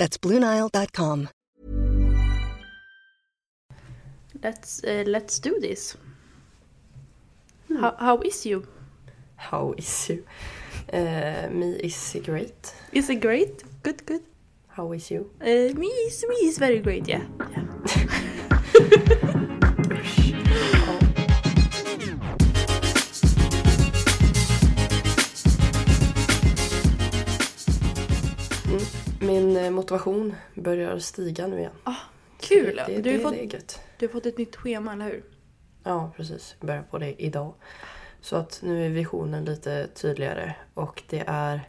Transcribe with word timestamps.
That's 0.00 0.16
BlueNile.com. 0.16 1.28
Let's, 4.42 4.82
uh, 4.82 5.04
let's 5.06 5.38
do 5.38 5.60
this. 5.60 5.94
How, 7.68 7.94
how 7.98 8.20
is 8.22 8.46
you? 8.46 8.66
How 9.36 9.74
is 9.76 10.08
you? 10.08 10.24
Uh, 10.90 11.48
me 11.50 11.76
is 11.82 12.16
great. 12.24 12.74
Is 12.92 13.10
it 13.10 13.20
great? 13.20 13.62
Good, 13.82 14.06
good. 14.06 14.22
How 14.68 14.90
is 14.92 15.10
you? 15.10 15.30
Uh, 15.38 15.78
me 15.78 15.88
is 15.88 16.24
me 16.26 16.36
is 16.48 16.56
very 16.56 16.78
great. 16.80 17.06
Yeah. 17.06 17.26
yeah. 17.50 18.20
Min 29.20 29.56
eh, 29.56 29.70
motivation 29.70 30.34
börjar 30.54 30.98
stiga 30.98 31.46
nu 31.46 31.58
igen. 31.58 31.72
Ah, 31.84 31.94
kul! 32.40 32.76
Det, 32.86 32.96
det, 32.96 33.02
du, 33.02 33.10
har 33.10 33.16
det, 33.18 33.22
fått, 33.22 33.32
det 33.32 33.40
är 33.44 33.54
gött. 33.54 33.80
du 33.98 34.06
har 34.06 34.12
fått 34.12 34.26
ett 34.26 34.38
nytt 34.38 34.56
schema, 34.56 34.92
eller 34.92 35.04
hur? 35.04 35.24
Ja, 35.84 36.12
precis. 36.16 36.56
Jag 36.60 36.66
börjar 36.66 36.82
på 36.82 36.98
det 36.98 37.22
idag. 37.22 37.54
Så 38.20 38.36
att 38.36 38.60
nu 38.62 38.86
är 38.86 38.90
visionen 38.90 39.44
lite 39.44 39.86
tydligare 39.94 40.54
och 40.74 41.02
det 41.08 41.24
är 41.26 41.60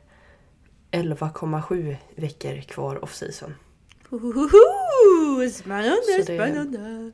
11,7 0.92 1.96
veckor 2.16 2.62
kvar 2.62 3.04
off 3.04 3.16
season. 3.16 3.56
Ohoho! 4.10 5.50
Spännande, 5.54 5.96
Så 6.06 6.18
det- 6.18 6.24
spännande. 6.24 7.12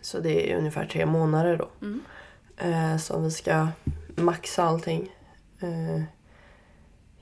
Så 0.00 0.18
det 0.20 0.52
är 0.52 0.56
ungefär 0.58 0.86
tre 0.86 1.06
månader 1.06 1.56
då. 1.56 1.68
Mm. 1.86 2.00
Eh, 2.56 2.96
som 2.98 3.24
vi 3.24 3.30
ska 3.30 3.68
maxa 4.16 4.62
allting. 4.62 5.12
Eh, 5.60 6.02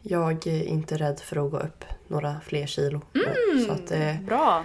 jag 0.02 0.46
är 0.46 0.62
inte 0.62 0.96
rädd 0.96 1.20
för 1.20 1.44
att 1.46 1.50
gå 1.50 1.58
upp 1.58 1.84
några 2.08 2.40
fler 2.46 2.66
kilo. 2.66 3.00
Mm. 3.14 3.66
Så, 3.66 3.72
att, 3.72 3.90
eh, 3.90 4.20
Bra! 4.20 4.64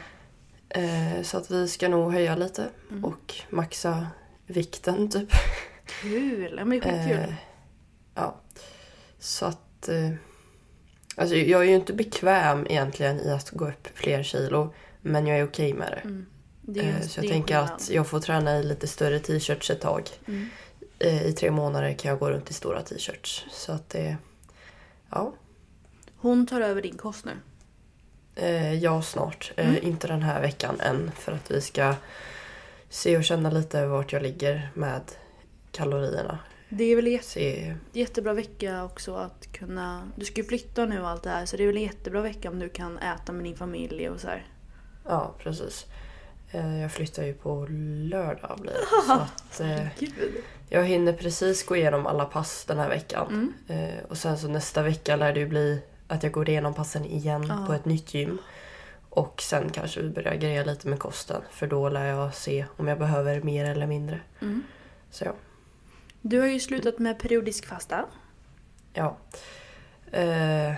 eh, 0.70 1.22
så 1.24 1.38
att 1.38 1.52
vi 1.52 1.68
ska 1.68 1.90
nog 1.90 2.14
höja 2.14 2.36
lite 2.36 2.68
Mm. 2.92 3.06
och 3.06 3.34
maxa 3.50 4.08
vikten 4.48 5.10
typ. 5.10 5.30
Kul! 6.02 6.62
Men 6.66 6.82
skitkul. 6.82 7.12
Eh, 7.12 7.34
ja. 8.16 8.36
Så 9.20 9.46
att... 9.46 9.90
Eh, 9.90 10.10
alltså 11.16 11.36
jag 11.36 11.62
är 11.62 11.66
ju 11.66 11.76
inte 11.76 11.94
bekväm 11.94 12.66
egentligen 12.70 13.20
i 13.20 13.32
att 13.32 13.50
gå 13.50 13.68
upp 13.70 13.88
fler 13.94 14.24
kilo. 14.24 14.74
Men 15.02 15.28
jag 15.28 15.40
är 15.40 15.46
okej 15.48 15.74
med 15.74 15.92
det. 15.92 16.00
Mm. 16.10 16.26
Det 16.62 16.80
är 16.80 16.84
Eh, 16.90 16.96
det 17.02 17.08
så 17.08 17.20
jag 17.20 17.28
tänker 17.32 17.56
skillnad. 17.56 17.76
att 17.76 17.90
jag 17.90 18.08
får 18.08 18.20
träna 18.20 18.58
i 18.60 18.64
lite 18.64 18.88
större 18.88 19.20
t-shirts 19.20 19.70
ett 19.70 19.82
tag. 19.82 20.10
Mm. 20.28 20.50
Eh, 21.00 21.24
I 21.26 21.34
tre 21.34 21.52
månader 21.52 21.94
kan 21.94 22.10
jag 22.10 22.20
gå 22.20 22.30
runt 22.32 22.50
i 22.50 22.54
stora 22.54 22.82
t-shirts. 22.82 23.46
Så 23.52 23.72
att 23.72 23.90
det... 23.90 24.18
Ja. 25.16 25.34
Hon 26.18 26.48
tar 26.48 26.62
över 26.62 26.82
din 26.82 26.98
kost 26.98 27.26
nu. 27.26 27.32
Eh, 28.36 28.74
ja, 28.74 29.02
snart. 29.02 29.52
Eh, 29.58 29.70
Mm. 29.70 29.84
Inte 29.84 30.08
den 30.08 30.22
här 30.22 30.42
veckan 30.42 30.80
än. 30.80 31.12
För 31.12 31.32
att 31.32 31.52
vi 31.52 31.62
ska 31.62 31.94
se 32.90 33.18
och 33.18 33.24
känna 33.24 33.50
lite 33.50 33.86
vart 33.88 34.14
jag 34.14 34.22
ligger 34.22 34.70
med 34.74 35.02
kalorierna. 35.72 36.40
Det 36.70 36.84
är 36.84 36.96
väl 36.96 37.08
jätte, 37.08 37.26
Se... 37.26 37.76
jättebra 37.94 38.34
vecka 38.34 38.84
också 38.84 39.16
att 39.16 39.52
kunna... 39.52 40.12
Du 40.16 40.26
ska 40.26 40.42
ju 40.42 40.48
flytta 40.48 40.86
nu 40.86 41.02
och 41.02 41.10
allt 41.10 41.24
det 41.24 41.30
här 41.30 41.46
så 41.46 41.58
det 41.58 41.64
är 41.64 41.68
väl 41.68 41.78
en 41.78 41.84
jättebra 41.84 42.22
vecka 42.22 42.50
om 42.50 42.60
du 42.60 42.70
kan 42.70 42.98
äta 42.98 43.32
med 43.32 43.44
din 43.44 43.56
familj 43.56 44.10
och 44.10 44.20
så 44.20 44.28
här. 44.28 44.46
Ja, 45.06 45.36
precis. 45.40 45.86
Eh, 46.52 46.82
jag 46.82 46.92
flyttar 46.92 47.24
ju 47.24 47.34
på 47.34 47.68
lördag 47.70 48.60
blir 48.62 48.72
det. 48.74 48.86
Så 49.08 49.14
att, 49.14 49.60
eh! 49.60 49.88
Jag 50.70 50.84
hinner 50.86 51.14
precis 51.14 51.66
gå 51.66 51.76
igenom 51.76 52.08
alla 52.08 52.26
pass 52.26 52.66
den 52.66 52.80
här 52.80 52.90
veckan. 52.90 53.28
Mm. 53.68 53.84
Eh, 53.90 54.04
och 54.10 54.18
sen 54.18 54.38
så 54.38 54.48
nästa 54.48 54.84
vecka 54.84 55.16
lär 55.16 55.34
det 55.34 55.40
ju 55.40 55.48
bli 55.48 55.82
att 56.08 56.24
jag 56.24 56.32
går 56.32 56.50
igenom 56.50 56.74
passen 56.74 57.06
igen 57.06 57.46
Ja. 57.50 57.64
på 57.68 57.74
ett 57.74 57.86
nytt 57.86 58.14
gym. 58.14 58.38
Och 59.10 59.42
sen 59.42 59.70
kanske 59.70 60.02
vi 60.02 60.10
börjar 60.10 60.36
greja 60.36 60.64
lite 60.64 60.88
med 60.88 61.00
kosten. 61.00 61.42
För 61.52 61.68
då 61.68 61.90
lär 61.90 62.06
jag 62.06 62.34
se 62.36 62.66
om 62.78 62.88
jag 62.88 63.00
behöver 63.00 63.42
mer 63.42 63.66
eller 63.66 63.88
mindre. 63.88 64.20
Mm. 64.42 64.64
Så 65.12 65.26
ja. 65.26 65.34
Du 66.22 66.40
har 66.40 66.48
ju 66.48 66.60
slutat 66.60 67.00
med 67.00 67.20
periodisk 67.20 67.66
fasta. 67.66 68.06
ja. 68.94 69.18
Eh, 70.12 70.74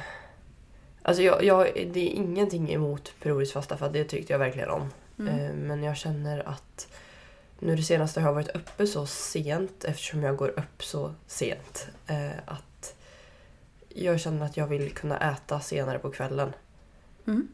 alltså 1.01 1.23
jag, 1.23 1.43
jag, 1.43 1.65
det 1.93 1.99
är 1.99 2.13
ingenting 2.13 2.73
emot 2.73 3.13
periodisk 3.21 3.53
fasta 3.53 3.77
för 3.77 3.89
det 3.89 4.03
tyckte 4.03 4.33
jag 4.33 4.39
verkligen 4.39 4.69
om. 4.69 4.89
Mm. 5.19 5.39
Eh, 5.39 5.53
men 5.53 5.83
jag 5.83 5.97
känner 5.97 6.47
att 6.49 6.87
nu 7.59 7.75
det 7.75 7.83
senaste 7.83 8.19
har 8.21 8.27
jag 8.27 8.33
varit 8.33 8.55
uppe 8.55 8.87
så 8.87 9.05
sent 9.05 9.83
eftersom 9.83 10.23
jag 10.23 10.35
går 10.35 10.47
upp 10.59 10.83
så 10.83 11.13
sent. 11.27 11.87
Eh, 12.07 12.29
att 12.45 12.95
jag 13.89 14.19
känner 14.19 14.45
att 14.45 14.57
jag 14.57 14.67
vill 14.67 14.91
kunna 14.93 15.31
äta 15.31 15.59
senare 15.59 15.99
på 15.99 16.09
kvällen. 16.11 16.53
Mm. 17.27 17.47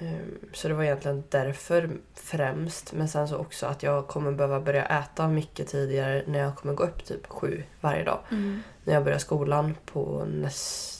Ehm, 0.00 0.38
Så 0.52 0.68
det 0.68 0.74
var 0.74 0.84
egentligen 0.84 1.24
därför 1.28 1.90
främst. 2.14 2.92
Men 2.92 3.08
sen 3.08 3.28
så 3.28 3.36
också 3.36 3.66
att 3.66 3.82
jag 3.82 4.06
kommer 4.08 4.32
behöva 4.32 4.60
börja 4.60 4.84
äta 4.84 5.28
mycket 5.28 5.68
tidigare 5.68 6.22
när 6.26 6.38
jag 6.38 6.56
kommer 6.56 6.74
gå 6.74 6.82
upp 6.84 7.04
typ 7.04 7.26
sju 7.26 7.62
varje 7.80 8.04
dag. 8.04 8.20
Mm. 8.30 8.62
När 8.84 8.94
jag 8.94 9.04
börjar 9.04 9.18
skolan 9.18 9.74
på 9.92 10.24
nästa... 10.24 10.98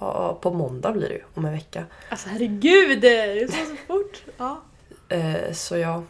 ja, 0.00 0.38
På 0.42 0.50
måndag 0.50 0.92
blir 0.92 1.08
det 1.08 1.14
ju, 1.14 1.22
om 1.34 1.44
en 1.44 1.52
vecka. 1.52 1.84
Alltså 2.08 2.28
herregud! 2.28 3.00
Det 3.00 3.40
går 3.40 3.46
så 3.52 3.76
fort! 3.86 4.22
Ja, 4.36 4.62
Eh, 5.08 5.52
Så 5.52 5.76
jag... 5.76 6.02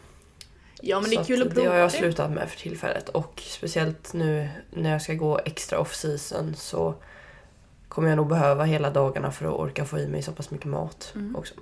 ja 0.85 1.01
men 1.01 1.09
det 1.09 1.15
är 1.15 1.23
kul 1.23 1.41
att 1.41 1.49
det 1.49 1.55
prova 1.55 1.69
har 1.69 1.77
jag 1.77 1.89
det. 1.91 1.97
slutat 1.97 2.31
med 2.31 2.49
för 2.49 2.59
tillfället. 2.59 3.09
Och 3.09 3.41
speciellt 3.45 4.13
nu 4.13 4.49
när 4.71 4.91
jag 4.91 5.01
ska 5.01 5.13
gå 5.13 5.39
extra 5.45 5.79
off-season 5.79 6.53
så 6.55 6.95
kommer 7.87 8.09
jag 8.09 8.15
nog 8.17 8.27
behöva 8.27 8.63
hela 8.63 8.89
dagarna 8.89 9.31
för 9.31 9.45
att 9.45 9.53
orka 9.59 9.85
få 9.85 9.99
i 9.99 10.07
mig 10.07 10.21
så 10.21 10.31
pass 10.31 10.51
mycket 10.51 10.67
mat 10.67 11.11
Mm. 11.15 11.35
också. 11.35 11.53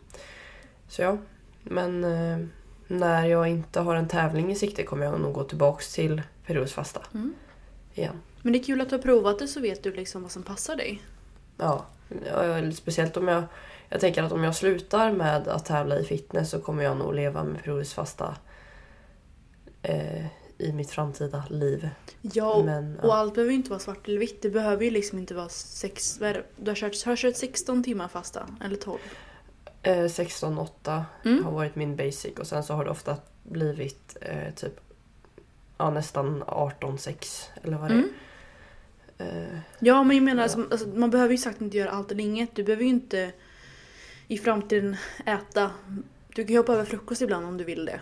Så 0.88 1.02
ja, 1.02 1.18
men 1.64 2.04
eh, 2.04 2.38
när 2.88 3.26
jag 3.26 3.48
inte 3.48 3.80
har 3.80 3.96
en 3.96 4.08
tävling 4.08 4.52
i 4.52 4.56
sikte 4.56 4.84
kommer 4.84 5.06
jag 5.06 5.20
nog 5.22 5.34
gå 5.34 5.44
tillbaks 5.44 5.94
till 5.94 6.22
periodisk 6.46 6.74
fasta 6.76 7.02
Mm. 7.14 7.34
igen. 7.94 8.16
Men 8.42 8.54
det 8.54 8.60
är 8.60 8.64
kul 8.64 8.82
att 8.82 8.90
du 8.90 8.96
har 8.96 9.02
provat 9.04 9.40
det 9.40 9.48
så 9.48 9.60
vet 9.60 9.84
du 9.84 9.94
liksom 9.94 10.22
vad 10.22 10.32
som 10.32 10.44
passar 10.44 10.76
dig. 10.76 11.02
Ja, 11.58 11.86
ja, 12.26 12.72
speciellt 12.72 13.18
om 13.18 13.28
jag... 13.28 13.44
Jag 13.90 14.00
tänker 14.02 14.24
att 14.24 14.32
om 14.32 14.44
jag 14.44 14.56
slutar 14.56 15.12
med 15.12 15.48
att 15.48 15.66
tävla 15.66 16.00
i 16.00 16.04
fitness 16.04 16.50
så 16.50 16.60
kommer 16.60 16.84
jag 16.84 16.98
nog 16.98 17.14
leva 17.16 17.44
med 17.44 17.64
periodisk 17.64 17.94
fasta 17.96 18.36
eh, 19.84 20.26
i 20.58 20.72
mitt 20.74 20.90
framtida 20.90 21.44
liv. 21.50 21.90
Ja, 22.22 22.54
och, 22.54 22.66
Men, 22.66 23.00
och 23.00 23.10
ja. 23.10 23.16
allt 23.16 23.34
behöver 23.34 23.52
ju 23.52 23.58
inte 23.58 23.70
vara 23.70 23.80
svart 23.80 24.08
eller 24.08 24.18
vitt. 24.20 24.42
Det 24.42 24.50
behöver 24.50 24.84
ju 24.86 24.92
liksom 24.92 25.20
inte 25.20 25.34
vara 25.34 25.50
sex... 25.50 26.20
vad 26.20 26.30
är 26.30 26.34
det? 26.34 26.44
Du 26.58 26.72
har 26.72 26.76
kört, 26.76 27.04
har 27.06 27.16
kört 27.16 27.36
16 27.36 27.84
timmar 27.84 28.08
fasta, 28.08 28.48
eller 28.64 28.76
12. 28.76 29.00
Eh, 29.84 29.98
16-8 30.04 31.04
Mm. 31.26 31.44
har 31.46 31.52
varit 31.52 31.76
min 31.76 31.96
basic 31.96 32.38
och 32.40 32.48
sen 32.48 32.64
så 32.64 32.74
har 32.74 32.86
det 32.86 32.92
ofta 32.92 33.18
blivit 33.44 34.18
eh, 34.22 34.54
typ 34.56 34.80
ja, 35.78 35.90
nästan 35.90 36.44
18-6 36.44 37.44
eller 37.64 37.78
vad 37.78 37.90
det 37.90 37.94
Mm. 37.94 38.10
är. 39.18 39.52
Eh, 39.54 39.60
Ja, 39.80 40.04
men 40.04 40.18
jag 40.18 40.24
menar, 40.24 40.40
Ja. 40.40 40.44
Alltså, 40.44 40.66
alltså, 40.72 40.88
man 40.88 41.10
behöver 41.10 41.32
ju 41.32 41.38
sagt 41.38 41.62
inte 41.62 41.78
göra 41.78 41.90
allt 41.90 42.12
eller 42.12 42.24
inget. 42.24 42.56
Du 42.56 42.64
behöver 42.64 42.84
ju 42.84 42.90
inte 42.90 43.32
i 44.28 44.38
framtiden 44.38 44.96
äta. 45.26 45.72
Du 46.36 46.44
kan 46.44 46.52
ju 46.52 46.58
hoppa 46.58 46.74
över 46.74 46.86
frukost 46.86 47.22
ibland 47.22 47.46
om 47.46 47.58
du 47.58 47.64
vill 47.64 47.86
det. 47.86 48.02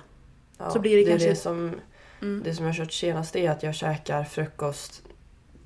Ja, 0.60 0.70
Så 0.70 0.80
blir 0.80 0.96
det 0.96 1.02
är 1.04 1.10
kanske- 1.10 1.30
det 1.30 1.36
som 1.36 1.76
Mm. 2.22 2.42
Det 2.44 2.54
som 2.54 2.66
jag 2.66 2.74
har 2.74 2.78
kört 2.78 2.92
senast 2.92 3.36
är 3.36 3.50
att 3.52 3.64
jag 3.64 3.76
käkar 3.76 4.24
frukost. 4.24 5.04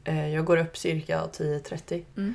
Eh, 0.04 0.34
jag 0.36 0.45
går 0.45 0.57
upp 0.57 0.78
cirka 0.78 1.28
10.30 1.28 2.06
Mm. 2.18 2.34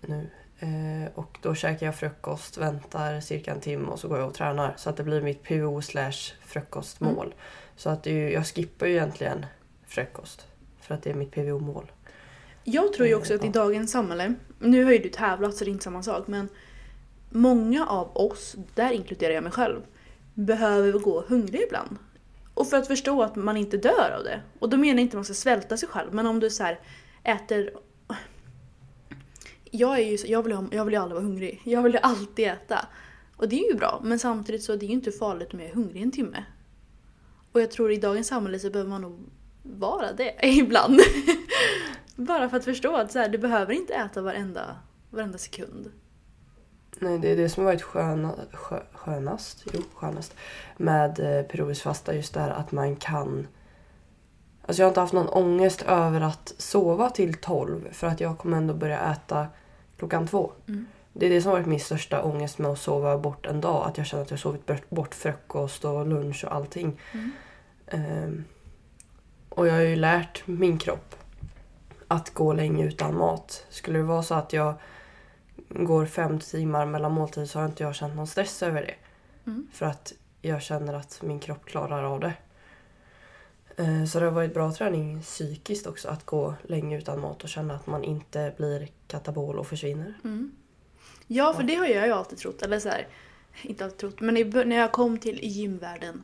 nu. 0.00 0.30
Eh, 0.58 1.08
och 1.14 1.38
då 1.42 1.54
käkar 1.54 1.86
jag 1.86 1.94
frukost, 1.96 2.58
väntar 2.58 3.20
cirka 3.20 3.52
en 3.52 3.60
timme 3.60 3.88
och 3.88 4.00
så 4.00 4.08
går 4.08 4.18
jag 4.18 4.28
och 4.28 4.34
tränar. 4.34 4.74
Så 4.76 4.90
att 4.90 4.96
det 4.96 5.02
blir 5.02 5.20
mitt 5.22 5.42
PO 5.42 5.82
slash 5.82 6.32
frukostmål. 6.46 7.26
Mm. 7.26 7.38
Så 7.76 7.90
att 7.90 8.02
det 8.02 8.10
är 8.10 8.14
ju, 8.14 8.32
jag 8.32 8.46
skippar 8.46 8.86
ju 8.86 8.92
egentligen 8.92 9.46
frukost. 9.86 10.46
För 10.80 10.94
att 10.94 11.02
det 11.02 11.10
är 11.10 11.14
mitt 11.14 11.30
PVO-mål. 11.30 11.92
Jag 12.64 12.92
tror 12.92 13.08
ju 13.08 13.14
också 13.14 13.34
att 13.34 13.44
i 13.44 13.46
Ja. 13.46 13.52
dagens 13.52 13.90
samhälle, 13.92 14.34
nu 14.58 14.84
har 14.84 14.92
ju 14.92 14.98
du 14.98 15.08
tävlat 15.08 15.54
så 15.56 15.64
det 15.64 15.70
är 15.70 15.72
inte 15.72 15.84
samma 15.84 16.02
sak, 16.02 16.26
men 16.26 16.48
många 17.30 17.86
av 17.86 18.16
oss, 18.16 18.56
där 18.74 18.92
inkluderar 18.92 19.32
jag 19.34 19.42
mig 19.42 19.52
själv, 19.52 19.80
behöver 20.44 20.92
gå 20.98 21.24
hungrig 21.28 21.60
ibland. 21.62 21.98
Och 22.54 22.66
för 22.68 22.76
att 22.76 22.86
förstå 22.86 23.22
att 23.22 23.36
man 23.36 23.56
inte 23.56 23.76
dör 23.76 24.10
av 24.18 24.24
det. 24.24 24.40
Och 24.58 24.68
då 24.70 24.76
menar 24.76 24.94
jag 24.94 25.00
inte 25.00 25.14
att 25.14 25.18
man 25.18 25.24
ska 25.24 25.34
svälta 25.34 25.76
sig 25.76 25.88
själv, 25.88 26.14
men 26.14 26.26
om 26.26 26.40
du 26.40 26.50
så 26.50 26.62
här 26.62 26.80
äter... 27.24 27.70
Jag, 29.70 29.98
är 29.98 30.04
ju, 30.10 30.18
så- 30.18 30.26
jag, 30.26 30.42
vill, 30.42 30.68
jag 30.72 30.84
vill 30.84 30.94
ju 30.94 31.00
aldrig 31.00 31.14
vara 31.14 31.24
hungrig. 31.24 31.60
Jag 31.64 31.82
vill 31.82 31.92
ju 31.92 31.98
alltid 31.98 32.48
äta. 32.48 32.86
Och 33.36 33.48
det 33.48 33.60
är 33.64 33.72
ju 33.72 33.74
bra, 33.78 34.00
men 34.04 34.18
samtidigt 34.18 34.62
så 34.62 34.72
är 34.72 34.76
det 34.76 34.86
ju 34.86 34.92
inte 34.92 35.12
farligt 35.12 35.52
om 35.54 35.60
jag 35.60 35.68
är 35.70 35.74
hungrig 35.74 36.02
en 36.02 36.12
timme. 36.12 36.44
Och 37.52 37.60
jag 37.60 37.70
tror 37.70 37.92
i 37.92 37.96
dagens 37.96 38.26
samhälle 38.26 38.58
så 38.58 38.70
behöver 38.70 38.90
man 38.90 39.02
nog 39.02 39.18
vara 39.62 40.12
det 40.12 40.34
ibland. 40.42 41.00
Bara 42.16 42.48
för 42.48 42.56
att 42.56 42.64
förstå 42.64 42.96
att 42.96 43.12
så 43.12 43.18
här, 43.18 43.28
du 43.28 43.38
behöver 43.38 43.72
inte 43.72 43.94
äta 43.94 44.22
varenda, 44.22 44.76
varenda 45.10 45.38
sekund. 45.38 45.90
Nej, 47.02 47.18
det 47.18 47.32
är 47.32 47.36
det 47.36 47.48
som 47.48 47.64
har 47.64 47.72
varit 47.72 47.82
sköna, 47.82 48.34
skö, 48.52 48.80
skönast, 48.92 49.64
jo, 49.72 49.80
skönast 49.94 50.34
med 50.76 51.20
eh, 51.20 51.46
periodisk 51.46 51.82
fasta. 51.82 52.14
Just 52.14 52.34
det 52.34 52.40
här 52.40 52.50
att 52.50 52.72
man 52.72 52.96
kan... 52.96 53.46
Alltså 54.66 54.82
jag 54.82 54.86
har 54.86 54.90
inte 54.90 55.00
haft 55.00 55.12
någon 55.12 55.28
ångest 55.28 55.82
över 55.82 56.20
att 56.20 56.54
sova 56.58 57.10
till 57.10 57.34
12 57.34 57.88
för 57.92 58.06
att 58.06 58.20
jag 58.20 58.38
kommer 58.38 58.56
ändå 58.56 58.74
börja 58.74 58.98
äta 59.00 59.46
klockan 59.98 60.26
två. 60.26 60.52
Mm. 60.68 60.86
Det 61.12 61.26
är 61.26 61.30
det 61.30 61.42
som 61.42 61.50
har 61.50 61.58
varit 61.58 61.68
min 61.68 61.80
största 61.80 62.22
ångest 62.22 62.58
med 62.58 62.70
att 62.70 62.78
sova 62.78 63.18
bort 63.18 63.46
en 63.46 63.60
dag. 63.60 63.86
Att 63.86 63.98
jag 63.98 64.06
känner 64.06 64.22
att 64.22 64.30
jag 64.30 64.40
sovit 64.40 64.90
bort- 64.90 65.14
frukost 65.14 65.84
och 65.84 66.06
lunch 66.06 66.44
och 66.44 66.54
allting. 66.54 67.00
Mm. 67.12 67.30
Ehm, 67.86 68.44
och 69.48 69.66
jag 69.66 69.72
har 69.72 69.80
ju 69.80 69.96
lärt 69.96 70.46
min 70.46 70.78
kropp 70.78 71.14
att 72.08 72.34
gå 72.34 72.52
länge 72.52 72.84
utan 72.84 73.16
mat. 73.16 73.66
Skulle 73.70 73.98
det 73.98 74.04
vara 74.04 74.22
så 74.22 74.34
att 74.34 74.52
jag 74.52 74.74
går 75.70 76.06
fem 76.06 76.40
timmar 76.40 76.86
mellan 76.86 77.12
måltider 77.12 77.46
så 77.46 77.58
har 77.58 77.66
inte 77.66 77.82
jag 77.82 77.94
känt 77.94 78.16
någon 78.16 78.26
stress 78.26 78.62
över 78.62 78.82
det. 78.82 78.94
Mm. 79.50 79.68
För 79.72 79.86
att 79.86 80.12
jag 80.42 80.62
känner 80.62 80.94
att 80.94 81.22
min 81.22 81.40
kropp 81.40 81.64
klarar 81.64 82.04
av 82.04 82.20
det. 82.20 82.32
Eh, 83.76 84.04
Så 84.04 84.18
det 84.20 84.24
har 84.24 84.32
varit 84.32 84.54
bra 84.54 84.72
träning 84.72 85.22
psykiskt 85.22 85.86
också 85.86 86.08
att 86.08 86.26
gå 86.26 86.54
länge 86.62 86.98
utan 86.98 87.20
mat 87.20 87.42
och 87.42 87.48
känna 87.48 87.74
att 87.74 87.86
man 87.86 88.04
inte 88.04 88.54
blir 88.56 88.88
katabol 89.06 89.58
och 89.58 89.66
försvinner. 89.66 90.14
Mm. 90.24 90.52
Ja, 91.26 91.54
för 91.54 91.62
det 91.62 91.74
har 91.74 91.86
jag 91.86 92.06
ju 92.06 92.12
alltid 92.12 92.38
trott. 92.38 92.62
Eller 92.62 92.80
så 92.80 92.88
här, 92.88 93.08
inte 93.62 93.84
alltid 93.84 93.98
trott, 93.98 94.20
men 94.20 94.34
när 94.68 94.76
jag 94.76 94.92
kom 94.92 95.18
till 95.18 95.38
gymvärlden 95.42 96.22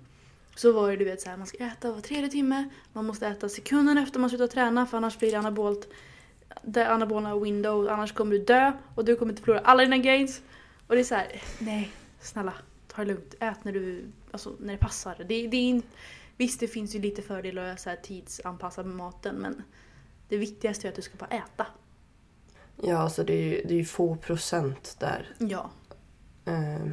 så 0.54 0.72
var 0.72 0.90
det 0.90 0.96
du 0.96 1.04
vet 1.04 1.20
så 1.20 1.30
här, 1.30 1.36
man 1.36 1.46
ska 1.46 1.58
äta 1.58 1.92
var 1.92 2.00
tredje 2.00 2.30
timme, 2.30 2.68
man 2.92 3.06
måste 3.06 3.26
äta 3.26 3.48
sekunden 3.48 3.98
efter 3.98 4.20
man 4.20 4.30
slutar 4.30 4.46
träna 4.46 4.86
för 4.86 4.96
annars 4.96 5.18
blir 5.18 5.30
det 5.30 5.38
anabolt, 5.38 5.88
det 6.66 6.88
anabola 6.88 7.38
window, 7.38 7.88
annars 7.88 8.12
kommer 8.12 8.32
du 8.32 8.44
dö 8.44 8.72
och 8.94 9.04
du 9.04 9.16
kommer 9.16 9.32
inte 9.32 9.42
förlora 9.42 9.60
alla 9.60 9.82
dina 9.82 9.98
gains. 9.98 10.42
Och 10.86 10.94
det 10.94 11.00
är 11.00 11.04
så 11.04 11.14
här, 11.14 11.42
nej, 11.58 11.90
snälla, 12.20 12.52
ta 12.88 13.02
det 13.02 13.08
lugnt, 13.08 13.34
ät 13.40 13.64
när 13.64 13.72
du, 13.72 14.04
alltså 14.30 14.56
när 14.60 14.72
det 14.72 14.78
passar. 14.78 15.16
Det, 15.18 15.24
det 15.24 15.56
är 15.56 15.60
in, 15.60 15.82
visst, 16.36 16.60
det 16.60 16.68
finns 16.68 16.94
ju 16.94 17.00
lite 17.00 17.22
fördelar 17.22 17.68
att 17.68 17.80
så 17.80 17.90
här, 17.90 17.96
tidsanpassa 17.96 18.82
maten, 18.82 19.34
men 19.34 19.62
det 20.28 20.36
viktigaste 20.36 20.86
är 20.86 20.88
att 20.88 20.96
du 20.96 21.02
ska 21.02 21.16
bara 21.16 21.30
äta. 21.30 21.66
Ja, 22.82 22.98
alltså 22.98 23.24
det 23.24 23.32
är 23.32 23.42
ju, 23.42 23.62
det 23.64 23.80
är 23.80 23.84
få 23.84 24.16
procent 24.16 24.96
där. 24.98 25.34
Ja. 25.38 25.70
Eh, 26.44 26.86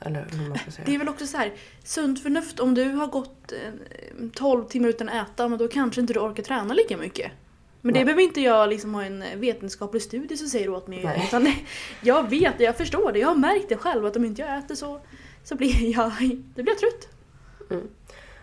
Eller 0.00 0.26
hur 0.30 0.48
man 0.48 0.58
ska 0.58 0.70
säga. 0.70 0.86
Det 0.86 0.94
är 0.94 0.98
väl 0.98 1.08
också 1.08 1.26
så 1.26 1.36
här, 1.36 1.52
sunt 1.84 2.22
förnuft, 2.22 2.60
om 2.60 2.74
du 2.74 2.84
har 2.84 3.06
gått 3.06 3.52
eh, 3.52 4.28
12 4.34 4.64
timmar 4.64 4.88
utan 4.88 5.08
att 5.08 5.28
äta, 5.30 5.48
men 5.48 5.58
då 5.58 5.68
kanske 5.68 6.00
inte 6.00 6.12
du 6.12 6.20
orkar 6.20 6.42
träna 6.42 6.74
lika 6.74 6.96
mycket. 6.96 7.32
Men 7.80 7.92
det 7.94 7.98
Nej. 7.98 8.04
behöver 8.04 8.22
inte 8.22 8.40
jag 8.40 8.68
liksom 8.68 8.94
ha 8.94 9.04
en 9.04 9.24
vetenskaplig 9.34 10.02
studie 10.02 10.36
som 10.36 10.48
säger 10.48 10.70
åt 10.70 10.86
mig 10.86 11.04
Nej. 11.04 11.24
utan 11.28 11.52
jag 12.02 12.30
vet 12.30 12.60
jag 12.60 12.76
förstår 12.76 13.12
det, 13.12 13.18
jag 13.18 13.28
har 13.28 13.34
märkt 13.34 13.68
det 13.68 13.76
själv 13.76 14.06
att 14.06 14.16
om 14.16 14.24
inte 14.24 14.42
jag 14.42 14.58
äter 14.58 14.74
så, 14.74 15.00
så 15.44 15.54
blir 15.56 15.92
jag, 15.96 16.12
då 16.54 16.62
blir 16.62 16.68
jag 16.74 16.78
trött. 16.78 17.08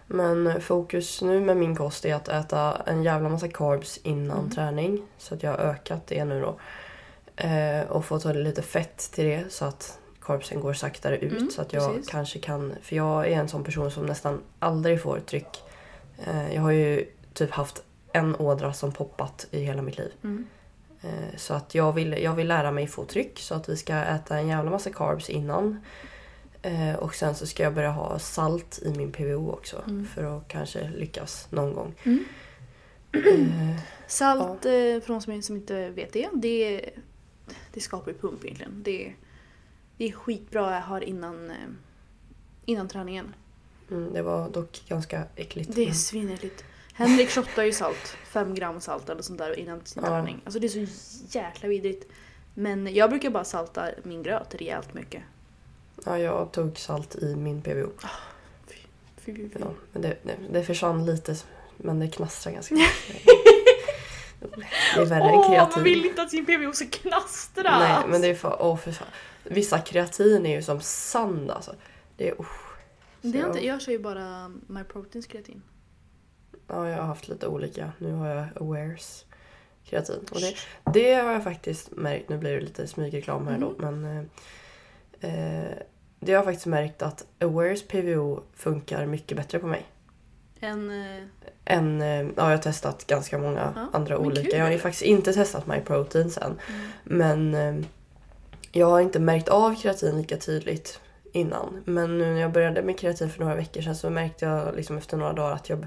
Men 0.08 0.62
fokus 0.62 1.22
nu 1.22 1.40
med 1.40 1.58
min 1.58 1.76
kost 1.76 2.06
är 2.06 2.16
att 2.16 2.28
äta 2.28 2.82
en 2.86 3.04
jävla 3.04 3.30
massa 3.30 3.48
carbs 3.48 3.98
innan 4.04 4.38
Mm. 4.40 4.52
träning. 4.52 5.02
Så 5.18 5.34
att 5.36 5.44
jag 5.44 5.52
har 5.52 5.58
ökat 5.58 6.08
det 6.08 6.26
nu 6.26 6.42
då. 6.42 6.60
Eh, 7.36 7.82
och 7.90 8.06
fått 8.06 8.26
lite 8.26 8.62
fett 8.62 8.98
till 9.12 9.26
det 9.26 9.44
så 9.50 9.66
att 9.66 10.00
carbsen 10.22 10.60
går 10.60 10.74
saktare 10.74 11.18
ut. 11.18 11.32
Mm, 11.38 11.50
så 11.50 11.62
att 11.62 11.74
jag 11.74 11.92
precis. 11.94 12.12
kanske 12.12 12.40
kan... 12.40 12.74
För 12.82 12.96
jag 12.96 13.28
är 13.28 13.32
en 13.32 13.48
sån 13.50 13.64
person 13.64 13.92
som 13.92 14.06
nästan 14.06 14.42
aldrig 14.60 15.02
får 15.02 15.20
tryck. 15.20 15.64
Eh, 16.28 16.56
jag 16.56 16.62
har 16.62 16.72
ju 16.72 17.06
typ 17.34 17.52
haft 17.52 17.84
en 18.16 18.36
ådra 18.36 18.74
som 18.74 18.92
poppat 18.92 19.48
i 19.52 19.60
hela 19.60 19.82
mitt 19.82 19.98
liv. 19.98 20.12
Mm. 20.24 20.48
Eh, 21.02 21.36
Så 21.38 21.54
att 21.54 21.76
jag 21.76 21.94
vill, 21.94 22.12
jag 22.24 22.36
vill 22.36 22.48
lära 22.48 22.72
mig 22.72 22.88
få 22.88 23.06
tryck 23.06 23.40
så 23.40 23.56
att 23.56 23.70
vi 23.70 23.78
ska 23.78 23.94
äta 23.96 24.38
en 24.38 24.48
jävla 24.48 24.72
massa 24.72 24.90
carbs 24.90 25.30
innan. 25.30 25.80
Eh, 26.62 26.96
Och 26.96 27.16
sen 27.16 27.36
så 27.36 27.46
ska 27.48 27.64
jag 27.64 27.74
börja 27.74 27.92
ha 27.92 28.20
salt 28.20 28.80
i 28.84 28.90
min 28.98 29.12
PVO 29.12 29.52
också 29.52 29.84
Mm. 29.88 30.06
för 30.08 30.38
att 30.38 30.48
kanske 30.48 30.90
lyckas 30.90 31.48
någon 31.52 31.74
gång. 31.74 31.94
Mm. 32.04 32.24
Eh, 33.14 33.80
Salt, 34.08 34.66
eh, 34.66 34.72
för 34.72 35.08
de 35.08 35.22
som, 35.22 35.42
som 35.42 35.56
inte 35.56 35.90
vet 35.90 36.14
det, 36.14 36.30
det, 36.34 36.90
det 37.74 37.80
skapar 37.80 38.12
ju 38.12 38.18
pump 38.18 38.44
egentligen. 38.44 38.82
Det, 38.84 39.14
det 39.98 40.06
är 40.06 40.12
skitbra 40.12 40.78
att 40.78 40.84
ha 40.86 41.02
innan, 41.02 41.52
innan 42.66 42.88
träningen. 42.88 43.34
mm, 43.92 44.14
Det 44.14 44.22
var 44.22 44.50
dock 44.50 44.82
ganska 44.88 45.24
äckligt. 45.36 45.76
Det 45.76 45.88
är 45.88 45.92
svinäckligt. 45.92 46.64
Henrik 46.98 47.30
shottar 47.30 47.64
ju 47.64 47.72
salt, 47.72 48.18
fem 48.26 48.56
gram 48.56 48.82
salt 48.82 49.10
eller 49.10 49.22
sånt 49.22 49.38
där 49.38 49.60
innan 49.60 49.86
sin 49.86 50.04
Ja. 50.04 50.10
träning. 50.10 50.42
Alltså 50.46 50.60
det 50.60 50.68
är 50.68 50.86
så 50.86 51.38
jäkla 51.38 51.70
vidrigt. 51.70 52.12
Men 52.54 52.94
jag 52.94 53.10
brukar 53.10 53.30
bara 53.30 53.44
salta 53.44 53.90
min 54.04 54.24
gröt 54.24 54.56
rejält 54.56 54.94
mycket. 54.94 55.24
Ja, 56.06 56.20
jag 56.20 56.52
tog 56.52 56.78
salt 56.78 57.16
i 57.16 57.36
min 57.36 57.62
PVO. 57.62 57.90
Fy, 58.68 58.76
fy, 59.18 59.36
fy. 59.50 59.50
Ja, 59.60 59.68
men 59.92 60.02
det, 60.02 60.18
det, 60.24 60.36
det 60.52 60.64
försvann 60.64 61.06
lite 61.06 61.36
men 61.78 62.00
det 62.00 62.08
knastrar 62.08 62.54
ganska 62.54 62.76
mycket. 62.76 63.26
Det 64.96 65.02
är 65.02 65.06
värre 65.06 65.24
än 65.30 65.36
Åh, 65.36 65.50
kreatin. 65.50 65.72
man 65.76 65.84
vill 65.84 66.06
inte 66.06 66.22
att 66.22 66.30
sin 66.30 66.46
PVO 66.46 66.74
ska 66.74 66.86
knastra! 66.86 67.80
Nej, 67.80 68.04
men 68.08 68.22
det 68.22 68.28
är 68.28 68.36
för, 68.36 68.58
åh, 68.62 68.78
för 68.78 68.92
fan. 68.92 69.08
Vissa 69.44 69.80
kreatin 69.80 70.46
är 70.46 70.56
ju 70.56 70.62
som 70.64 70.82
sand 70.82 71.52
alltså. 71.52 71.76
Det 72.18 72.30
är 72.30 72.42
usch. 72.42 72.78
det 73.22 73.40
är 73.40 73.48
inte, 73.48 73.66
jag 73.66 73.82
kör 73.82 73.92
ju 73.92 74.00
bara 74.00 74.52
MyProteins 74.68 75.28
kreatin. 75.28 75.62
Ja, 76.68 76.90
jag 76.90 76.98
har 76.98 77.06
haft 77.06 77.28
lite 77.28 77.48
olika. 77.48 77.92
Nu 78.00 78.14
har 78.14 78.28
jag 78.28 78.46
Awares 78.62 79.26
kreatin. 79.86 80.20
Och 80.32 80.40
det, 80.42 80.56
det 80.94 81.14
har 81.14 81.32
jag 81.32 81.44
faktiskt 81.44 81.92
märkt. 81.92 82.30
Nu 82.30 82.38
blir 82.38 82.54
det 82.56 82.62
lite 82.62 82.88
smygreklam 82.88 83.48
här 83.48 83.58
då. 83.58 83.74
Men 83.78 84.06
eh, 84.06 84.20
eh, 85.32 85.72
det 86.20 86.32
har 86.32 86.38
jag 86.38 86.46
faktiskt 86.46 86.66
märkt 86.66 87.02
att 87.02 87.26
Awares 87.40 87.88
PVO 87.88 88.44
funkar 88.54 89.06
mycket 89.06 89.38
bättre 89.38 89.60
på 89.60 89.68
mig. 89.68 89.86
En... 90.60 90.90
eh, 91.06 91.24
Än, 91.68 92.02
eh, 92.02 92.08
ja, 92.22 92.32
jag 92.36 92.44
har 92.44 92.58
testat 92.58 93.08
ganska 93.08 93.38
många 93.38 93.74
Ja, 93.76 93.88
andra 93.94 94.18
olika. 94.18 94.42
kul. 94.42 94.52
Jag 94.60 94.64
har 94.66 94.72
ju 94.72 94.80
faktiskt 94.80 95.04
inte 95.04 95.34
testat 95.34 95.68
MyProtein 95.68 96.30
sen. 96.32 96.60
Mm. 96.70 96.92
Men 97.04 97.86
jag 98.72 98.88
har 98.88 99.00
inte 99.02 99.20
märkt 99.20 99.50
av 99.50 99.76
kreatin 99.76 100.18
lika 100.18 100.38
tydligt 100.38 101.00
innan. 101.32 101.82
Men 101.86 102.18
nu 102.18 102.34
när 102.34 102.42
jag 102.42 102.52
började 102.52 102.82
med 102.82 103.00
kreatin 103.00 103.30
för 103.30 103.40
några 103.40 103.56
veckor 103.56 103.82
sedan 103.82 103.96
så 103.96 104.10
märkte 104.10 104.46
jag 104.46 104.76
liksom 104.76 104.98
efter 104.98 105.18
några 105.18 105.34
dagar 105.34 105.56
att 105.56 105.70
jag 105.70 105.86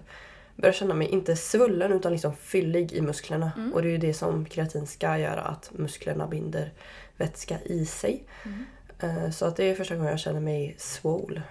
började 0.62 0.78
känna 0.78 0.94
mig 0.94 1.08
inte 1.08 1.36
svullen 1.36 1.92
utan 1.92 2.12
liksom 2.12 2.36
fyllig 2.36 2.92
i 2.92 3.00
musklerna. 3.00 3.52
Mm. 3.56 3.72
Och 3.74 3.82
det 3.82 3.88
är 3.88 3.92
ju 3.92 3.98
det 3.98 4.14
som 4.14 4.44
kreatin 4.44 4.86
ska 4.86 5.18
göra, 5.18 5.40
att 5.40 5.70
musklerna 5.72 6.26
binder 6.26 6.72
vätska 7.16 7.58
i 7.64 7.86
sig. 7.86 8.24
Mm. 8.44 8.64
Eh, 9.00 9.30
Så 9.30 9.44
att 9.46 9.56
det 9.56 9.64
är 9.64 9.74
första 9.74 9.96
gången 9.96 10.10
jag 10.10 10.20
känner 10.20 10.40
mig 10.40 10.74
swole. 10.78 11.42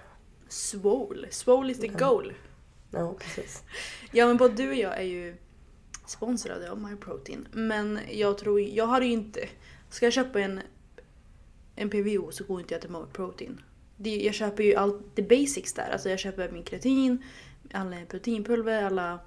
Swole. 0.49 1.27
Swole 1.31 1.71
is 1.71 1.79
the 1.79 1.87
Ja. 1.87 2.07
goal. 2.09 2.33
Ja, 2.91 3.15
precis. 3.19 3.63
Ja 4.11 4.27
men 4.27 4.37
både 4.37 4.53
du 4.53 4.69
och 4.69 4.75
jag 4.75 4.97
är 4.97 5.03
ju 5.03 5.35
sponsrade 6.07 6.71
av 6.71 6.81
MyProtein. 6.81 7.47
Men 7.51 7.99
jag 8.11 8.37
tror, 8.37 8.61
jag 8.61 8.85
har 8.85 9.01
ju 9.01 9.11
inte... 9.11 9.39
Ska 9.89 10.05
jag 10.05 10.13
köpa 10.13 10.39
en, 10.41 10.59
en 11.75 11.89
PVO 11.89 12.31
så 12.31 12.43
går 12.43 12.59
inte 12.59 12.73
jag 12.73 12.81
till 12.81 12.91
MyProtein. 12.91 13.61
Det, 13.97 14.15
jag 14.15 14.33
köper 14.33 14.63
ju 14.63 14.75
allt 14.75 15.15
the 15.15 15.21
basics 15.21 15.73
där. 15.73 15.89
Alltså 15.91 16.09
jag 16.09 16.19
köper 16.19 16.49
min 16.51 16.63
kreatin, 16.63 17.23
alla 17.73 17.95
proteinpulver, 18.09 18.83
alla 18.83 19.19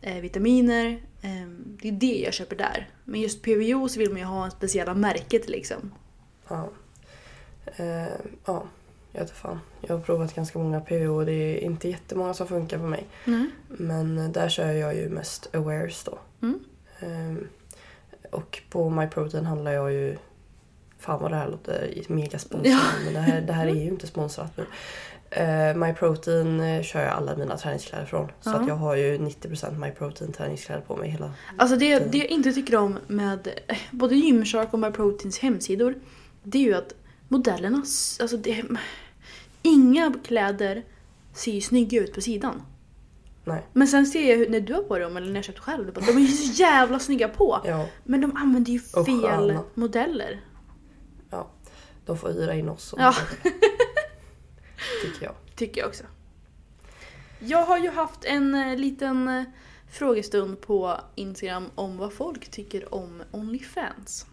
eh, 0.00 0.20
vitaminer. 0.20 0.86
Eh, 1.22 1.48
det 1.82 1.88
är 1.88 1.92
det 1.92 2.20
jag 2.24 2.34
köper 2.34 2.56
där. 2.56 2.88
Men 3.04 3.20
just 3.20 3.42
PVO 3.42 3.88
så 3.88 3.98
vill 3.98 4.10
man 4.10 4.18
ju 4.18 4.24
ha 4.24 4.44
en 4.44 4.50
speciella 4.50 4.94
märket 4.94 5.48
liksom. 5.48 5.92
Ja. 6.48 6.70
Eh, 7.76 8.12
ja, 8.44 8.64
jag 9.12 9.20
vet 9.20 9.30
fan. 9.30 9.60
Jag 9.80 9.94
har 9.94 10.02
provat 10.02 10.34
ganska 10.34 10.58
många 10.58 10.80
PO 10.80 11.14
och 11.14 11.26
det 11.26 11.32
är 11.32 11.58
inte 11.58 11.88
jättemånga 11.88 12.34
som 12.34 12.46
funkar 12.46 12.78
för 12.78 12.86
mig. 12.86 13.06
Mm. 13.26 13.50
Men 13.68 14.32
där 14.32 14.48
kör 14.48 14.72
jag 14.72 14.96
ju 14.96 15.08
mest 15.08 15.54
Awares 15.54 16.04
då. 16.04 16.18
Mm. 16.42 16.58
Ehm, 17.00 17.48
och 18.30 18.62
på 18.70 18.90
MyProtein 18.90 19.46
handlar 19.46 19.72
jag 19.72 19.92
ju... 19.92 20.16
Fan 20.98 21.22
vad 21.22 21.30
det 21.30 21.36
här 21.36 21.48
låter 21.48 22.02
mega 22.08 22.38
sponsrat. 22.38 22.72
Ja. 22.72 22.80
Men 23.04 23.14
det 23.14 23.20
här, 23.20 23.40
det 23.40 23.52
här 23.52 23.66
är 23.66 23.74
ju 23.74 23.88
inte 23.88 24.06
sponsrat 24.06 24.56
nu. 24.56 24.66
Uh, 25.40 25.76
MyProtein 25.76 26.60
eh, 26.60 26.82
kör 26.82 27.00
jag 27.00 27.12
alla 27.12 27.36
mina 27.36 27.56
träningskläder 27.58 28.06
från. 28.06 28.28
Så 28.40 28.50
Ja. 28.50 28.54
att 28.54 28.68
jag 28.68 28.74
har 28.74 28.96
ju 28.96 29.18
90% 29.18 29.78
MyProtein 29.78 30.32
träningskläder 30.32 30.80
på 30.82 30.96
mig 30.96 31.10
hela 31.10 31.32
Alltså 31.56 31.76
det, 31.76 31.98
tiden. 31.98 32.10
det 32.10 32.18
jag 32.18 32.26
inte 32.26 32.52
tycker 32.52 32.76
om 32.76 32.98
med 33.06 33.48
eh, 33.66 33.76
både 33.90 34.14
Gymshark 34.16 34.72
och 34.72 34.78
MyProteins 34.78 35.38
hemsidor 35.38 35.94
det 36.42 36.58
är 36.58 36.62
ju 36.62 36.74
att 36.74 36.94
modellerna, 37.28 37.76
alltså 38.20 38.36
det, 38.36 38.64
inga 39.62 40.14
kläder 40.24 40.82
ser 41.34 41.52
ju 41.52 41.60
snygga 41.60 42.00
ut 42.00 42.14
på 42.14 42.20
sidan. 42.20 42.62
Nej. 43.44 43.66
Men 43.72 43.88
sen 43.88 44.06
ser 44.06 44.30
jag 44.30 44.36
hur, 44.36 44.48
när 44.48 44.60
du 44.60 44.74
har 44.74 44.82
på 44.82 44.98
dem 44.98 45.16
eller 45.16 45.26
när 45.26 45.34
jag 45.34 45.44
köpt 45.44 45.58
själv, 45.58 45.92
bara, 45.92 46.04
de 46.06 46.12
är 46.16 46.20
ju 46.20 46.26
så 46.26 46.62
jävla 46.62 46.98
snygga 46.98 47.28
på. 47.28 47.60
Ja, 47.64 47.86
Men 48.04 48.20
de 48.20 48.36
använder 48.36 48.72
ju 48.72 48.80
fel 48.80 49.58
modeller. 49.74 50.40
De 52.06 52.18
får 52.18 52.28
hyra 52.28 52.54
in 52.54 52.68
oss. 52.68 52.94
Ja. 52.98 53.14
Tycker 55.02 55.24
jag. 55.24 55.34
Tycker 55.56 55.80
jag 55.80 55.88
också. 55.88 56.04
Jag 57.38 57.66
har 57.66 57.78
ju 57.78 57.90
haft 57.90 58.24
en 58.24 58.54
eh, 58.54 58.76
liten 58.76 59.28
eh, 59.28 59.44
frågestund 59.90 60.60
på 60.60 61.00
Instagram 61.14 61.64
om 61.74 61.96
vad 61.96 62.12
folk 62.12 62.50
tycker 62.50 62.94
om 62.94 63.22
Onlyfans. 63.30 64.26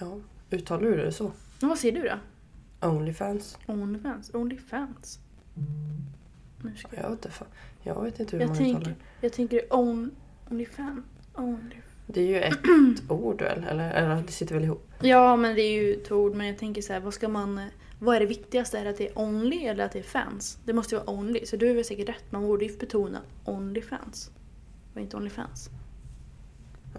Ja. 0.00 0.18
Uttalar 0.50 0.82
du 0.82 0.96
det 0.96 1.12
så? 1.12 1.32
Men 1.60 1.68
vad 1.68 1.78
säger 1.78 2.02
du 2.02 2.08
då? 2.08 2.18
Onlyfans? 2.88 3.58
Onlyfans? 3.66 4.30
Onlyfans? 4.34 5.18
Nu 6.62 6.76
ska 6.76 6.96
jag... 6.96 7.04
Jag 7.04 7.10
vet 7.10 7.18
inte, 7.24 7.30
fan. 7.30 7.48
jag 7.82 8.02
vet 8.02 8.20
inte 8.20 8.36
hur 8.36 8.40
Jag 8.40 8.48
man 8.48 8.56
tänker, 8.56 8.80
uttalar 8.80 8.96
det. 9.20 9.26
jag 9.26 9.32
tänker 9.32 9.74
on, 9.74 10.10
Onlyfans. 10.50 11.04
Only... 11.34 11.76
Det 12.06 12.20
är 12.20 12.26
ju 12.26 12.40
ett 12.40 12.58
ord 13.10 13.42
väl? 13.42 13.64
Eller, 13.64 13.90
eller 13.92 14.22
det 14.22 14.32
sitter 14.32 14.54
väl 14.54 14.64
ihop? 14.64 14.90
Ja, 15.02 15.36
men 15.36 15.54
det 15.54 15.62
är 15.62 15.82
ju 15.82 15.94
ett 15.94 16.12
ord. 16.12 16.34
Men 16.34 16.46
jag 16.46 16.58
tänker 16.58 16.82
så 16.82 16.92
här, 16.92 17.00
vad 17.00 17.14
ska 17.14 17.28
man... 17.28 17.60
eh, 18.04 18.06
Vad 18.06 18.16
är 18.16 18.20
det 18.20 18.26
viktigaste? 18.26 18.78
Är 18.78 18.84
det 18.84 18.90
att 18.90 18.96
det 18.98 19.08
är 19.08 19.18
only 19.18 19.64
eller 19.66 19.84
att 19.84 19.92
det 19.92 19.98
är 19.98 20.02
fans? 20.02 20.58
Det 20.64 20.72
måste 20.72 20.94
ju 20.94 20.98
vara 21.00 21.10
only. 21.18 21.46
Så 21.46 21.56
du 21.56 21.70
är 21.70 21.74
väl 21.74 21.84
säkert 21.84 22.08
rätt. 22.08 22.24
Man 22.30 22.42
borde 22.46 22.64
ju 22.64 22.76
betona 22.78 23.20
only 23.44 23.82
fans. 23.82 24.30
Och 24.94 25.00
inte 25.00 25.16
only 25.16 25.30
fans. 25.30 25.70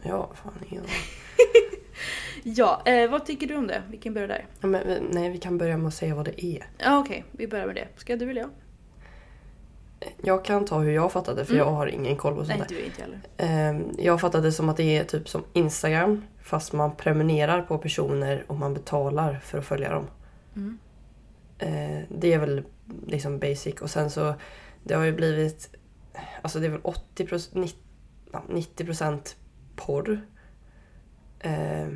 Ja, 0.03 0.31
fan 0.35 0.53
ingen. 0.69 0.83
Ja, 2.47 2.81
eh, 2.85 3.09
vad 3.11 3.25
tycker 3.25 3.47
du 3.47 3.55
om 3.55 3.67
det? 3.67 3.83
Vi 3.89 3.97
kan 3.97 4.13
börja 4.13 4.27
där. 4.27 4.45
ja, 4.61 4.67
men, 4.67 5.03
Nej, 5.11 5.29
vi 5.29 5.37
kan 5.37 5.57
börja 5.57 5.77
med 5.77 5.87
att 5.87 5.93
säga 5.93 6.15
vad 6.15 6.25
det 6.25 6.45
är. 6.45 6.67
Ja, 6.77 6.99
okej. 6.99 7.25
Vi 7.31 7.47
börjar 7.47 7.65
med 7.67 7.75
det. 7.75 7.87
Ska 7.97 8.15
du 8.15 8.29
eller 8.29 8.41
jag? 8.41 8.49
Jag 10.23 10.45
kan 10.45 10.65
ta 10.65 10.79
hur 10.79 10.91
jag 10.91 11.11
fattade 11.11 11.45
för 11.45 11.53
Mm. 11.53 11.65
jag 11.67 11.73
har 11.73 11.87
ingen 11.87 12.17
koll 12.17 12.33
på 12.35 12.45
sånt 12.45 12.49
Nej, 12.59 12.65
där. 12.69 12.75
du 12.75 12.81
inte 12.85 13.01
heller. 13.01 13.19
Ehm, 13.37 13.91
Jag 13.97 14.21
fattade 14.21 14.47
det 14.47 14.51
som 14.51 14.69
att 14.69 14.77
det 14.77 14.97
är 14.97 15.03
typ 15.03 15.29
som 15.29 15.43
Instagram 15.53 16.21
fast 16.41 16.73
man 16.73 16.95
prenumererar 16.95 17.61
på 17.61 17.77
personer 17.77 18.43
och 18.47 18.55
man 18.55 18.73
betalar 18.73 19.39
för 19.43 19.57
att 19.57 19.65
följa 19.65 19.91
dem. 19.93 20.07
Mm. 20.55 20.77
Eh, 21.57 21.99
Det 22.09 22.33
är 22.33 22.39
väl 22.39 22.63
liksom 23.07 23.39
basic 23.39 23.81
och 23.81 23.89
sen 23.89 24.09
så 24.09 24.35
det 24.83 24.93
har 24.93 25.03
ju 25.03 25.11
blivit 25.13 25.69
alltså 26.41 26.59
det 26.59 26.65
är 26.65 26.69
väl 26.71 26.81
80 26.83 27.27
90, 27.59 27.77
ja, 28.31 28.43
90 28.49 28.85
procent 28.85 29.35
porr. 29.75 30.21
Eh, 31.39 31.87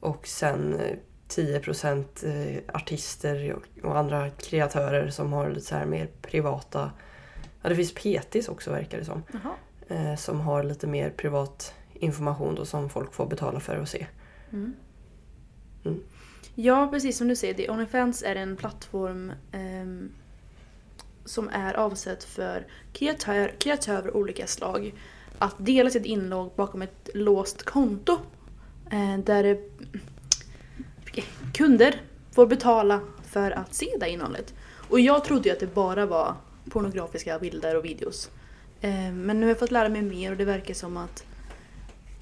Och 0.00 0.26
sen 0.26 0.74
eh, 0.80 0.96
10 1.28 1.60
procent 1.60 2.24
eh, 2.26 2.76
artister 2.76 3.52
och- 3.52 3.84
och 3.90 3.98
andra 3.98 4.30
kreatörer 4.30 5.08
som 5.10 5.32
har 5.32 5.48
lite 5.50 5.66
så 5.66 5.74
här 5.74 5.86
mer 5.86 6.08
privata 6.22 6.90
Ja 7.62 7.68
det 7.68 7.76
finns 7.76 7.94
PTs 7.94 8.48
också 8.48 8.70
verkar 8.70 8.98
det 8.98 9.04
som. 9.04 9.22
Eh, 9.88 10.16
som 10.16 10.40
har 10.40 10.62
lite 10.62 10.86
mer 10.86 11.10
privat 11.10 11.74
information 11.94 12.54
då, 12.54 12.64
som 12.64 12.88
folk 12.90 13.12
får 13.14 13.26
betala 13.26 13.60
för 13.60 13.76
att 13.76 13.88
se. 13.88 14.06
Mm. 14.52 14.74
Mm. 15.84 16.02
Ja, 16.54 16.88
precis 16.92 17.18
som 17.18 17.28
du 17.28 17.36
säger. 17.36 17.70
Onlyfans 17.70 18.22
är 18.22 18.36
en 18.36 18.56
plattform 18.56 19.32
ehm, 19.52 20.10
som 21.24 21.48
är 21.48 21.74
avsedd 21.74 22.22
för 22.22 22.66
kreatör, 22.92 23.54
kreatörer 23.58 24.08
av 24.08 24.16
olika 24.16 24.46
slag 24.46 24.94
att 25.38 25.54
dela 25.58 25.90
sitt 25.90 26.06
inlogg 26.06 26.52
bakom 26.56 26.82
ett 26.82 27.08
låst 27.14 27.62
konto. 27.62 28.18
Eh, 28.90 29.18
där 29.18 29.44
eh, 29.44 31.24
kunder 31.52 32.02
får 32.32 32.46
betala 32.46 33.00
för 33.22 33.50
att 33.50 33.74
se 33.74 33.86
det 34.00 34.10
innehållet. 34.10 34.54
Och 34.88 35.00
jag 35.00 35.24
trodde 35.24 35.48
ju 35.48 35.54
att 35.54 35.60
det 35.60 35.74
bara 35.74 36.06
var 36.06 36.34
pornografiska 36.70 37.38
bilder 37.38 37.76
och 37.76 37.84
videos. 37.84 38.30
Eh, 38.80 39.12
men 39.12 39.40
nu 39.40 39.46
har 39.46 39.50
jag 39.50 39.58
fått 39.58 39.70
lära 39.70 39.88
mig 39.88 40.02
mer 40.02 40.30
och 40.30 40.36
det 40.36 40.44
verkar 40.44 40.74
som 40.74 40.96
att 40.96 41.24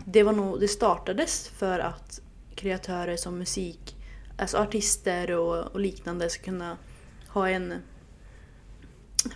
det, 0.04 0.22
var 0.22 0.32
nog, 0.32 0.60
det 0.60 0.68
startades 0.68 1.48
för 1.48 1.78
att 1.78 2.20
kreatörer 2.54 3.16
som 3.16 3.38
musik, 3.38 3.96
alltså 4.42 4.56
artister 4.58 5.30
och, 5.30 5.72
och 5.72 5.80
liknande 5.80 6.30
ska 6.30 6.42
kunna 6.42 6.76
ha 7.28 7.48
en... 7.48 7.74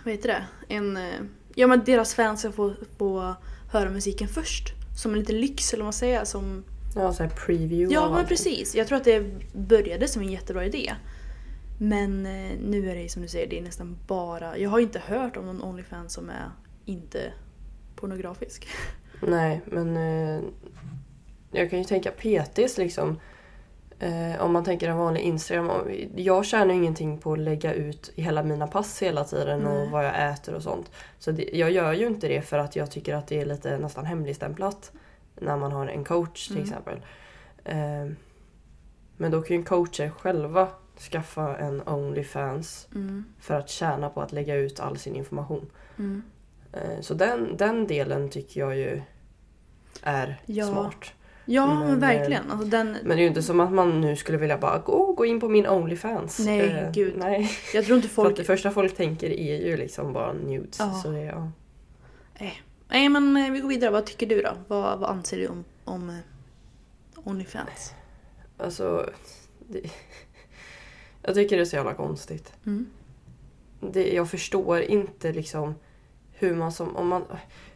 Vad 0.05 0.13
heter 0.13 0.27
det? 0.27 0.45
En... 0.75 0.97
eh, 0.97 1.21
Ja 1.59 1.67
men 1.67 1.83
deras 1.83 2.15
fans 2.15 2.39
ska 2.39 2.51
få, 2.51 2.73
få 2.97 3.35
höra 3.71 3.89
musiken 3.89 4.27
först. 4.27 4.73
Som 4.97 5.13
en 5.13 5.19
liten 5.19 5.39
lyx 5.39 5.73
eller 5.73 5.83
vad 5.83 5.85
man 5.85 5.93
säger. 5.93 6.25
Som, 6.25 6.63
Ja, 6.95 7.13
så 7.13 7.23
här 7.23 7.29
preview 7.29 7.93
ja 7.93 8.13
men 8.15 8.25
precis. 8.25 8.75
Jag 8.75 8.87
tror 8.87 8.97
att 8.97 9.03
det 9.03 9.23
började 9.53 10.07
som 10.07 10.21
en 10.21 10.31
jättebra 10.31 10.65
idé. 10.65 10.93
Men 11.79 12.25
eh, 12.25 12.51
nu 12.61 12.89
är 12.89 12.95
det 12.95 13.09
som 13.09 13.21
du 13.21 13.27
säger, 13.27 13.47
det 13.49 13.59
är 13.59 13.63
nästan 13.63 13.97
bara... 14.07 14.57
Jag 14.57 14.69
har 14.69 14.79
inte 14.79 14.99
hört 14.99 15.37
om 15.37 15.45
någon 15.45 15.63
Onlyfans 15.63 16.13
som 16.13 16.29
är 16.29 16.51
inte 16.85 17.33
pornografisk. 17.95 18.67
Nej, 19.21 19.61
men 19.65 19.97
eh, 19.97 20.41
jag 21.51 21.69
kan 21.69 21.79
ju 21.79 21.85
tänka 21.85 22.11
PTs 22.11 22.77
liksom. 22.77 23.19
Eh, 23.99 24.41
om 24.41 24.53
man 24.53 24.63
tänker 24.63 24.89
en 24.89 24.97
vanlig 24.97 25.21
Instagram. 25.21 25.71
Jag 26.15 26.45
tjänar 26.45 26.73
ingenting 26.73 27.17
på 27.17 27.33
att 27.33 27.39
lägga 27.39 27.73
ut 27.73 28.11
hela 28.15 28.43
mina 28.43 28.67
pass 28.67 29.01
hela 29.03 29.23
tiden 29.23 29.59
Nej. 29.59 29.81
och 29.83 29.89
vad 29.91 30.05
jag 30.05 30.29
äter 30.31 30.55
och 30.55 30.63
sånt. 30.63 30.91
Så 31.19 31.31
det, 31.31 31.49
jag 31.53 31.71
gör 31.71 31.93
ju 31.93 32.07
inte 32.07 32.27
det 32.27 32.41
för 32.41 32.57
att 32.57 32.75
jag 32.75 32.91
tycker 32.91 33.15
att 33.15 33.27
det 33.27 33.41
är 33.41 33.45
lite 33.45 33.77
nästan 33.77 34.05
hemligstämplat. 34.05 34.91
När 35.35 35.57
man 35.57 35.71
har 35.71 35.87
en 35.87 36.03
coach 36.03 36.47
till 36.47 36.57
Mm. 36.57 36.69
exempel. 36.69 37.01
Eh, 37.65 38.11
men 39.17 39.31
då 39.31 39.41
kan 39.41 39.57
ju 39.57 39.63
coacher 39.63 40.09
själva 40.09 40.67
skaffa 41.11 41.57
en 41.57 41.81
Onlyfans 41.87 42.87
Mm. 42.95 43.25
för 43.39 43.53
att 43.53 43.69
tjäna 43.69 44.09
på 44.09 44.21
att 44.21 44.31
lägga 44.31 44.55
ut 44.55 44.79
all 44.79 44.97
sin 44.97 45.15
information. 45.15 45.69
Mm. 45.97 46.23
Eh, 46.73 47.01
Så 47.01 47.13
den, 47.13 47.57
den 47.57 47.87
delen 47.87 48.29
tycker 48.29 48.59
jag 48.59 48.75
ju 48.77 49.01
är 50.03 50.41
Ja. 50.45 50.65
smart. 50.67 51.13
Ja 51.49 51.65
Men, 51.67 51.87
men, 51.87 51.99
verkligen. 51.99 52.51
Alltså 52.51 52.67
den, 52.67 52.97
Men 53.03 53.07
det 53.07 53.13
är 53.13 53.21
ju 53.21 53.27
inte 53.27 53.43
som 53.43 53.59
att 53.59 53.71
man 53.71 54.01
nu 54.01 54.15
skulle 54.15 54.37
vilja 54.37 54.57
bara 54.57 54.77
gå, 54.77 55.13
gå 55.13 55.25
in 55.25 55.39
på 55.39 55.49
min 55.49 55.67
Onlyfans. 55.67 56.39
Nej, 56.39 56.91
gud. 56.93 57.13
Nej, 57.17 57.51
jag 57.73 57.85
tror 57.85 57.95
inte 57.95 58.09
för 58.09 58.21
att 58.21 58.25
folk... 58.25 58.37
det 58.37 58.43
första 58.43 58.71
folk 58.71 58.95
tänker 58.95 59.29
är 59.29 59.67
ju 59.67 59.77
liksom 59.77 60.13
bara 60.13 60.33
nudes. 60.33 60.79
Ja. 60.79 60.93
Så 61.03 61.11
det, 61.11 61.21
ja. 61.21 61.51
Nej 62.89 63.09
men 63.09 63.37
eh, 63.37 63.51
vi 63.51 63.59
går 63.59 63.69
vidare. 63.69 63.91
Vad 63.91 64.05
tycker 64.05 64.27
du 64.27 64.41
då? 64.41 64.51
Vad, 64.67 64.99
vad 64.99 65.09
anser 65.09 65.37
du 65.37 65.47
om, 65.47 65.63
om 65.83 66.09
eh, 66.09 66.15
Onlyfans? 67.23 67.93
Alltså, 68.57 69.09
det, 69.67 69.91
jag 71.21 71.35
tycker 71.35 71.55
det 71.55 71.63
är 71.63 71.65
så 71.65 71.75
jävla 71.75 71.93
konstigt. 71.93 72.53
Mm. 72.65 72.89
Det, 73.79 74.13
jag 74.13 74.29
förstår 74.29 74.81
inte 74.81 75.31
liksom 75.31 75.75
hur 76.31 76.55
man 76.55 76.71
som... 76.71 76.95
Om 76.95 77.07
man, 77.07 77.25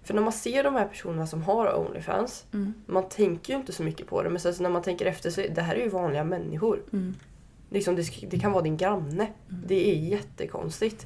för 0.03 0.13
när 0.13 0.21
man 0.21 0.33
ser 0.33 0.63
de 0.63 0.75
här 0.75 0.85
personerna 0.85 1.27
som 1.27 1.43
har 1.43 1.79
Onlyfans, 1.79 2.45
Mm. 2.53 2.73
man 2.85 3.09
tänker 3.09 3.53
ju 3.53 3.59
inte 3.59 3.73
så 3.73 3.83
mycket 3.83 4.07
på 4.07 4.23
det. 4.23 4.29
Men 4.29 4.39
sen 4.39 4.53
när 4.59 4.69
man 4.69 4.81
tänker 4.81 5.05
efter 5.05 5.29
så 5.29 5.41
det 5.55 5.61
här 5.61 5.75
är 5.75 5.83
ju 5.83 5.89
vanliga 5.89 6.23
människor. 6.23 6.83
Mm. 6.93 7.15
Liksom 7.69 7.95
det, 7.95 8.03
det 8.29 8.39
kan 8.39 8.51
vara 8.51 8.63
din 8.63 8.77
granne. 8.77 9.27
Det 9.47 9.91
är 9.91 9.95
jättekonstigt. 9.95 11.05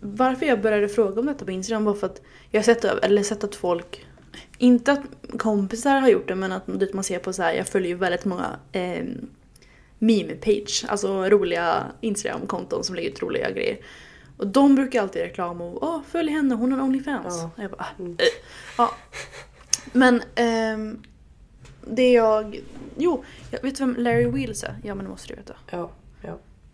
Varför 0.00 0.46
jag 0.46 0.60
började 0.60 0.88
fråga 0.88 1.20
om 1.20 1.26
detta 1.26 1.44
på 1.44 1.50
Instagram 1.50 1.84
var 1.84 1.94
för 1.94 2.06
att 2.06 2.22
jag 2.50 2.60
har 2.60 2.64
sett, 2.64 2.84
eller 2.84 3.22
sett 3.22 3.44
att 3.44 3.54
folk, 3.54 4.06
inte 4.58 4.92
att 4.92 5.00
kompisar 5.38 6.00
har 6.00 6.08
gjort 6.08 6.28
det 6.28 6.34
men 6.34 6.52
att 6.52 6.94
man 6.94 7.04
ser 7.04 7.18
på 7.18 7.32
så 7.32 7.42
här, 7.42 7.54
jag 7.54 7.66
följer 7.66 7.88
ju 7.88 7.94
väldigt 7.94 8.24
många 8.24 8.56
eh, 8.72 9.04
meme-page, 9.98 10.84
alltså 10.88 11.28
roliga 11.28 11.84
Instagram-konton 12.00 12.84
som 12.84 12.94
lägger 12.96 13.10
ut 13.10 13.22
roliga 13.22 13.50
grejer. 13.50 13.78
Och 14.36 14.46
de 14.46 14.74
brukar 14.74 15.02
alltid 15.02 15.22
reklam 15.22 15.60
och 15.60 15.82
åh 15.82 16.02
följ 16.08 16.30
henne, 16.30 16.54
hon 16.54 16.72
har 16.72 16.78
en 16.78 16.84
Onlyfans. 16.84 17.36
Ja. 17.38 17.50
Och 17.56 17.62
jag 17.62 17.70
bara, 17.70 17.82
ah, 17.82 17.98
Mm. 18.02 18.12
eh. 18.12 18.18
ja. 18.78 18.94
Men 19.92 20.22
ehm, 20.34 21.02
det 21.86 22.12
jag, 22.12 22.60
jo, 22.96 23.24
jag 23.50 23.62
vet 23.62 23.80
vem 23.80 23.94
Larry 23.98 24.26
Wheels 24.26 24.64
är? 24.64 24.76
Ja 24.84 24.94
men 24.94 25.04
det 25.04 25.10
måste 25.10 25.28
du 25.28 25.34
veta. 25.34 25.56
Ja. 25.70 25.90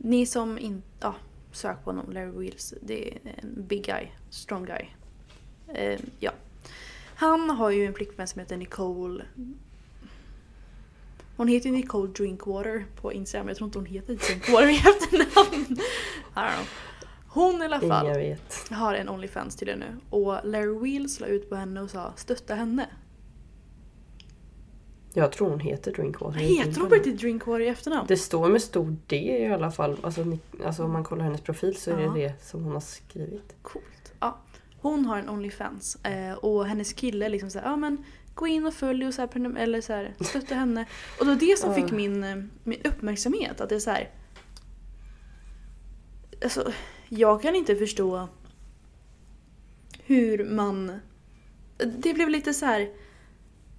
Ni 0.04 0.26
som 0.26 0.58
inte... 0.58 0.86
Ja, 1.00 1.14
sök 1.52 1.84
på 1.84 1.90
honom. 1.90 2.12
Larry 2.12 2.30
Wheels. 2.38 2.74
Det 2.82 3.08
är 3.08 3.18
en 3.24 3.66
big 3.66 3.84
guy. 3.84 4.06
Strong 4.30 4.64
guy. 4.64 4.86
Eh, 5.74 6.00
ja. 6.20 6.30
Han 7.14 7.50
har 7.50 7.70
ju 7.70 7.86
en 7.86 7.94
flickvän 7.94 8.28
som 8.28 8.38
heter 8.40 8.56
Nicole... 8.56 9.24
Hon 11.36 11.48
heter 11.48 11.70
Nicole 11.70 12.12
Drinkwater 12.12 12.84
på 13.00 13.12
Instagram. 13.12 13.48
Jag 13.48 13.56
tror 13.56 13.66
inte 13.68 13.78
hon 13.78 13.86
heter 13.86 14.14
Drinkwater 14.14 14.68
i 14.70 14.76
efternamn. 14.76 15.66
I 16.34 16.38
don't 16.38 16.54
know. 16.54 16.66
Hon 17.34 17.62
i 17.62 17.64
alla 17.64 17.80
fall 17.80 18.06
Ingen 18.06 18.18
vet. 18.18 18.68
har 18.70 18.94
en 18.94 19.08
Onlyfans 19.08 19.56
till 19.56 19.66
det 19.66 19.76
nu. 19.76 19.96
Och 20.10 20.38
Larry 20.44 20.78
Wheels 20.78 21.20
la 21.20 21.26
ut 21.26 21.50
på 21.50 21.56
henne 21.56 21.80
och 21.80 21.90
sa 21.90 22.12
stötta 22.16 22.54
henne. 22.54 22.88
Jag 25.14 25.32
tror 25.32 25.50
hon 25.50 25.60
heter 25.60 25.92
Drinkwater. 25.92 26.38
Heter 26.38 26.80
hon 26.80 26.88
på 26.88 26.94
riktigt 26.94 27.18
Drinkwater 27.20 27.60
i 27.60 27.68
efternamn? 27.68 28.06
Det 28.08 28.16
står 28.16 28.48
med 28.48 28.62
stor 28.62 28.96
D 29.06 29.16
i 29.16 29.46
alla 29.52 29.70
fall. 29.70 29.96
Alltså, 30.02 30.24
alltså 30.64 30.84
om 30.84 30.92
man 30.92 31.04
kollar 31.04 31.24
hennes 31.24 31.40
profil 31.40 31.76
så 31.76 31.90
är 31.90 32.00
Ja. 32.00 32.10
det 32.12 32.20
det 32.20 32.34
som 32.44 32.64
hon 32.64 32.72
har 32.72 32.80
skrivit. 32.80 33.54
Coolt. 33.62 34.12
Ja. 34.20 34.38
Hon 34.80 35.06
har 35.06 35.18
en 35.18 35.28
Onlyfans 35.28 35.96
eh, 36.04 36.32
och 36.32 36.66
hennes 36.66 36.92
kille 36.92 37.28
liksom 37.28 37.50
såhär, 37.50 37.66
ja 37.66 37.76
men 37.76 38.04
gå 38.34 38.46
in 38.46 38.66
och 38.66 38.74
följ 38.74 39.06
och 39.06 39.14
så 39.14 39.20
här, 39.22 39.56
eller 39.58 39.80
så 39.80 39.92
här, 39.92 40.14
stötta 40.20 40.54
henne. 40.54 40.86
Och 41.18 41.26
det 41.26 41.32
var 41.32 41.40
det 41.40 41.58
som 41.58 41.74
fick 41.74 41.90
min, 41.92 42.24
eh, 42.24 42.36
min 42.64 42.80
uppmärksamhet. 42.84 43.60
Att 43.60 43.68
det 43.68 43.74
är 43.74 43.78
så 43.78 43.90
här. 43.90 44.10
Alltså, 46.42 46.72
jag 47.16 47.42
kan 47.42 47.54
inte 47.54 47.76
förstå 47.76 48.28
hur 50.04 50.44
man... 50.44 51.00
Det 51.78 52.14
blev 52.14 52.28
lite 52.28 52.54
så 52.54 52.66
här. 52.66 52.90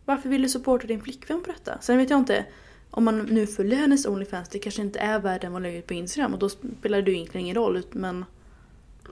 Varför 0.05 0.29
vill 0.29 0.41
du 0.41 0.49
supporta 0.49 0.87
din 0.87 1.01
flickvän 1.01 1.43
på 1.43 1.51
detta? 1.51 1.77
Sen 1.81 1.97
vet 1.97 2.09
jag 2.09 2.19
inte 2.19 2.45
om 2.91 3.03
man 3.03 3.19
nu 3.19 3.47
följer 3.47 3.77
hennes 3.77 4.05
Onlyfans, 4.05 4.49
det 4.49 4.59
kanske 4.59 4.81
inte 4.81 4.99
är 4.99 5.19
värre 5.19 5.47
än 5.47 5.53
vad 5.53 5.61
lägger 5.61 5.79
ut 5.79 5.87
på 5.87 5.93
Instagram 5.93 6.33
och 6.33 6.39
då 6.39 6.49
spelar 6.49 7.01
det 7.01 7.11
ju 7.11 7.17
egentligen 7.17 7.45
ingen 7.45 7.55
roll. 7.55 7.83
Men 7.91 8.25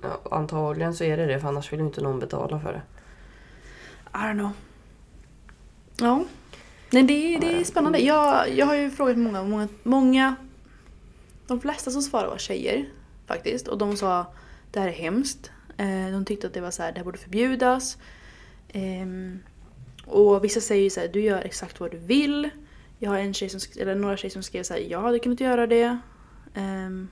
Ja, 0.01 0.21
antagligen 0.31 0.93
så 0.93 1.03
är 1.03 1.17
det 1.17 1.25
det 1.25 1.39
för 1.39 1.47
annars 1.47 1.73
vill 1.73 1.79
ju 1.79 1.85
inte 1.85 2.01
någon 2.01 2.19
betala 2.19 2.59
för 2.59 2.73
det. 2.73 2.81
I 4.13 4.17
don't 4.17 4.33
know. 4.33 4.51
Ja. 5.99 6.25
Nej, 6.91 7.03
det, 7.03 7.37
det 7.37 7.59
är 7.59 7.63
spännande. 7.63 7.99
Jag, 7.99 8.49
jag 8.49 8.65
har 8.65 8.75
ju 8.75 8.89
frågat 8.89 9.17
många, 9.17 9.43
många, 9.43 9.67
många... 9.83 10.35
De 11.47 11.61
flesta 11.61 11.91
som 11.91 12.01
svarade 12.01 12.29
var 12.29 12.37
tjejer 12.37 12.85
faktiskt. 13.31 13.67
Och 13.67 13.77
de 13.77 13.97
sa 13.97 14.25
det 14.71 14.79
här 14.79 14.87
är 14.87 14.91
hemskt. 14.91 15.51
Eh, 15.77 16.11
de 16.11 16.25
tyckte 16.25 16.47
att 16.47 16.53
det 16.53 16.61
var 16.61 16.71
så 16.71 16.83
här, 16.83 16.91
det 16.91 16.97
här 16.97 17.05
borde 17.05 17.17
förbjudas. 17.17 17.97
Ehm, 18.73 19.39
och 20.05 20.43
vissa 20.43 20.61
säger 20.61 20.83
ju 20.83 20.89
så 20.89 20.99
här, 20.99 21.07
du 21.07 21.21
gör 21.21 21.41
exakt 21.41 21.79
vad 21.79 21.91
du 21.91 21.97
vill. 21.97 22.49
Jag 22.99 23.09
har 23.11 23.19
en 23.19 23.33
tjej 23.33 23.49
som, 23.49 23.59
eller 23.81 23.95
några 23.95 24.17
tjejer 24.17 24.31
som 24.31 24.43
skrev 24.43 24.63
så 24.63 24.73
här, 24.73 24.81
jag 24.81 25.01
hade 25.01 25.19
kunnat 25.19 25.39
göra 25.39 25.67
det. 25.67 25.99
Ehm, 26.53 27.07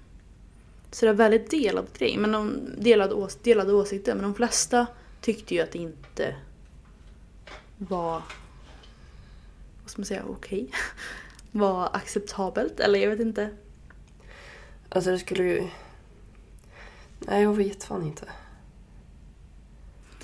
så 0.92 1.06
det 1.06 1.12
var 1.12 1.18
väldigt 1.18 1.52
delad 1.52 1.86
grej, 1.98 2.18
men 2.18 2.32
de 2.32 2.60
delade, 2.78 3.14
ås- 3.14 3.44
delade 3.44 3.74
åsikter. 3.74 4.14
Men 4.14 4.24
de 4.24 4.36
flesta 4.36 4.88
tyckte 5.22 5.56
ju 5.56 5.62
att 5.62 5.72
det 5.72 5.80
inte 5.80 6.36
var, 7.78 8.22
vad 9.82 9.92
ska 9.92 10.00
man 10.00 10.06
säga, 10.06 10.24
okej. 10.30 10.72
var 11.52 11.90
acceptabelt, 11.94 12.80
eller 12.80 13.00
jag 13.00 13.10
vet 13.10 13.20
inte. 13.20 13.50
Alltså 14.90 15.12
det 15.12 15.20
skulle 15.20 15.44
ju... 15.44 15.68
Nej, 17.20 17.44
jag 17.44 17.54
vet 17.54 17.84
fan 17.84 18.04
inte. 18.04 18.26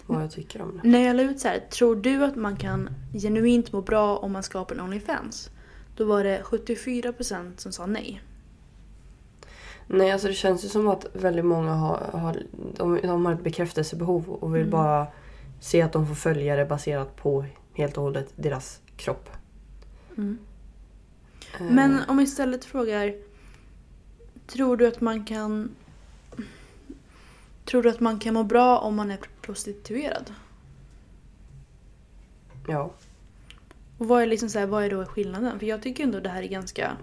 Vad 0.05 0.23
jag 0.23 0.31
tycker 0.31 0.61
om 0.61 0.79
det. 0.83 0.89
När 0.89 0.99
jag 0.99 1.15
la 1.15 1.23
ut 1.23 1.39
så 1.39 1.47
här, 1.47 1.59
tror 1.59 1.95
du 1.95 2.25
att 2.25 2.35
man 2.35 2.55
kan 2.57 2.89
genuint 3.13 3.71
må 3.71 3.81
bra 3.81 4.17
om 4.17 4.31
man 4.31 4.43
skapar 4.43 4.75
en 4.75 4.81
Onlyfans? 4.81 5.49
Då 5.95 6.05
var 6.05 6.23
det 6.23 6.41
74% 6.43 7.51
som 7.57 7.71
sa 7.71 7.85
nej. 7.85 8.21
Nej, 9.87 10.11
alltså 10.11 10.27
det 10.27 10.33
känns 10.33 10.65
ju 10.65 10.67
som 10.69 10.87
att 10.87 11.05
väldigt 11.13 11.45
många 11.45 11.73
har, 11.73 11.97
har, 12.13 12.43
de, 12.77 12.99
de 13.01 13.25
har 13.25 13.33
ett 13.33 13.43
bekräftelsebehov 13.43 14.29
och 14.29 14.55
vill 14.55 14.61
Mm. 14.61 14.71
bara 14.71 15.07
se 15.61 15.81
att 15.81 15.93
de 15.93 16.07
får 16.07 16.15
följare 16.15 16.65
baserat 16.65 17.15
på 17.15 17.45
helt 17.73 17.97
och 17.97 18.03
hållet 18.03 18.33
deras 18.35 18.81
kropp. 18.97 19.29
Mm. 20.17 20.37
Eh, 21.59 21.65
Men 21.65 21.99
om 22.07 22.17
vi 22.17 22.23
istället 22.23 22.65
frågar, 22.65 23.15
tror 24.47 24.77
du 24.77 24.87
att 24.87 25.01
man 25.01 25.25
kan 25.25 25.69
Tror 27.65 27.83
du 27.83 27.89
att 27.89 27.99
man 27.99 28.19
kan 28.19 28.33
må 28.33 28.43
bra 28.43 28.77
om 28.77 28.95
man 28.95 29.11
är 29.11 29.19
prostituerad? 29.41 30.33
Ja. 32.67 32.91
Och 33.97 34.07
vad 34.07 34.21
är, 34.21 34.27
liksom 34.27 34.49
så 34.49 34.59
här, 34.59 34.65
vad 34.65 34.83
är 34.83 34.89
då 34.89 35.05
skillnaden? 35.05 35.59
För 35.59 35.65
jag 35.65 35.81
tycker 35.81 36.03
ändå 36.03 36.19
det 36.19 36.29
här 36.29 36.43
är 36.43 36.47
ganska... 36.47 36.97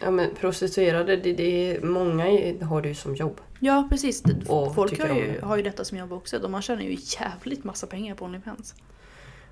ja, 0.00 0.10
men 0.10 0.34
prostituerade, 0.34 1.16
det, 1.16 1.32
det 1.32 1.76
är, 1.76 1.80
många 1.80 2.24
har 2.66 2.82
det 2.82 2.88
ju 2.88 2.94
som 2.94 3.14
jobb. 3.16 3.40
Ja 3.60 3.86
precis, 3.90 4.22
Och 4.48 4.74
folk 4.74 5.00
har 5.00 5.08
ju, 5.16 5.40
har 5.40 5.56
ju 5.56 5.62
detta 5.62 5.84
som 5.84 5.98
jobb 5.98 6.12
också. 6.12 6.38
De 6.38 6.62
tjänar 6.62 6.82
ju 6.82 6.96
jävligt 7.20 7.64
massa 7.64 7.86
pengar 7.86 8.14
på 8.14 8.24
Onlyfans. 8.24 8.74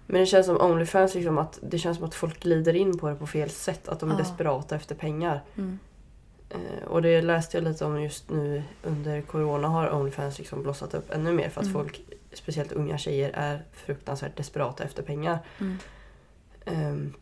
Men 0.06 0.20
det 0.20 0.26
känns 0.26 0.46
som 0.46 0.60
Onlyfans, 0.60 1.14
liksom 1.14 1.38
att, 1.38 1.58
det 1.62 1.78
känns 1.78 1.96
som 1.96 2.06
att 2.06 2.14
folk 2.14 2.40
glider 2.42 2.76
in 2.76 2.98
på 2.98 3.08
det 3.08 3.14
på 3.14 3.26
fel 3.26 3.50
sätt. 3.50 3.88
Att 3.88 4.00
de 4.00 4.10
är 4.10 4.14
Ja. 4.14 4.18
desperata 4.18 4.76
efter 4.76 4.94
pengar. 4.94 5.42
Mm. 5.56 5.78
Eh, 6.50 6.84
och 6.86 7.02
det 7.02 7.22
läste 7.22 7.56
jag 7.56 7.64
lite 7.64 7.84
om 7.84 8.02
just 8.02 8.30
nu 8.30 8.62
under 8.82 9.20
Corona 9.20 9.68
har 9.68 9.94
Onlyfans 9.94 10.38
liksom 10.38 10.62
blossat 10.62 10.94
upp 10.94 11.10
ännu 11.10 11.32
mer 11.32 11.48
för 11.48 11.60
att 11.60 11.66
Mm. 11.66 11.74
folk, 11.74 12.04
speciellt 12.32 12.72
unga 12.72 12.98
tjejer, 12.98 13.30
är 13.34 13.64
fruktansvärt 13.72 14.36
desperata 14.36 14.84
efter 14.84 15.02
pengar. 15.02 15.38
Mm. 15.60 15.76
Ehm, 16.64 17.14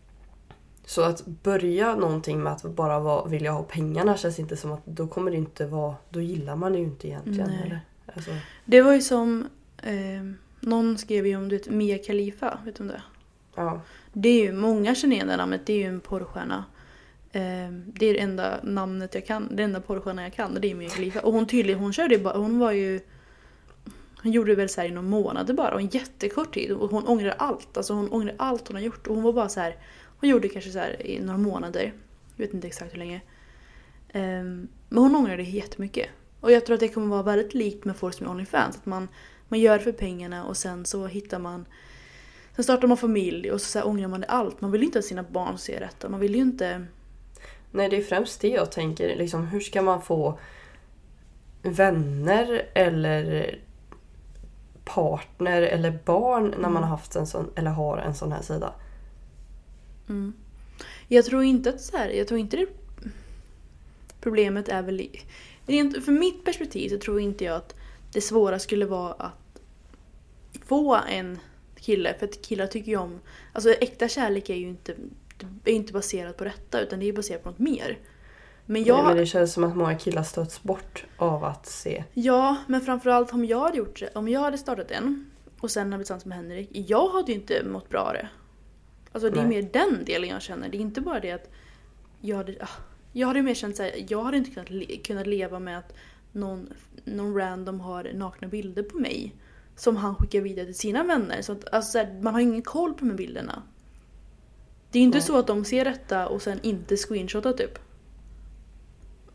så 0.84 1.02
att 1.02 1.26
börja 1.26 1.94
någonting 1.94 2.42
med 2.42 2.52
att 2.52 2.62
bara 2.62 3.00
vara, 3.00 3.24
vilja 3.28 3.52
ha 3.52 3.62
pengarna 3.62 4.16
känns 4.16 4.38
inte 4.38 4.56
som 4.56 4.72
att 4.72 4.86
då 4.86 5.06
kommer 5.08 5.30
det 5.30 5.36
inte 5.36 5.66
vara, 5.66 5.94
då 6.10 6.20
gillar 6.20 6.56
man 6.56 6.72
det 6.72 6.78
ju 6.78 6.84
inte 6.84 7.08
egentligen. 7.08 7.50
Nej. 7.50 7.62
Eller? 7.66 7.80
Alltså, 8.14 8.30
Det 8.64 8.82
var 8.82 8.92
ju 8.92 9.00
som... 9.00 9.48
Eh, 9.82 9.92
någon 10.60 10.98
skrev 10.98 11.26
ju 11.26 11.36
om 11.36 11.48
du 11.48 11.56
vet, 11.58 11.70
Mia 11.70 11.98
Khalifa, 11.98 12.58
vet 12.64 12.76
du 12.76 12.82
om 12.82 12.88
det? 12.88 13.02
ja. 13.54 13.80
Det 14.12 14.28
är 14.28 14.42
ju, 14.44 14.52
många 14.52 14.94
känner 14.94 15.16
igen 15.16 15.28
det 15.28 15.36
namnet, 15.36 15.66
det 15.66 15.72
är 15.72 15.76
ju 15.76 15.84
en 15.84 16.00
porrstjärna. 16.00 16.64
Eh, 17.32 17.72
det 17.86 18.06
är 18.06 18.14
det 18.14 18.20
enda 18.20 18.60
namnet 18.62 19.14
jag 19.14 19.26
kan, 19.26 19.56
det 19.56 19.62
enda 19.62 19.80
porrstjärnan 19.80 20.24
jag 20.24 20.32
kan, 20.32 20.54
och 20.54 20.60
det 20.60 20.70
är 20.70 20.74
Mia 20.74 20.88
Khalifa. 20.88 21.20
Och 21.20 21.32
hon 21.32 21.46
tydligen, 21.46 21.80
hon 21.80 21.92
körde 21.92 22.14
ju 22.14 22.22
bara, 22.22 22.38
hon 22.38 22.58
var 22.58 22.72
ju... 22.72 23.00
Hon 24.22 24.32
gjorde 24.32 24.50
det 24.50 24.56
väl 24.56 24.68
så 24.68 24.80
här 24.80 24.88
i 24.88 24.90
några 24.90 25.08
månader 25.08 25.54
bara, 25.54 25.74
och 25.74 25.80
en 25.80 25.88
jättekort 25.88 26.54
tid. 26.54 26.72
Och 26.72 26.90
hon 26.90 27.06
ångrar 27.06 27.34
allt, 27.38 27.76
alltså 27.76 27.94
hon 27.94 28.08
ångrar 28.08 28.34
allt 28.38 28.68
hon 28.68 28.76
har 28.76 28.82
gjort. 28.82 29.06
Och 29.06 29.14
hon 29.14 29.24
var 29.24 29.32
bara 29.32 29.48
så 29.48 29.60
här, 29.60 29.76
hon 30.20 30.28
gjorde 30.28 30.48
kanske 30.48 30.70
så 30.70 30.78
här 30.78 31.06
i 31.06 31.20
några 31.20 31.38
månader. 31.38 31.92
Jag 32.36 32.46
vet 32.46 32.54
inte 32.54 32.66
exakt 32.66 32.94
hur 32.94 32.98
länge. 32.98 33.20
Eh, 34.08 34.42
men 34.88 34.98
hon 34.98 35.16
ångrar 35.16 35.36
det 35.36 35.42
jättemycket. 35.42 36.08
Och 36.40 36.52
jag 36.52 36.66
tror 36.66 36.74
att 36.74 36.80
det 36.80 36.88
kommer 36.88 37.06
vara 37.06 37.22
väldigt 37.22 37.54
likt 37.54 37.84
med 37.84 37.96
folk 37.96 38.14
som 38.14 38.26
är 38.26 38.30
Onlyfans. 38.30 38.76
Att 38.76 38.86
man, 38.86 39.08
man 39.48 39.60
gör 39.60 39.78
det 39.78 39.84
för 39.84 39.92
pengarna 39.92 40.44
och 40.44 40.56
sen 40.56 40.84
så 40.84 41.06
hittar 41.06 41.38
man 41.38 41.66
Sen 42.54 42.64
startar 42.64 42.88
man 42.88 42.96
familj 42.96 43.52
och 43.52 43.60
så, 43.60 43.66
så 43.66 43.78
här 43.78 43.86
ångrar 43.86 44.08
man 44.08 44.20
det 44.20 44.26
allt. 44.26 44.60
Man 44.60 44.70
vill 44.70 44.80
ju 44.80 44.86
inte 44.86 44.98
att 44.98 45.04
sina 45.04 45.22
barn 45.22 45.58
ser 45.58 45.80
detta. 45.80 46.08
Man 46.08 46.20
vill 46.20 46.34
ju 46.34 46.40
inte... 46.40 46.86
Nej, 47.72 47.88
det 47.88 47.96
är 47.96 48.02
främst 48.02 48.40
det 48.40 48.48
jag 48.48 48.72
tänker. 48.72 49.16
Liksom, 49.16 49.46
hur 49.46 49.60
ska 49.60 49.82
man 49.82 50.02
få 50.02 50.38
vänner 51.62 52.62
eller 52.74 53.58
partner 54.84 55.62
eller 55.62 55.98
barn 56.04 56.54
när 56.58 56.68
man 56.68 56.82
har 56.82 56.90
haft 56.90 57.16
en 57.16 57.26
sån, 57.26 57.50
eller 57.56 57.70
har 57.70 57.98
en 57.98 58.14
sån 58.14 58.32
här 58.32 58.42
sida? 58.42 58.74
Mm. 60.08 60.32
Jag 61.08 61.24
tror 61.24 61.42
inte 61.42 61.70
att 61.70 61.80
så 61.80 61.96
här, 61.96 62.08
jag 62.10 62.28
tror 62.28 62.40
inte 62.40 62.56
det... 62.56 62.66
Problemet 64.20 64.68
är 64.68 64.82
väl... 64.82 65.00
i- 65.00 65.20
Rent, 65.66 66.04
för 66.04 66.12
mitt 66.12 66.44
perspektiv 66.44 66.88
så 66.88 66.98
tror 66.98 67.20
inte 67.20 67.44
jag 67.44 67.56
att 67.56 67.74
det 68.12 68.20
svåra 68.20 68.58
skulle 68.58 68.86
vara 68.86 69.12
att 69.12 69.60
få 70.64 71.00
en 71.10 71.38
kille. 71.76 72.14
För 72.18 72.26
att 72.26 72.42
killar 72.42 72.66
tycker 72.66 72.90
ju 72.90 72.96
om... 72.98 73.20
Alltså 73.52 73.70
äkta 73.70 74.08
kärlek 74.08 74.50
är 74.50 74.54
ju 74.54 74.68
inte, 74.68 74.94
är 75.64 75.70
ju 75.70 75.76
inte 75.76 75.92
baserat 75.92 76.36
på 76.36 76.44
detta 76.44 76.80
utan 76.80 77.00
det 77.00 77.08
är 77.08 77.12
baserat 77.12 77.42
på 77.42 77.50
något 77.50 77.58
mer. 77.58 77.98
Men 78.66 78.84
jag... 78.84 78.96
Nej, 78.96 79.06
men 79.06 79.16
det 79.16 79.26
känns 79.26 79.52
som 79.52 79.64
att 79.64 79.76
många 79.76 79.94
killar 79.94 80.22
stöts 80.22 80.62
bort 80.62 81.04
av 81.16 81.44
att 81.44 81.66
se. 81.66 82.04
Ja, 82.12 82.56
men 82.66 82.80
framförallt 82.80 83.32
om 83.32 83.44
jag 83.44 83.60
hade 83.60 83.76
gjort 83.76 84.00
det, 84.00 84.10
om 84.14 84.28
jag 84.28 84.40
hade 84.40 84.58
startat 84.58 84.90
en 84.90 85.30
och 85.60 85.70
sen 85.70 85.80
hade 85.80 85.88
blivit 85.88 86.06
tillsammans 86.06 86.24
med 86.24 86.36
Henrik. 86.36 86.68
Jag 86.72 87.08
hade 87.08 87.32
ju 87.32 87.38
inte 87.38 87.64
mått 87.64 87.88
bra 87.88 88.00
av 88.00 88.12
det. 88.12 88.28
Alltså 89.12 89.30
det 89.30 89.40
är 89.40 89.46
Nej. 89.46 89.62
mer 89.62 89.70
den 89.72 90.04
delen 90.04 90.28
jag 90.28 90.42
känner. 90.42 90.68
Det 90.68 90.76
är 90.76 90.80
inte 90.80 91.00
bara 91.00 91.20
det 91.20 91.30
att 91.30 91.50
jag 92.20 92.36
hade, 92.36 92.56
ah, 92.60 92.68
jag 93.12 93.28
hade 93.28 93.42
mer 93.42 93.54
känt 93.54 93.76
såhär, 93.76 93.92
jag 94.08 94.22
hade 94.22 94.36
inte 94.36 94.50
kunnat, 94.50 94.70
le, 94.70 94.96
kunnat 94.96 95.26
leva 95.26 95.58
med 95.58 95.78
att 95.78 95.94
någon, 96.32 96.68
någon 97.04 97.38
random 97.38 97.80
har 97.80 98.10
nakna 98.14 98.48
bilder 98.48 98.82
på 98.82 98.98
mig. 98.98 99.34
Som 99.76 99.96
han 99.96 100.14
skickar 100.14 100.40
vidare 100.40 100.66
till 100.66 100.74
sina 100.74 101.04
vänner. 101.04 101.42
Så 101.42 101.52
att, 101.52 101.74
alltså, 101.74 101.90
så 101.90 101.98
här, 101.98 102.22
man 102.22 102.34
har 102.34 102.40
ingen 102.40 102.62
koll 102.62 102.92
på 102.92 102.98
de 102.98 103.10
här 103.10 103.16
bilderna. 103.16 103.62
Det 104.92 104.98
är 104.98 105.02
inte 105.02 105.18
Nej. 105.18 105.26
så 105.26 105.38
att 105.38 105.46
de 105.46 105.64
ser 105.64 105.84
detta 105.84 106.28
och 106.28 106.42
sen 106.42 106.60
inte 106.62 106.96
screenshotar 106.96 107.52
typ. 107.52 107.78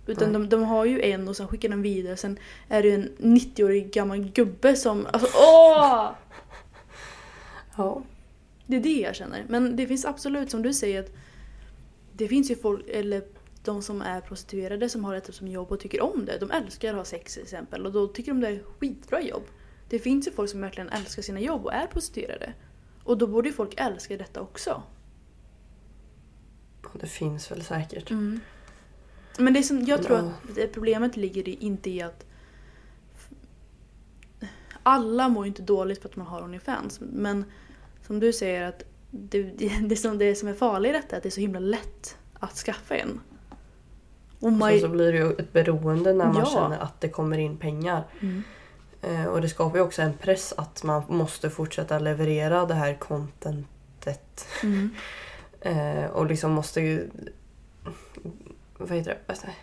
Utan 0.06 0.34
de, 0.34 0.50
de 0.50 0.64
har 0.64 0.86
ju 0.86 1.02
en 1.02 1.28
och 1.28 1.36
sen 1.36 1.48
skickar 1.48 1.70
de 1.70 1.82
vidare. 1.82 2.18
Sen 2.18 2.40
är 2.68 2.82
det 2.82 2.88
ju 2.88 2.96
en 2.96 3.10
90-årig 3.18 3.94
gammal 3.94 4.20
gubbe 4.20 4.76
som... 4.76 5.08
Alltså 5.14 5.30
åh! 5.38 6.10
Ja. 7.78 8.04
Det 8.66 8.76
är 8.76 8.82
det 8.82 9.00
jag 9.00 9.16
känner. 9.16 9.46
Men 9.48 9.76
det 9.76 9.88
finns 9.88 10.06
absolut, 10.06 10.52
som 10.52 10.62
du 10.62 10.74
säger, 10.74 11.00
att 11.00 11.12
det 12.14 12.28
finns 12.28 12.52
ju 12.52 12.56
folk, 12.56 12.86
eller 12.90 13.24
de 13.64 13.82
som 13.82 14.02
är 14.02 14.22
prostituerade 14.22 14.90
som 14.90 15.06
har 15.06 15.16
detta 15.16 15.32
som 15.32 15.48
jobb 15.48 15.72
och 15.72 15.80
tycker 15.80 16.02
om 16.02 16.26
det. 16.26 16.38
De 16.40 16.52
älskar 16.52 16.90
att 16.90 16.96
ha 16.96 17.06
sex 17.06 17.34
till 17.34 17.44
exempel 17.44 17.86
och 17.86 17.92
då 17.92 18.08
tycker 18.08 18.32
de 18.32 18.42
det 18.42 18.48
är 18.48 18.64
skitbra 18.80 19.22
jobb. 19.22 19.44
Det 19.90 20.00
finns 20.00 20.28
ju 20.28 20.32
folk 20.32 20.50
som 20.50 20.62
verkligen 20.62 20.90
älskar 20.90 21.22
sina 21.22 21.40
jobb 21.40 21.66
och 21.66 21.74
är 21.74 21.88
prostituerade. 21.88 22.54
Och 23.04 23.18
då 23.18 23.28
borde 23.28 23.50
ju 23.50 23.54
folk 23.54 23.74
älska 23.78 24.18
detta 24.18 24.42
också. 24.42 24.84
Det 26.94 27.08
finns 27.08 27.52
väl 27.52 27.64
säkert. 27.64 28.12
Men 29.38 29.54
det 29.54 29.64
som 29.64 29.86
jag 29.86 30.04
tror 30.04 30.18
att 30.18 30.74
problemet 30.74 31.18
ligger 31.18 31.50
i, 31.50 31.54
inte 31.54 31.90
i 31.90 32.02
att 32.02 32.26
alla 34.84 35.30
mår 35.30 35.46
ju 35.46 35.48
inte 35.48 35.62
dåligt 35.62 36.02
för 36.02 36.10
att 36.10 36.16
man 36.16 36.28
har 36.28 36.44
Onlyfans. 36.44 37.00
Men 37.02 37.46
som 38.08 38.20
du 38.20 38.34
säger 38.34 38.64
att 38.64 38.84
det, 39.12 39.44
det, 39.82 39.96
som, 39.96 40.18
det 40.18 40.36
som 40.36 40.48
är 40.48 40.54
farligt 40.54 40.90
i 40.90 40.94
detta 40.94 41.16
är 41.16 41.18
att 41.18 41.24
det 41.24 41.30
är 41.30 41.32
så 41.32 41.42
himla 41.42 41.60
lätt 41.60 42.18
att 42.40 42.56
skaffa 42.56 42.96
en. 42.96 43.20
Och 44.40 44.52
Och 44.52 44.60
sen 44.60 44.80
så 44.80 44.88
blir 44.88 45.12
det 45.12 45.18
ju 45.18 45.32
ett 45.32 45.54
beroende 45.54 46.14
när 46.14 46.26
man 46.26 46.36
Ja. 46.36 46.46
känner 46.46 46.78
att 46.80 47.02
det 47.02 47.10
kommer 47.10 47.38
in 47.38 47.58
pengar. 47.58 48.04
Mm. 48.20 48.44
Eh, 49.02 49.26
och 49.26 49.42
det 49.42 49.50
skapar 49.50 49.78
ju 49.78 49.84
också 49.84 50.02
en 50.02 50.14
press 50.14 50.54
att 50.58 50.84
man 50.84 51.04
måste 51.08 51.50
fortsätta 51.50 52.00
leverera 52.00 52.66
det 52.66 52.74
här 52.74 52.94
contentet. 52.94 54.48
Mm. 54.64 54.96
Eh, 55.68 56.06
och 56.06 56.26
liksom 56.26 56.52
måste 56.52 56.82
ju... 56.82 57.10
Vad 58.78 58.92
heter 58.92 59.18
det? 59.28 59.54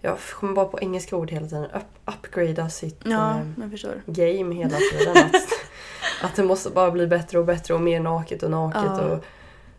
Jag 0.00 0.18
kommer 0.20 0.52
bara 0.52 0.66
på 0.66 0.80
engelska 0.80 1.16
ord 1.16 1.30
hela 1.30 1.46
tiden. 1.46 1.64
Up, 1.64 2.16
upgrada 2.16 2.70
sitt 2.70 3.00
Ja, 3.04 3.40
eh, 3.40 3.90
game 4.06 4.54
hela 4.54 4.76
tiden. 4.92 5.16
Att, 5.16 5.34
att 6.22 6.36
det 6.36 6.44
måste 6.44 6.70
bara 6.70 6.90
bli 6.90 7.06
bättre 7.06 7.38
och 7.38 7.44
bättre 7.44 7.74
och 7.74 7.80
mer 7.80 8.00
naket 8.00 8.42
och 8.42 8.50
naket. 8.50 8.82
Ja. 8.84 9.00
Och 9.00 9.24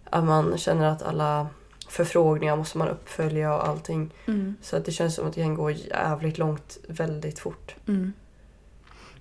att 0.09 0.23
man 0.23 0.57
känner 0.57 0.89
att 0.89 1.01
alla 1.01 1.47
förfrågningar 1.87 2.55
måste 2.55 2.77
man 2.77 2.87
uppfölja 2.87 3.55
och 3.55 3.67
allting. 3.67 4.13
Mm. 4.25 4.55
Så 4.61 4.75
att 4.75 4.85
det 4.85 4.91
känns 4.91 5.15
som 5.15 5.27
att 5.27 5.33
det 5.33 5.41
kan 5.41 5.55
gå 5.55 5.71
jävligt 5.71 6.37
långt 6.37 6.77
väldigt 6.87 7.39
fort. 7.39 7.75
Mm. 7.87 8.13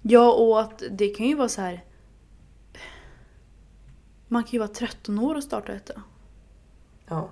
Ja, 0.03 0.33
och 0.33 0.61
att 0.61 0.83
det 0.91 1.09
kan 1.09 1.27
ju 1.27 1.35
vara 1.35 1.49
så 1.49 1.61
här... 1.61 1.85
Man 4.29 4.43
kan 4.43 4.51
ju 4.51 4.59
vara 4.59 4.69
13 4.69 5.19
år 5.19 5.35
och 5.35 5.43
starta 5.43 5.73
detta. 5.73 6.03
Ja, 7.09 7.29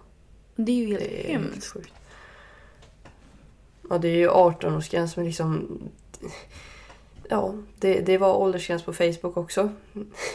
Det 0.57 0.73
är 0.73 0.77
ju 0.77 0.87
helt 0.87 1.01
det 1.01 1.25
är 1.25 1.33
helt 1.33 1.53
hemskt. 1.53 1.73
sjukt. 1.73 1.93
Ja, 3.91 3.99
det 3.99 4.09
är 4.09 4.17
ju 4.17 4.29
18-årsgräns 4.29 5.13
men 5.17 5.25
liksom... 5.27 5.79
Ja, 7.29 7.55
det, 7.79 8.01
det 8.01 8.19
var 8.19 8.35
åldersgräns 8.37 8.83
på 8.83 8.93
Facebook 8.93 9.37
också. 9.37 9.71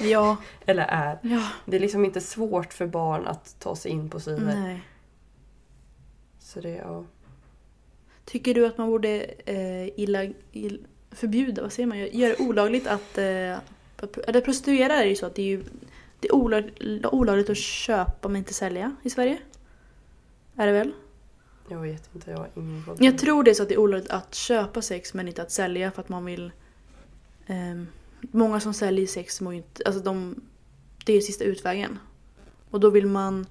Ja, 0.02 0.38
Eller 0.66 0.84
är. 0.84 1.20
ja, 1.24 1.48
Det 1.66 1.76
är 1.76 1.80
liksom 1.80 2.06
inte 2.06 2.22
svårt 2.22 2.74
för 2.74 2.88
barn 2.88 3.28
att 3.28 3.56
ta 3.60 3.76
sig 3.76 3.92
in 3.92 4.10
på 4.10 4.20
sidor. 4.20 4.40
nej. 4.56 4.82
Så 6.40 6.62
det, 6.62 6.70
ja. 6.70 7.04
Tycker 8.26 8.54
du 8.54 8.66
att 8.68 8.78
man 8.78 8.88
borde 8.90 9.24
eh, 9.46 10.00
illa, 10.00 10.24
ill, 10.52 10.86
förbjuda, 11.12 11.62
vad 11.62 11.74
säger 11.74 11.88
man, 11.88 12.00
göra 12.00 12.36
olagligt 12.40 12.88
att... 12.88 13.18
Eh, 13.18 13.58
eller 14.28 14.42
prostituerade 14.42 14.94
är 14.94 15.06
ju 15.06 15.16
så 15.16 15.26
att 15.26 15.36
det 15.36 15.42
är 15.42 15.46
ju 15.46 15.64
det 16.22 16.28
är 16.28 16.36
olag, 16.36 16.72
olagligt 17.12 17.50
att 17.50 17.58
köpa 17.58 18.28
men 18.28 18.36
inte 18.36 18.54
sälja 18.54 18.96
i 19.04 19.10
Sverige. 19.10 19.38
Är 20.56 20.68
det 20.68 20.74
väl? 20.74 20.92
Jag 21.70 21.80
vet 21.80 22.10
inte, 22.16 22.32
jag 22.32 22.38
har 22.38 22.50
ingen 22.56 22.84
koll. 22.84 22.98
Jag 23.00 23.18
tror 23.18 23.44
det 23.44 23.52
är 23.52 23.56
så 23.56 23.64
att 23.64 23.70
det 23.70 23.76
är 23.76 23.80
olagligt 23.80 24.10
att 24.10 24.36
köpa 24.36 24.82
sex 24.82 25.14
men 25.14 25.28
inte 25.28 25.42
att 25.42 25.52
sälja 25.52 25.92
för 25.92 26.02
att 26.02 26.10
man 26.10 26.26
vill... 26.26 26.52
ehm, 27.48 27.88
många 28.22 28.60
som 28.60 28.74
säljer 28.74 29.08
sex 29.08 29.42
mår 29.42 29.54
ju 29.54 29.58
inte... 29.58 29.84
Alltså 29.86 30.02
de, 30.02 30.42
det 31.06 31.14
är 31.14 31.22
sista 31.22 31.44
utvägen. 31.44 32.00
Och 32.72 32.80
då 32.80 32.90
vill 32.90 33.06
man 33.08 33.46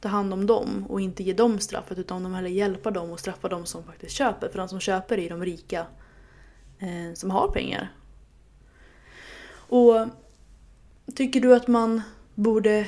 ta 0.00 0.08
hand 0.08 0.32
om 0.32 0.46
dem 0.46 0.86
och 0.88 1.00
inte 1.00 1.22
ge 1.22 1.32
dem 1.32 1.58
straffet 1.58 1.98
utan 1.98 2.22
de 2.22 2.34
hellre 2.34 2.50
hjälpa 2.50 2.90
dem 2.90 3.10
och 3.10 3.20
straffa 3.20 3.48
dem 3.48 3.66
som 3.66 3.84
faktiskt 3.84 4.16
köper. 4.16 4.48
För 4.48 4.58
de 4.58 4.68
som 4.68 4.80
köper 4.80 5.18
är 5.18 5.30
de 5.30 5.44
rika 5.44 5.86
eh, 6.78 7.14
som 7.14 7.30
har 7.30 7.48
pengar. 7.48 7.92
Och 9.54 10.06
tycker 11.16 11.40
du 11.40 11.54
att 11.54 11.68
man 11.68 12.02
borde 12.34 12.86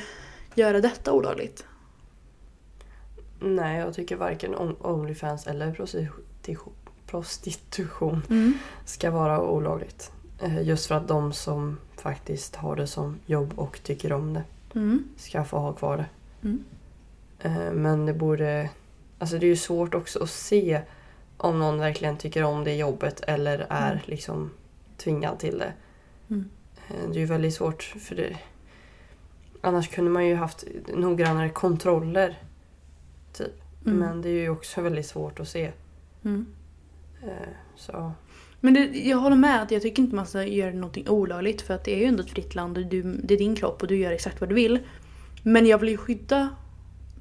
göra 0.54 0.80
detta 0.80 1.12
olagligt? 1.12 1.64
Nej, 3.40 3.78
jag 3.78 3.94
tycker 3.94 4.16
varken 4.16 4.54
On- 4.54 4.76
Onlyfans 4.86 5.46
eller 5.46 5.72
prostitution, 5.72 6.72
prostitution 7.06 8.22
Mm. 8.30 8.52
ska 8.84 9.10
vara 9.10 9.40
olagligt. 9.42 10.12
Eh, 10.42 10.62
Just 10.62 10.86
för 10.86 10.94
att 10.94 11.08
de 11.08 11.32
som 11.32 11.78
faktiskt 11.96 12.56
har 12.56 12.76
det 12.76 12.86
som 12.86 13.18
jobb 13.26 13.52
och 13.56 13.80
tycker 13.82 14.12
om 14.12 14.34
det 14.34 14.44
Mm. 14.74 15.04
ska 15.16 15.44
få 15.44 15.58
ha 15.58 15.72
kvar 15.72 15.96
det. 15.96 16.06
Mm. 16.48 16.64
Eh, 17.40 17.72
Men 17.72 18.06
det 18.06 18.14
borde... 18.14 18.70
Alltså 19.18 19.38
det 19.38 19.46
är 19.46 19.48
ju 19.48 19.56
svårt 19.56 19.94
också 19.94 20.22
att 20.22 20.30
se 20.30 20.80
om 21.36 21.58
någon 21.58 21.78
verkligen 21.78 22.16
tycker 22.16 22.42
om 22.44 22.64
det 22.64 22.74
jobbet 22.74 23.20
eller 23.20 23.66
är 23.70 23.90
Mm. 23.92 24.02
liksom 24.06 24.50
tvingad 24.96 25.38
till 25.38 25.58
det. 25.58 25.72
Mm. 26.30 26.50
Eh, 26.88 27.09
Det 27.11 27.16
är 27.18 27.20
ju 27.20 27.27
väldigt 27.27 27.55
svårt 27.55 27.83
för 27.83 28.14
det... 28.14 28.37
Annars 29.61 29.88
kunde 29.88 30.11
man 30.11 30.27
ju 30.27 30.35
haft 30.35 30.64
noggrannare 30.94 31.49
kontroller. 31.51 32.38
Typ. 33.33 33.62
Mm. 33.87 33.99
Men 33.99 34.22
det 34.22 34.29
är 34.29 34.40
ju 34.42 34.49
också 34.49 34.81
väldigt 34.81 35.07
svårt 35.07 35.40
att 35.40 35.49
se. 35.49 35.72
Mm. 36.25 36.46
Eh, 37.22 37.49
Så 37.77 38.12
Men 38.61 38.75
det, 38.75 38.81
jag 38.81 39.18
håller 39.18 39.37
med 39.37 39.62
att 39.62 39.70
jag 39.70 39.83
tycker 39.83 40.03
inte 40.03 40.16
man 40.16 40.27
ska 40.27 40.44
göra 40.44 40.72
någonting 40.72 41.09
olagligt 41.09 41.62
för 41.62 41.75
att 41.75 41.85
det 41.85 41.94
är 41.94 41.99
ju 41.99 42.05
ändå 42.05 42.22
ett 42.22 42.31
fritt 42.31 42.55
land 42.55 42.79
och 42.79 42.87
du, 42.87 43.03
det 43.03 43.35
är 43.35 43.38
din 43.38 43.57
kropp 43.57 43.83
och 43.83 43.88
du 43.88 43.96
gör 43.96 44.12
exakt 44.12 44.40
vad 44.40 44.49
du 44.49 44.55
vill. 44.55 44.79
Men 45.42 45.66
jag 45.66 45.79
vill 45.79 45.88
ju 45.88 45.96
skydda 45.96 46.49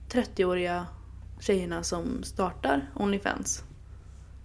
30-åriga 0.09 0.85
tjejerna 1.39 1.83
som 1.83 2.23
startar 2.23 2.89
Onlyfans. 2.95 3.63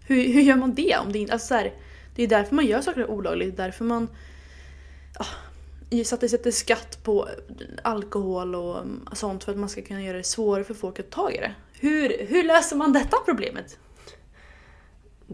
Hur, 0.07 0.33
hur 0.33 0.41
gör 0.41 0.57
man 0.57 0.75
det? 0.75 0.97
Om 0.97 1.13
det, 1.13 1.19
inte, 1.19 1.33
alltså 1.33 1.49
så 1.49 1.55
här, 1.55 1.73
det 2.15 2.23
är 2.23 2.29
därför 2.29 2.55
man 2.55 2.67
gör 2.67 2.81
saker 2.81 3.11
olagligt, 3.11 3.57
därför 3.57 3.85
man 3.85 4.09
att 6.13 6.21
det 6.21 6.29
sätter 6.29 6.51
skatt 6.51 7.05
på 7.05 7.29
alkohol 7.83 8.55
och 8.55 8.79
mm, 8.79 9.09
sånt 9.13 9.45
för 9.45 9.53
att 9.53 9.59
man 9.59 9.69
ska 9.69 9.83
kunna 9.83 10.03
göra 10.03 10.17
det 10.17 10.25
svårare 10.25 10.65
för 10.65 10.75
folk 10.75 11.01
att 11.01 11.11
ta 11.11 11.23
tag 11.23 11.35
i 11.35 11.39
det. 11.39 11.55
Hur, 11.81 12.27
hur 12.27 12.45
löser 12.45 12.77
man 12.77 12.93
detta 12.93 13.17
problemet? 13.25 13.79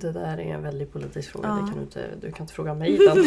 det 0.00 0.12
där 0.12 0.38
är 0.38 0.54
en 0.54 0.62
väldigt 0.62 0.92
politisk 0.92 1.30
fråga. 1.32 1.48
Ja. 1.48 1.54
Det 1.54 1.60
kan 1.60 1.74
du, 1.74 1.80
inte, 1.80 2.08
du 2.20 2.32
kan 2.32 2.44
inte 2.44 2.54
fråga 2.54 2.74
mig 2.74 2.96
den. 3.14 3.24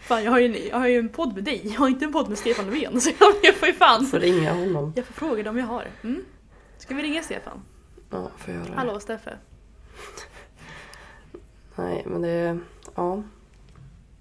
fan, 0.00 0.24
jag 0.24 0.30
har, 0.30 0.38
ju, 0.38 0.68
jag 0.68 0.78
har 0.78 0.88
ju 0.88 0.98
en 0.98 1.08
podd 1.08 1.34
med 1.34 1.44
dig. 1.44 1.60
Jag 1.64 1.80
har 1.80 1.88
inte 1.88 2.04
en 2.04 2.12
podd 2.12 2.28
med 2.28 2.38
Stefan 2.38 2.66
Löfven. 2.66 3.00
Så 3.00 3.10
jag, 3.20 3.34
jag 3.42 3.54
får 3.54 3.68
ju 3.68 3.74
fan... 3.74 4.00
Du 4.00 4.06
får 4.06 4.18
ringa 4.18 4.52
honom. 4.52 4.92
Jag 4.96 5.04
får 5.04 5.14
fråga 5.14 5.42
dem 5.42 5.58
jag 5.58 5.66
har. 5.66 5.86
Mm. 6.02 6.24
Ska 6.78 6.94
vi 6.94 7.02
ringa 7.02 7.22
Stefan? 7.22 7.62
Ja, 8.10 8.30
får 8.36 8.54
göra 8.54 8.64
det. 8.64 8.72
Hallå 8.74 9.00
Steffe. 9.00 9.36
Nej, 11.76 12.04
men 12.06 12.22
det... 12.22 12.58
Ja. 12.94 13.22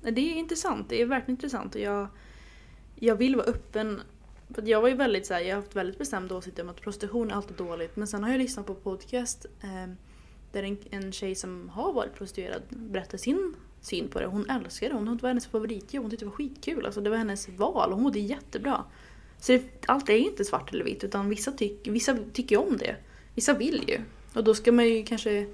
Det 0.02 0.22
är 0.22 0.36
intressant. 0.36 0.90
Det 0.90 1.02
är 1.02 1.06
verkligen 1.06 1.36
intressant. 1.36 1.76
Och 1.76 1.82
jag, 1.82 2.08
jag 2.96 3.16
vill 3.16 3.36
vara 3.36 3.46
öppen. 3.46 4.02
För 4.54 4.62
jag 4.68 4.82
var 4.82 4.90
ju 4.90 4.96
väldigt 4.96 5.26
så 5.26 5.34
här, 5.34 5.42
jag 5.42 5.56
har 5.56 5.62
haft 5.62 5.76
väldigt 5.76 5.98
bestämda 5.98 6.36
åsikter 6.36 6.64
om 6.64 6.70
att 6.70 6.82
prostitution 6.82 7.32
är 7.32 7.36
alltid 7.36 7.58
dåligt. 7.58 7.96
Men 7.96 8.08
sen 8.08 8.24
har 8.24 8.32
jag 8.32 8.40
lyssnat 8.40 8.66
på 8.66 8.76
podcast 8.76 9.46
eh, 9.62 9.94
där 10.52 10.64
en, 10.64 10.78
en 10.92 11.12
tjej 11.12 11.36
som 11.36 11.70
har 11.70 11.94
varit 11.94 12.16
prostituerad 12.16 12.62
berättar 12.70 13.18
sin 13.18 13.56
syn 13.82 14.08
på 14.08 14.20
det. 14.20 14.26
Hon 14.26 14.50
älskar 14.50 14.90
det. 14.90 14.96
Hon, 14.96 15.18
det 15.18 15.24
var 15.24 15.30
hennes 15.30 15.48
favoritjobb. 15.48 16.04
Hon 16.04 16.12
tyckte 16.12 16.26
det 16.26 16.30
var 16.30 16.36
skitkul. 16.36 16.86
Alltså, 16.86 17.02
det 17.02 17.10
var 17.10 17.18
hennes 17.18 17.50
val 17.50 17.90
och 17.90 17.96
hon 17.96 18.04
mådde 18.04 18.20
jättebra. 18.20 18.84
Så 19.40 19.52
det, 19.52 19.64
allt 19.86 20.10
är 20.10 20.18
inte 20.18 20.46
svart 20.46 20.74
eller 20.74 20.84
vitt 20.84 21.04
utan 21.04 21.30
vissa, 21.30 21.52
tyck, 21.52 21.88
vissa 21.88 22.18
tycker 22.34 22.58
om 22.58 22.78
det. 22.78 22.96
Vissa 23.36 23.54
vill 23.54 23.84
ju. 23.88 24.02
Och 24.34 24.44
då 24.44 24.54
ska 24.54 24.72
man 24.72 24.88
ju 24.88 25.04
kanske... 25.04 25.48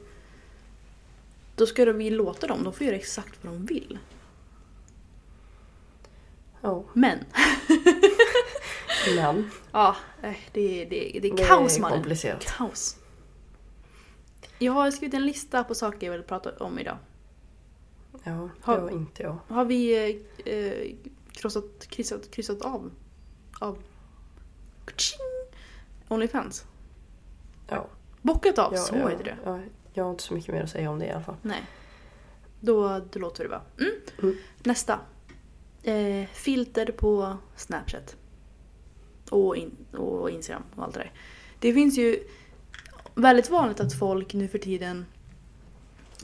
Då 1.56 1.66
ska 1.66 1.86
vi 1.94 2.10
låta 2.10 2.48
dem. 2.48 2.64
De 2.64 2.74
får 2.74 2.86
göra 2.88 2.96
exakt 2.96 3.44
vad 3.44 3.54
de 3.54 3.66
vill 3.66 4.00
ja. 6.66 6.84
Men. 6.94 7.20
Men 9.16 9.50
Ja, 9.72 9.96
eh, 10.24 10.36
det, 10.52 10.86
det, 10.86 11.20
det 11.22 11.28
är 11.28 11.48
kaos 11.48 11.80
mannen. 11.80 11.98
komplicerat. 11.98 12.46
Kaos. 12.58 12.98
Jag 14.60 14.74
har 14.74 14.92
skrivit 14.92 15.14
en 15.14 15.26
lista 15.26 15.64
på 15.64 15.76
saker 15.76 16.08
jag 16.08 16.12
vill 16.14 16.24
prata 16.24 16.52
om 16.64 16.80
idag. 16.80 16.98
Ja, 18.24 18.32
det 18.32 18.50
Har- 18.62 18.80
var 18.80 18.90
inte 18.90 19.24
jag. 19.24 19.38
Har 19.48 19.66
vi 19.66 20.10
eh, 20.46 20.96
krossat, 21.32 21.88
kryssat, 21.88 22.32
kryssat 22.32 22.62
av? 22.62 22.92
Av? 23.60 23.78
Onlyfans? 26.08 26.66
Ja. 27.68 27.88
Bockat 28.22 28.58
av, 28.60 28.74
ja, 28.74 28.80
så 28.82 28.96
ja, 28.96 29.08
heter 29.08 29.24
det. 29.24 29.38
Ja, 29.46 29.60
jag 29.94 30.04
har 30.04 30.12
inte 30.12 30.24
så 30.24 30.34
mycket 30.34 30.54
mer 30.54 30.64
att 30.64 30.70
säga 30.70 30.90
om 30.90 31.00
det 31.00 31.06
i 31.06 31.12
alla 31.12 31.24
fall. 31.24 31.36
Nej. 31.42 31.64
Då, 32.60 33.02
då 33.12 33.20
låter 33.20 33.44
det 33.44 33.50
vara. 33.50 33.62
Mm. 33.80 33.92
Mm. 34.22 34.38
Nästa. 34.64 35.00
Eh, 35.88 36.26
filter 36.34 36.86
på 36.86 37.38
Snapchat. 37.56 38.16
Och, 39.30 39.58
in, 39.58 39.76
och 39.92 40.30
Instagram 40.30 40.64
och 40.76 40.84
allt 40.84 40.94
det 40.94 41.00
där. 41.00 41.12
Det 41.60 41.74
finns 41.74 41.98
ju 41.98 42.24
väldigt 43.16 43.50
vanligt 43.50 43.80
att 43.80 44.00
folk 44.00 44.34
nu 44.34 44.48
för 44.48 44.58
tiden 44.58 45.06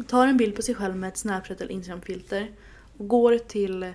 tar 0.08 0.28
en 0.28 0.38
bild 0.38 0.56
på 0.56 0.62
sig 0.62 0.76
själv 0.76 0.96
med 0.96 1.08
ett 1.08 1.18
Snapchat 1.18 1.62
eller 1.62 1.72
Instagram-filter 1.72 2.52
och 2.98 3.08
går 3.08 3.38
till 3.38 3.94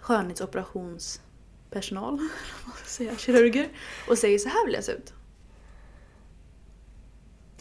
skönhetsoperationspersonal, 0.00 2.28
säga, 2.84 3.16
kirurger 3.16 3.68
och 4.08 4.18
säger 4.18 4.38
så 4.38 4.48
här 4.48 4.66
vill 4.66 4.74
jag 4.74 4.84
se 4.84 4.92
ut. 4.92 5.12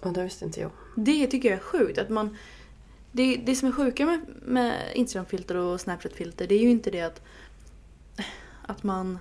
Ja, 0.02 0.10
det 0.10 0.24
visste 0.24 0.46
inte 0.46 0.60
jag. 0.60 0.72
Det 0.96 1.28
tycker 1.28 1.50
jag 1.50 1.58
är 1.58 1.64
sjukt. 1.64 1.98
Att 1.98 2.10
man, 2.10 2.38
det, 3.16 3.36
det 3.46 3.56
som 3.56 3.68
är 3.68 3.72
sjuka 3.72 4.06
med, 4.06 4.20
med 4.42 4.92
Instagram-filter 4.94 5.56
och 5.56 5.82
Snapchat-filter 5.82 6.48
det 6.48 6.56
är 6.56 6.60
ju 6.60 6.70
inte 6.70 6.92
det 6.92 7.02
att, 7.02 7.22
att 8.62 8.84
man 8.84 9.20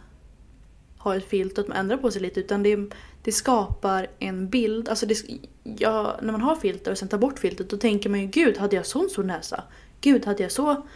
har 0.98 1.16
ett 1.16 1.28
filter 1.28 1.62
och 1.62 1.64
att 1.64 1.68
man 1.68 1.76
ändrar 1.76 1.96
på 1.96 2.10
sig 2.10 2.22
lite 2.22 2.40
utan 2.40 2.62
det, 2.62 2.78
det 3.22 3.32
skapar 3.32 4.06
en 4.18 4.48
bild. 4.48 4.88
Alltså 4.88 5.06
det, 5.06 5.16
ja, 5.62 6.18
när 6.22 6.32
man 6.32 6.40
har 6.40 6.56
filter 6.56 6.90
och 6.90 6.98
sen 6.98 7.08
tar 7.08 7.18
bort 7.18 7.38
filtret 7.38 7.70
då 7.70 7.76
tänker 7.76 8.10
man 8.10 8.20
ju 8.20 8.26
gud 8.26 8.58
hade 8.58 8.76
jag 8.76 8.86
sån 8.86 9.10
stor 9.10 9.24
näsa? 9.24 9.62
Gud 10.00 10.26
hade 10.26 10.42
jag 10.42 10.52
så 10.52 10.86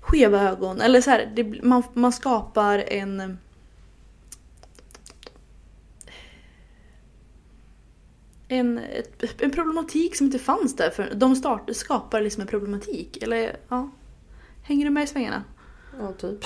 skeva 0.00 0.40
ögon? 0.40 0.80
Eller 0.80 1.00
så 1.00 1.10
här, 1.10 1.32
det, 1.34 1.62
man, 1.62 1.82
man 1.92 2.12
skapar 2.12 2.78
en 2.78 3.38
en, 8.58 8.80
en 9.38 9.50
problematik 9.50 10.16
som 10.16 10.26
inte 10.26 10.38
fanns 10.38 10.76
där. 10.76 10.90
För 10.90 11.14
de 11.14 11.36
start, 11.36 11.70
skapar 11.72 12.20
liksom 12.20 12.40
en 12.40 12.46
problematik. 12.46 13.22
Eller 13.22 13.56
ja. 13.68 13.90
Hänger 14.62 14.84
du 14.84 14.90
med 14.90 15.04
i 15.04 15.06
svängarna? 15.06 15.44
Ja, 15.98 16.12
typ. 16.12 16.38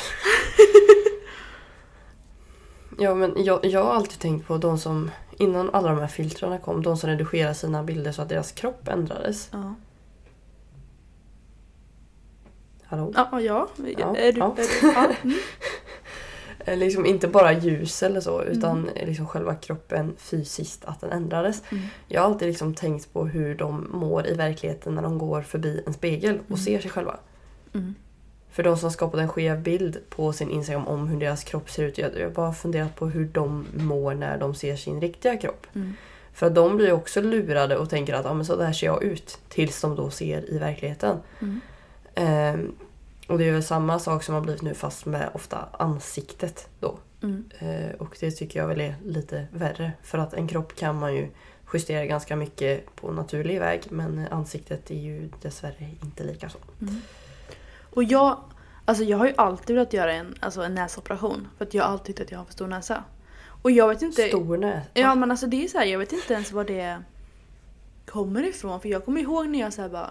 ja, 2.98 3.14
men 3.14 3.44
jag, 3.44 3.64
jag 3.64 3.84
har 3.84 3.94
alltid 3.94 4.18
tänkt 4.18 4.46
på 4.46 4.58
de 4.58 4.78
som, 4.78 5.10
innan 5.38 5.70
alla 5.70 5.88
de 5.88 5.98
här 5.98 6.06
filtrarna 6.06 6.58
kom, 6.58 6.82
de 6.82 6.96
som 6.96 7.10
redigerade 7.10 7.54
sina 7.54 7.82
bilder 7.82 8.12
så 8.12 8.22
att 8.22 8.28
deras 8.28 8.52
kropp 8.52 8.88
ändrades. 8.88 9.48
Ja. 9.52 9.74
Hallå? 12.84 13.12
Ja, 13.14 13.40
ja. 13.40 13.68
Ja, 13.98 14.16
är 14.16 14.32
du, 14.32 14.38
ja. 14.38 14.56
Är 14.58 14.82
du, 14.82 14.88
ja. 14.88 15.12
Mm. 15.22 15.36
Eh, 16.66 16.76
Liksom 16.76 17.06
inte 17.06 17.28
bara 17.28 17.52
ljus 17.52 18.02
eller 18.02 18.20
så 18.20 18.42
utan 18.42 18.90
liksom 19.06 19.26
själva 19.26 19.54
kroppen 19.54 20.14
fysiskt 20.18 20.84
att 20.84 21.00
den 21.00 21.12
ändrades. 21.12 21.62
Mm. 21.72 21.84
Jag 22.08 22.20
har 22.20 22.26
alltid 22.28 22.48
liksom 22.48 22.74
tänkt 22.74 23.12
på 23.12 23.26
hur 23.26 23.54
de 23.54 23.88
mår 23.92 24.26
i 24.26 24.34
verkligheten 24.34 24.94
när 24.94 25.02
de 25.02 25.18
går 25.18 25.42
förbi 25.42 25.82
en 25.86 25.92
spegel 25.92 26.34
och 26.38 26.50
Mm. 26.50 26.58
ser 26.58 26.80
sig 26.80 26.90
själva. 26.90 27.16
Mm. 27.74 27.94
För 28.50 28.62
de 28.62 28.76
som 28.76 28.90
skapat 28.90 29.20
en 29.20 29.28
skev 29.28 29.62
bild 29.62 29.98
på 30.10 30.32
sin 30.32 30.50
Instagram 30.50 30.86
om 30.86 31.08
hur 31.08 31.20
deras 31.20 31.44
kropp 31.44 31.70
ser 31.70 31.82
ut. 31.84 31.98
Jag 31.98 32.10
har 32.20 32.30
bara 32.30 32.52
funderat 32.52 32.96
på 32.96 33.06
hur 33.06 33.24
de 33.24 33.66
mår 33.76 34.14
när 34.14 34.38
de 34.38 34.54
ser 34.54 34.76
sin 34.76 35.00
riktiga 35.00 35.36
kropp. 35.36 35.66
Mm. 35.74 35.92
För 36.32 36.46
att 36.46 36.54
de 36.54 36.76
blir 36.76 36.92
också 36.92 37.20
lurade 37.22 37.76
och 37.76 37.90
tänker 37.90 38.14
att 38.14 38.26
ah, 38.26 38.34
men 38.34 38.44
så 38.46 38.56
där 38.56 38.72
ser 38.72 38.86
jag 38.86 39.02
ut. 39.02 39.38
Tills 39.48 39.80
de 39.80 39.96
då 39.96 40.10
ser 40.10 40.50
i 40.54 40.58
verkligheten. 40.58 41.16
Mm. 41.40 41.60
Ehm, 42.14 42.74
och 43.26 43.38
det 43.38 43.48
är 43.48 43.52
väl 43.52 43.62
samma 43.62 43.98
sak 43.98 44.22
som 44.22 44.34
har 44.34 44.42
blivit 44.42 44.62
nu 44.62 44.74
fast 44.74 45.06
med 45.06 45.30
ofta 45.34 45.68
ansiktet 45.72 46.68
då. 46.80 46.98
Mm. 47.22 47.44
Eh, 47.58 47.94
och 47.98 48.16
det 48.20 48.30
tycker 48.30 48.60
jag 48.60 48.68
väl 48.68 48.80
är 48.80 48.94
lite 49.04 49.46
värre. 49.52 49.92
För 50.02 50.18
att 50.18 50.34
en 50.34 50.48
kropp 50.48 50.76
kan 50.76 50.98
man 50.98 51.14
ju 51.14 51.28
justera 51.74 52.06
ganska 52.06 52.36
mycket 52.36 52.96
på 52.96 53.12
naturlig 53.12 53.60
väg. 53.60 53.82
Men 53.90 54.26
ansiktet 54.30 54.90
är 54.90 55.00
ju 55.00 55.30
dessvärre 55.42 55.90
inte 56.02 56.24
lika 56.24 56.48
så. 56.48 56.58
Mm. 56.80 57.00
Och 57.94 58.04
jag, 58.04 58.40
alltså 58.84 59.04
jag 59.04 59.18
har 59.18 59.26
ju 59.26 59.34
alltid 59.36 59.76
velat 59.76 59.92
göra 59.92 60.12
en, 60.12 60.34
alltså 60.40 60.62
en 60.62 60.74
näsoperation. 60.74 61.48
För 61.58 61.64
att 61.64 61.74
jag 61.74 61.84
har 61.84 61.90
alltid 61.90 62.06
tyckt 62.06 62.20
att 62.20 62.32
jag 62.32 62.38
har 62.38 62.44
för 62.44 62.52
stor 62.52 62.66
näsa. 62.66 63.04
Och 63.62 63.70
jag 63.70 63.88
vet 63.88 64.02
inte... 64.02 64.28
Stor 64.28 64.56
näsa. 64.56 64.86
Ja 64.94 65.14
men 65.14 65.30
alltså 65.30 65.46
det 65.46 65.64
är 65.64 65.68
så 65.68 65.78
här, 65.78 65.84
jag 65.86 65.98
vet 65.98 66.12
inte 66.12 66.34
ens 66.34 66.52
var 66.52 66.64
det 66.64 67.02
kommer 68.06 68.42
ifrån. 68.42 68.80
För 68.80 68.88
jag 68.88 69.04
kommer 69.04 69.20
ihåg 69.20 69.48
när 69.48 69.58
jag 69.58 69.72
så 69.72 69.82
här 69.82 69.88
bara... 69.88 70.10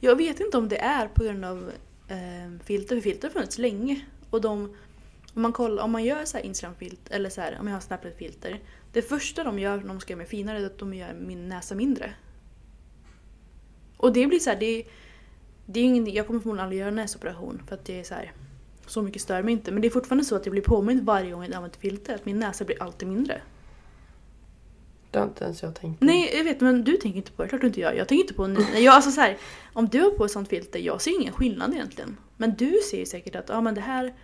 Jag 0.00 0.16
vet 0.16 0.40
inte 0.40 0.58
om 0.58 0.68
det 0.68 0.78
är 0.78 1.08
på 1.08 1.24
grund 1.24 1.44
av 1.44 1.72
eh, 2.08 2.64
filter, 2.64 2.96
för 2.96 3.02
filter 3.02 3.28
har 3.28 3.32
funnits 3.32 3.58
länge. 3.58 4.00
Och 4.30 4.40
de, 4.40 4.76
om, 5.34 5.42
man 5.42 5.52
kollar, 5.52 5.82
om 5.82 5.90
man 5.90 6.04
gör 6.04 6.24
så 6.24 6.36
här 6.36 6.44
Instagram-filter, 6.44 7.14
eller 7.14 7.30
så 7.30 7.40
här, 7.40 7.56
om 7.60 7.66
jag 7.66 7.74
har 7.74 7.80
Snapchat-filter. 7.80 8.60
Det 8.92 9.02
första 9.02 9.44
de 9.44 9.58
gör 9.58 9.76
när 9.76 9.88
de 9.88 10.00
ska 10.00 10.12
göra 10.12 10.18
mig 10.18 10.26
finare 10.26 10.58
är 10.58 10.66
att 10.66 10.78
de 10.78 10.94
gör 10.94 11.14
min 11.14 11.48
näsa 11.48 11.74
mindre. 11.74 12.14
Och 13.96 14.12
det 14.12 14.26
blir 14.26 14.38
så 14.38 14.50
här, 14.50 14.60
det, 14.60 14.84
det 15.66 15.80
är 15.80 15.84
ingen, 15.84 16.12
jag 16.12 16.26
kommer 16.26 16.40
förmodligen 16.40 16.64
aldrig 16.64 16.78
göra 16.80 16.88
en 16.88 16.94
näsoperation 16.94 17.62
för 17.66 17.74
att 17.74 17.84
det 17.84 18.00
är 18.00 18.04
så 18.04 18.14
här, 18.14 18.32
så 18.86 19.02
mycket 19.02 19.22
stör 19.22 19.42
mig 19.42 19.52
inte. 19.52 19.72
Men 19.72 19.82
det 19.82 19.88
är 19.88 19.90
fortfarande 19.90 20.24
så 20.24 20.36
att 20.36 20.46
jag 20.46 20.52
blir 20.52 20.62
påmind 20.62 21.04
varje 21.04 21.30
gång 21.30 21.44
jag 21.44 21.54
använder 21.54 21.78
filter 21.78 22.14
att 22.14 22.24
min 22.24 22.38
näsa 22.38 22.64
blir 22.64 22.82
alltid 22.82 23.08
mindre. 23.08 23.42
Det 25.10 25.18
har 25.18 25.26
inte 25.26 25.44
ens 25.44 25.62
jag 25.62 25.74
tänkt 25.74 25.98
på. 25.98 26.04
Nej, 26.04 26.30
jag 26.36 26.44
vet 26.44 26.60
men 26.60 26.84
du 26.84 26.96
tänker 26.96 27.16
inte 27.16 27.32
på 27.32 27.42
det. 27.42 27.48
Klart 27.48 27.60
du 27.60 27.66
inte 27.66 27.80
gör. 27.80 27.92
Jag 27.92 28.08
tänker 28.08 28.22
inte 28.24 28.34
på 28.34 28.46
nu. 28.46 28.60
Jag, 28.78 28.94
alltså 28.94 29.10
så 29.10 29.20
här, 29.20 29.38
om 29.72 29.88
du 29.88 30.00
har 30.00 30.10
på 30.10 30.24
ett 30.24 30.30
sånt 30.30 30.48
filter, 30.48 30.78
jag 30.78 31.02
ser 31.02 31.20
ingen 31.20 31.32
skillnad 31.32 31.74
egentligen. 31.74 32.16
Men 32.36 32.54
du 32.54 32.80
ser 32.90 32.98
ju 32.98 33.06
säkert 33.06 33.36
att 33.36 33.48
ja, 33.48 33.60
men 33.60 33.74
det 33.74 33.80
här... 33.80 34.14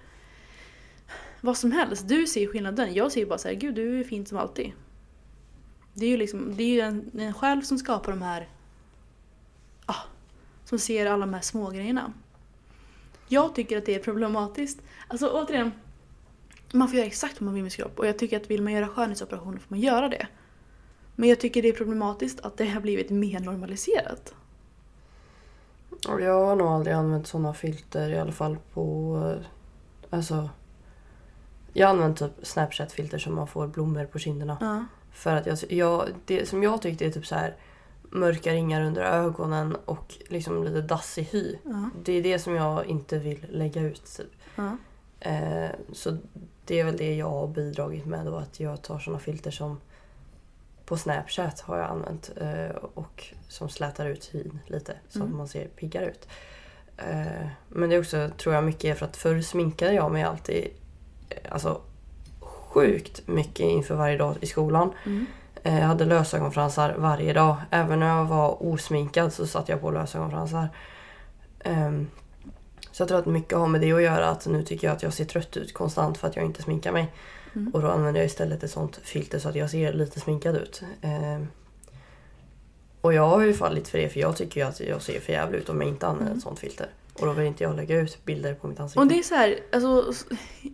Vad 1.41 1.57
som 1.57 1.73
helst. 1.73 2.09
Du 2.09 2.27
ser 2.27 2.41
ju 2.41 2.49
skillnaden. 2.49 2.95
Jag 2.95 3.13
ser 3.13 3.21
ju 3.21 3.27
bara 3.27 3.39
så 3.39 3.49
här, 3.49 3.55
gud 3.55 3.75
du 3.75 4.01
är 4.01 4.05
fin 4.05 4.27
som 4.27 4.39
alltid. 4.39 4.73
Det 5.95 6.07
är 6.07 6.11
ju 6.11 6.17
liksom, 6.17 6.57
det 6.57 6.63
är 6.63 6.69
ju 6.69 6.81
en, 6.81 7.11
en 7.19 7.35
själv 7.35 7.63
som 7.63 7.79
skapar 7.79 8.13
de 8.13 8.23
här... 8.23 8.49
Ah, 9.87 10.03
som 10.65 10.79
ser 10.79 11.07
alla 11.07 11.27
de 11.27 11.35
här 11.35 11.41
små 11.41 11.71
grejerna. 11.71 12.13
Jag 13.29 13.55
tycker 13.55 13.79
att 13.79 13.87
det 13.87 13.95
är 13.95 13.99
problematiskt. 13.99 14.83
Alltså 15.09 15.29
återigen, 15.29 15.73
man 16.73 16.89
får 16.89 16.97
göra 16.97 17.07
exakt 17.07 17.41
vad 17.41 17.45
man 17.45 17.55
vill 17.55 17.63
med 17.63 17.73
sin 17.73 17.85
kropp. 17.85 17.99
Och 17.99 18.07
jag 18.07 18.19
tycker 18.19 18.37
att 18.37 18.51
vill 18.51 18.63
man 18.63 18.73
göra 18.73 18.89
skönhetsoperationer 18.89 19.59
får 19.59 19.75
man 19.75 19.81
göra 19.81 20.09
det. 20.09 20.27
Men 21.17 21.29
jag 21.29 21.41
tycker 21.41 21.63
det 21.63 21.69
är 21.69 21.73
problematiskt 21.73 22.41
att 22.41 22.57
det 22.57 22.67
har 22.67 22.81
blivit 22.81 23.11
mer 23.11 23.41
normaliserat. 23.41 24.35
Jag 26.21 26.47
har 26.47 26.57
nog 26.57 26.67
aldrig 26.67 26.95
använt 26.97 27.27
såna 27.27 27.55
filter 27.55 28.11
i 28.11 28.19
alla 28.19 28.33
fall 28.33 28.57
på... 28.73 29.35
Alltså... 30.11 30.51
Jag 31.73 31.87
har 31.87 31.95
använt 31.95 32.19
typ 32.19 32.33
Snapchat-filter 32.43 33.19
som 33.19 33.35
man 33.35 33.47
får 33.47 33.67
blommor 33.67 34.05
på 34.05 34.19
kinderna. 34.19 34.57
Ja. 34.61 34.85
För 35.13 35.37
att 35.37 35.47
jag, 35.47 35.59
jag, 35.69 36.09
det 36.25 36.49
som 36.49 36.63
jag 36.63 36.83
tyckte 36.83 37.07
är 37.07 37.11
typ 37.11 37.27
så 37.27 37.35
här 37.35 37.57
mörka 38.03 38.53
ringar 38.53 38.83
under 38.83 39.03
ögonen 39.03 39.77
och 39.85 40.15
liksom 40.29 40.65
lite 40.65 40.81
dassig 40.81 41.23
hy. 41.23 41.57
Ja. 41.65 41.91
Det 42.05 42.13
är 42.13 42.23
det 42.23 42.39
som 42.39 42.55
jag 42.55 42.87
inte 42.87 43.19
vill 43.19 43.47
lägga 43.51 43.83
ut. 43.83 44.17
Typ. 44.17 44.33
Ja. 44.57 44.77
Eh, 45.21 45.71
så 45.93 46.17
det 46.65 46.81
är 46.81 46.85
väl 46.85 46.97
det 46.97 47.15
jag 47.17 47.31
har 47.31 47.47
bidragit 47.47 48.07
med 48.07 48.27
då. 48.27 48.37
Att 48.37 48.61
jag 48.61 48.83
tar 48.83 48.99
såna 48.99 49.19
filter 49.19 49.51
som 49.51 49.81
på 50.87 50.97
Snapchat 50.97 51.61
har 51.61 51.77
jag 51.79 51.91
använt. 51.91 52.31
Eh, 52.41 52.77
och 52.95 53.25
som 53.49 53.69
slätar 53.69 54.07
ut 54.07 54.25
hyn 54.33 54.59
lite 54.67 54.93
så 55.09 55.19
Mm. 55.19 55.29
att 55.31 55.37
man 55.37 55.49
ser 55.49 55.65
piggare 55.69 56.07
ut. 56.07 56.29
Eh, 56.97 57.47
men 57.69 57.89
det 57.91 57.97
är 57.97 58.01
också, 58.01 58.31
tror 58.39 58.55
jag, 58.55 58.65
mycket 58.65 58.99
för 58.99 59.07
att 59.07 59.17
förr 59.17 59.41
sminkade 59.41 59.93
jag 59.93 60.13
mig 60.13 60.23
alltid 60.23 60.69
eh, 61.31 61.53
alltså, 61.53 61.81
sjukt 62.41 63.29
mycket 63.29 63.61
inför 63.67 63.95
varje 63.95 64.17
dag 64.19 64.37
i 64.41 64.47
skolan. 64.47 64.91
Mm. 65.07 65.27
Jag 65.63 65.73
hade 65.73 66.05
lösögonfransar 66.05 66.95
varje 66.99 67.33
dag. 67.33 67.57
Även 67.71 68.01
när 68.01 68.07
jag 68.17 68.25
var 68.25 68.63
osminkad 68.63 69.33
så 69.33 69.47
satte 69.47 69.73
jag 69.73 69.81
på 69.81 69.91
lösögonfransar. 69.91 70.69
Ehm, 71.65 72.07
Så 72.93 73.03
jag 73.03 73.09
tror 73.09 73.19
att 73.19 73.27
mycket 73.27 73.59
har 73.59 73.67
med 73.67 73.81
det 73.81 73.93
att 73.93 74.03
göra. 74.03 74.29
Att 74.29 74.47
nu 74.47 74.63
tycker 74.63 74.87
jag 74.87 74.97
att 74.97 75.03
jag 75.03 75.13
ser 75.13 75.25
trött 75.25 75.57
ut 75.57 75.75
konstant 75.75 76.19
för 76.19 76.29
att 76.29 76.37
jag 76.37 76.45
inte 76.45 76.63
sminkar 76.63 76.93
mig. 76.93 77.13
Mm. 77.57 77.75
Och 77.75 77.83
då 77.83 77.89
använder 77.89 78.21
jag 78.21 78.27
istället 78.27 78.63
ett 78.63 78.71
sånt 78.71 78.97
filter 79.03 79.39
så 79.39 79.49
att 79.49 79.55
jag 79.55 79.71
ser 79.71 79.93
lite 79.93 80.21
sminkad 80.21 80.57
ut. 80.57 80.83
Ehm, 81.03 81.47
Och 83.01 83.15
jag 83.15 83.29
har 83.29 83.43
ju 83.43 83.55
fallit 83.55 83.89
för 83.89 83.99
det 83.99 84.09
för 84.09 84.21
jag 84.21 84.37
tycker 84.37 84.61
ju 84.61 84.67
att 84.67 84.81
jag 84.81 85.03
ser 85.03 85.21
för 85.21 85.33
jävligt 85.33 85.61
ut 85.63 85.69
om 85.69 85.81
jag 85.81 85.89
inte 85.91 86.07
använder 86.07 86.27
Mm. 86.27 86.39
ett 86.39 86.45
sånt 86.45 86.59
filter. 86.59 86.87
Och 87.21 87.27
då 87.27 87.33
vill 87.33 87.47
inte 87.47 87.65
jag 87.65 87.77
lägga 87.77 87.97
ut 88.01 88.25
bilder 88.25 88.55
på 88.55 88.67
mitt 88.69 88.81
ansikte. 88.81 89.01
Och 89.01 89.07
det 89.07 89.19
är 89.19 89.23
så 89.23 89.35
här, 89.35 89.59
alltså, 89.73 90.13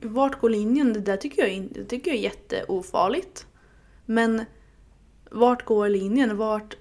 vart 0.02 0.40
går 0.40 0.50
linjen? 0.50 0.92
Det 0.92 1.00
där 1.00 1.16
tycker 1.16 1.46
jag, 1.48 1.68
det 1.70 1.84
tycker 1.84 2.10
jag 2.10 2.18
är 2.18 2.22
jätteofarligt. 2.22 3.46
Men 4.06 4.44
vart 5.30 5.64
går 5.64 5.88
linjen? 5.88 6.36
Vart... 6.36 6.76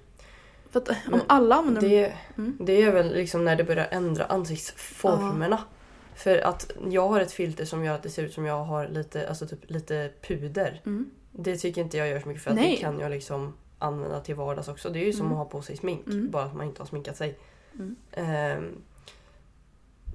För 0.70 0.80
att 0.80 0.88
om 1.12 1.20
alla 1.26 1.54
använder... 1.54 1.88
Det, 1.88 2.12
Mm. 2.36 2.56
det 2.60 2.82
är 2.82 2.92
väl 2.92 3.12
liksom 3.14 3.44
när 3.44 3.56
det 3.56 3.64
börjar 3.64 3.88
ändra 3.90 4.24
ansiktsformerna. 4.24 5.58
För 6.14 6.38
att 6.38 6.70
jag 6.90 7.08
har 7.08 7.20
ett 7.20 7.32
filter 7.32 7.64
som 7.64 7.84
gör 7.84 7.94
att 7.94 8.02
det 8.02 8.10
ser 8.10 8.22
ut 8.22 8.32
som 8.32 8.44
jag 8.44 8.64
har 8.64 8.88
lite, 8.88 9.28
alltså 9.28 9.46
typ 9.46 9.70
lite 9.70 10.10
puder. 10.22 10.80
Mm. 10.86 11.10
Det 11.32 11.56
tycker 11.56 11.80
inte 11.80 11.96
jag 11.96 12.08
gör 12.08 12.20
så 12.20 12.28
mycket 12.28 12.42
för 12.42 12.50
att 12.50 12.56
Nej. 12.56 12.70
det 12.70 12.76
kan 12.76 12.98
jag 13.00 13.10
liksom 13.10 13.54
använda 13.78 14.20
till 14.20 14.34
vardags 14.34 14.68
också. 14.68 14.90
Det 14.90 14.98
är 14.98 15.04
ju 15.04 15.12
som 15.12 15.26
Mm. 15.26 15.32
att 15.32 15.38
ha 15.38 15.44
på 15.44 15.62
sig 15.62 15.76
smink. 15.76 16.06
Mm. 16.06 16.30
Bara 16.30 16.44
att 16.44 16.54
man 16.54 16.66
inte 16.66 16.80
har 16.82 16.86
sminkat 16.86 17.16
sig. 17.16 17.38
Ehm, 18.12 18.82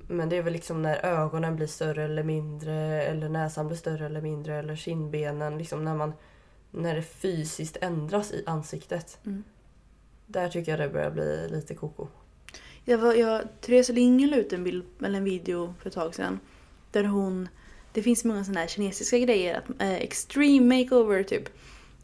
men 0.08 0.30
det 0.30 0.38
är 0.38 0.42
väl 0.42 0.54
liksom 0.54 0.82
när 0.82 1.06
ögonen 1.06 1.56
blir 1.56 1.68
större 1.68 2.04
eller 2.04 2.24
mindre. 2.24 3.04
Eller 3.04 3.30
näsan 3.30 3.68
blir 3.68 3.78
större 3.78 4.06
eller 4.06 4.22
mindre. 4.22 4.56
Eller 4.56 4.76
kindbenen. 4.76 5.58
Liksom 5.58 5.84
när, 5.84 5.96
man, 5.96 6.14
när 6.72 6.96
det 6.96 7.02
fysiskt 7.02 7.78
ändras 7.82 8.32
i 8.32 8.44
ansiktet. 8.46 9.20
Mm. 9.26 9.44
Där 10.26 10.50
tycker 10.50 10.72
jag 10.72 10.80
det 10.80 10.90
börjar 10.94 11.12
bli 11.12 11.48
lite 11.50 11.76
koko. 11.76 12.08
Jag 12.89 12.97
var, 12.97 13.13
jag, 13.13 13.41
Therese 13.62 13.89
Lindgren 13.89 14.30
la 14.30 14.38
ut 14.38 14.54
en, 14.54 14.63
bild, 14.63 14.86
eller 15.04 15.17
en 15.17 15.23
video 15.23 15.73
för 15.82 15.89
ett 15.89 15.95
tag 15.95 16.15
sedan. 16.15 16.39
Där 16.91 17.04
hon... 17.04 17.50
Det 17.91 18.02
finns 18.02 18.26
många 18.26 18.43
sådana 18.43 18.60
här 18.60 18.67
kinesiska 18.67 19.17
grejer. 19.19 19.58
Att, 19.58 19.82
eh, 19.82 19.95
extreme 19.95 20.78
makeover 20.78 21.23
typ. 21.23 21.50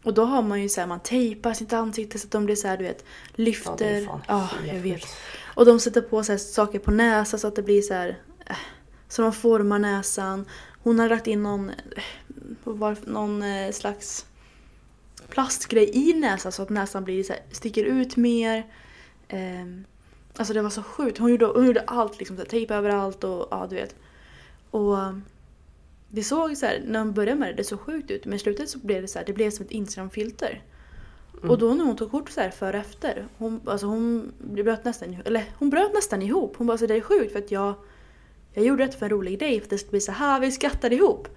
Och 0.04 0.14
då 0.14 0.24
har 0.24 0.42
man 0.42 0.62
ju 0.62 0.70
så 0.70 0.82
här, 0.82 0.88
man 0.88 1.00
tejpar 1.00 1.54
sitt 1.54 1.74
ansikte 1.74 2.20
så 2.20 2.28
att 2.28 2.32
de 2.32 2.46
blir 2.46 2.56
så 2.56 2.68
här, 2.68 2.78
du 2.78 2.84
vet, 2.84 3.06
lyfter. 3.36 4.08
Ja, 4.28 4.38
helt 4.38 4.74
jag 4.74 4.82
vet. 4.82 5.06
Och 5.56 5.66
de 5.66 5.80
sätter 5.80 6.02
på 6.02 6.24
så 6.24 6.38
saker 6.38 6.80
på 6.80 6.92
näsan 6.92 7.40
så 7.40 7.48
att 7.48 7.56
det 7.56 7.64
blir 7.64 7.82
så 7.82 7.94
här... 7.94 8.20
Eh, 8.46 8.58
så 9.08 9.22
de 9.22 9.34
formar 9.34 9.80
näsan. 9.80 10.46
Hon 10.84 11.00
har 11.00 11.10
lagt 11.10 11.28
in 11.28 11.44
någon, 11.44 11.70
eh, 12.66 12.96
någon 13.06 13.44
eh, 13.44 13.72
slags 13.72 14.26
plastgrej 15.30 15.92
i 15.94 16.14
näsan 16.14 16.52
så 16.52 16.64
att 16.64 16.70
näsan 16.70 17.04
blir 17.04 17.24
så 17.24 17.34
här, 17.34 17.42
sticker 17.52 17.84
ut 17.84 18.16
mer. 18.16 18.66
Ehm, 19.28 19.86
alltså 20.38 20.54
det 20.54 20.62
var 20.62 20.70
så 20.70 20.84
sjukt. 20.84 21.18
Hon 21.18 21.30
gjorde, 21.32 21.46
hon 21.46 21.66
gjorde 21.66 21.84
allt, 21.88 22.20
liksom, 22.20 22.36
så 22.38 22.42
här, 22.42 22.50
tejp 22.50 22.74
överallt 22.74 23.24
och 23.24 23.48
ja, 23.52 23.68
du 23.70 23.76
vet. 23.76 23.96
Och 24.72 24.98
um, 24.98 25.24
det 26.10 26.24
såg 26.24 26.58
så 26.58 26.66
här, 26.66 26.82
när 26.86 27.00
hon 27.00 27.14
började 27.14 27.40
med 27.40 27.50
det, 27.50 27.54
det 27.54 27.64
såg 27.64 27.80
sjukt 27.80 28.12
ut. 28.12 28.26
Men 28.26 28.34
i 28.34 28.40
slutet 28.40 28.70
så 28.70 28.80
blev 28.80 29.02
det 29.02 29.08
så 29.08 29.20
här, 29.20 29.26
det 29.26 29.34
blev 29.34 29.52
som 29.52 29.66
ett 29.66 29.72
Instagram-filter. 29.72 30.62
Mm. 31.38 31.50
Och 31.50 31.58
då 31.58 31.74
när 31.74 31.86
hon 31.86 31.96
tog 31.96 32.12
kort 32.12 32.30
så 32.30 32.42
här 32.42 32.50
före 32.50 32.78
och 32.78 32.84
efter, 32.84 33.28
hon, 33.38 33.62
alltså 33.66 33.86
hon 33.88 34.34
bröt 34.40 34.86
nästan, 34.86 35.18
eller 35.26 35.46
hon 35.58 35.70
bröt 35.70 35.94
nästan 35.94 36.22
ihop. 36.22 36.56
Hon 36.58 36.68
bara 36.68 36.78
så 36.78 36.86
det 36.86 36.96
är 36.96 37.02
sjukt 37.02 37.32
för 37.32 37.40
att 37.40 37.52
jag, 37.52 37.74
jag 38.54 38.66
gjorde 38.66 38.86
det 38.86 38.92
för 38.92 39.06
en 39.06 39.10
rolig 39.10 39.40
grej 39.40 39.60
för 39.60 39.66
att 39.66 39.70
det 39.70 39.78
skulle 39.78 39.92
bli 39.92 40.02
så 40.02 40.12
här, 40.12 40.40
vi 40.40 40.52
skrattade 40.52 40.96
ihop. 40.96 41.28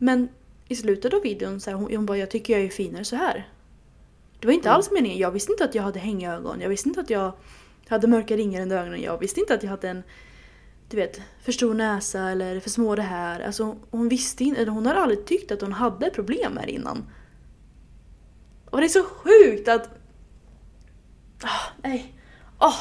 Men 0.00 0.28
i 0.68 0.76
slutet 0.76 1.14
av 1.14 1.22
videon 1.22 1.60
så 1.60 1.70
här, 1.70 1.76
hon, 1.76 1.96
hon 1.96 2.06
bara, 2.06 2.18
jag 2.18 2.30
tycker 2.30 2.52
jag 2.52 2.62
är 2.62 2.68
finare 2.68 3.04
så 3.04 3.16
här. 3.16 3.48
Det 4.40 4.46
var 4.46 4.54
inte 4.54 4.68
Mm. 4.68 4.76
alls 4.76 4.90
meningen, 4.90 5.18
jag 5.18 5.30
visste 5.30 5.52
inte 5.52 5.64
att 5.64 5.74
jag 5.74 5.82
hade 5.82 5.98
hängögon, 5.98 6.60
jag 6.60 6.68
visste 6.68 6.88
inte 6.88 7.00
att 7.00 7.10
jag 7.10 7.32
hade 7.88 8.06
mörka 8.08 8.36
ringar 8.36 8.62
under 8.62 8.76
ögonen, 8.76 9.02
jag 9.02 9.18
visste 9.18 9.40
inte 9.40 9.54
att 9.54 9.62
jag 9.62 9.70
hade 9.70 9.88
en 9.88 10.02
du 10.88 10.96
vet, 10.96 11.20
för 11.40 11.52
stor 11.52 11.74
näsa 11.74 12.30
eller 12.30 12.60
för 12.60 12.70
små 12.70 12.94
det 12.94 13.02
här. 13.02 13.40
Alltså 13.40 13.76
hon 13.90 14.08
visste 14.08 14.44
inte, 14.44 14.60
eller 14.60 14.72
hon 14.72 14.86
har 14.86 14.94
aldrig 14.94 15.24
tyckt 15.24 15.52
att 15.52 15.60
hon 15.60 15.72
hade 15.72 16.10
problem 16.10 16.52
med 16.52 16.64
det 16.66 16.72
innan. 16.72 17.06
Och 18.70 18.80
det 18.80 18.86
är 18.86 18.88
så 18.88 19.04
sjukt 19.04 19.68
att... 19.68 19.88
Ah, 21.42 21.72
nej. 21.82 22.14
Ah. 22.58 22.74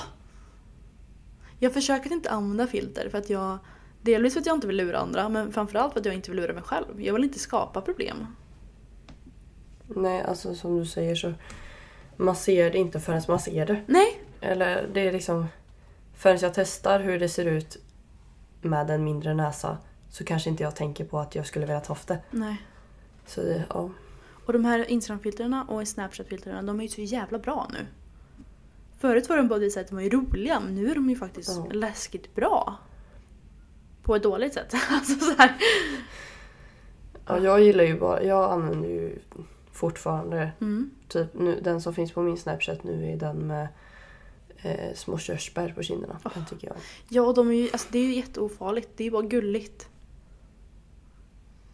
Jag 1.59 1.73
försöker 1.73 2.05
att 2.05 2.11
inte 2.11 2.29
använda 2.29 2.67
filter 2.67 3.09
för 3.09 3.17
att 3.17 3.29
jag... 3.29 3.57
Delvis 4.01 4.33
för 4.33 4.39
att 4.39 4.45
jag 4.45 4.57
inte 4.57 4.67
vill 4.67 4.77
lura 4.77 4.97
andra 4.97 5.29
men 5.29 5.51
framförallt 5.51 5.93
för 5.93 5.99
att 5.99 6.05
jag 6.05 6.15
inte 6.15 6.31
vill 6.31 6.39
lura 6.39 6.53
mig 6.53 6.63
själv. 6.63 7.01
Jag 7.01 7.13
vill 7.13 7.23
inte 7.23 7.39
skapa 7.39 7.81
problem. 7.81 8.27
Nej, 9.87 10.23
alltså 10.23 10.55
som 10.55 10.79
du 10.79 10.85
säger 10.85 11.15
så 11.15 11.33
man 12.17 12.35
ser 12.35 12.71
det 12.71 12.77
inte 12.77 12.99
förrän 12.99 13.21
man 13.27 13.39
ser 13.39 13.65
det. 13.65 13.81
Nej, 13.87 14.21
Eller 14.43 14.87
det 14.93 15.07
är 15.07 15.11
liksom 15.11 15.47
förrän 16.13 16.37
jag 16.41 16.53
testar 16.53 16.99
hur 16.99 17.19
det 17.19 17.29
ser 17.29 17.45
ut 17.45 17.77
med 18.61 18.89
en 18.89 19.03
mindre 19.03 19.33
näsa 19.33 19.77
så 20.09 20.23
kanske 20.25 20.49
inte 20.49 20.63
jag 20.63 20.75
tänker 20.75 21.05
på 21.05 21.19
att 21.19 21.35
jag 21.35 21.45
skulle 21.45 21.65
vilja 21.65 21.79
ta 21.79 21.97
det. 22.07 22.19
nej. 22.31 22.57
Så 23.25 23.41
det, 23.41 23.63
ja. 23.69 23.89
Och 24.45 24.53
de 24.53 24.65
här 24.65 24.91
Instagram-filtrerna 24.91 25.63
och 25.69 25.87
Snapchat-filtrerna 25.87 26.61
de 26.61 26.79
är 26.79 26.83
ju 26.83 26.89
så 26.89 27.01
jävla 27.01 27.39
bra 27.39 27.67
nu. 27.73 27.85
Förut 28.97 29.29
var 29.29 29.37
de 29.37 29.47
bara 29.47 29.69
så 29.69 29.79
att 29.79 29.87
de 29.87 29.95
var 29.95 30.01
ju 30.01 30.09
roliga 30.09 30.59
men 30.59 30.75
nu 30.75 30.91
är 30.91 30.95
de 30.95 31.09
ju 31.09 31.15
faktiskt 31.15 31.49
Ja. 31.57 31.67
läskigt 31.71 32.35
bra. 32.35 32.77
På 34.03 34.15
ett 34.15 34.23
dåligt 34.23 34.53
sätt. 34.53 34.73
alltså 34.89 35.19
så 35.19 35.35
här. 35.37 35.55
ja. 37.27 37.37
Jag 37.39 37.61
gillar 37.61 37.83
ju 37.83 37.99
bara, 37.99 38.23
jag 38.23 38.51
använder 38.51 38.89
ju 38.89 39.19
fortfarande 39.71 40.51
Mm. 40.61 40.91
typ 41.07 41.33
nu, 41.33 41.59
den 41.61 41.81
som 41.81 41.93
finns 41.93 42.11
på 42.11 42.21
min 42.21 42.37
Snapchat 42.37 42.83
nu 42.83 43.11
är 43.11 43.17
den 43.17 43.37
med 43.37 43.67
eh, 44.63 44.93
små 44.95 45.17
körsbär 45.17 45.73
på 45.75 45.83
kinderna. 45.83 46.19
Den 46.35 46.45
tycker 46.45 46.67
jag. 46.67 46.77
Ja, 47.09 47.21
och 47.21 47.33
de 47.33 47.49
är 47.49 47.53
ju, 47.53 47.69
alltså, 47.71 47.87
det 47.91 47.99
är 47.99 48.03
ju 48.03 48.15
jätteofarligt. 48.15 48.89
Det 48.95 49.03
är 49.03 49.05
ju 49.05 49.11
bara 49.11 49.21
gulligt. 49.21 49.87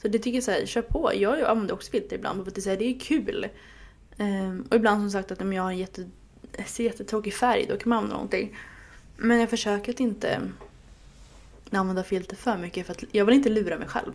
Så 0.02 0.08
det 0.08 0.20
tycker 0.20 0.38
jag 0.38 0.44
så 0.44 0.52
här, 0.52 0.66
kör 0.66 0.82
på. 0.82 1.12
Jag 1.16 1.42
använder 1.42 1.74
också 1.74 1.92
filter 1.92 2.16
ibland 2.16 2.44
för 2.44 2.52
att 2.52 2.56
det, 2.56 2.60
är 2.60 2.64
så 2.64 2.70
här, 2.70 2.78
det 2.78 2.86
är 2.86 3.00
kul. 3.00 3.48
Ehm, 4.18 4.68
och 4.70 4.76
ibland 4.76 5.02
som 5.02 5.12
sagt 5.12 5.32
att 5.32 5.42
om 5.42 5.54
jag 5.54 5.64
har 5.64 5.72
en 5.72 5.78
jätte, 5.78 6.10
ser 6.66 6.84
jättetråkig 6.84 7.34
färg 7.34 7.66
då 7.70 7.78
kan 7.78 7.90
man 7.90 7.98
använda 7.98 8.16
någonting. 8.16 8.58
Men 9.18 9.40
jag 9.40 9.50
försöker 9.50 9.94
att 9.94 10.00
inte 10.00 10.42
använda 11.72 12.04
filter 12.04 12.36
för 12.36 12.58
mycket 12.58 12.86
för 12.86 12.94
att 12.94 13.04
jag 13.12 13.26
vill 13.26 13.36
inte 13.36 13.50
lura 13.50 13.78
mig 13.78 13.88
själv. 13.88 14.12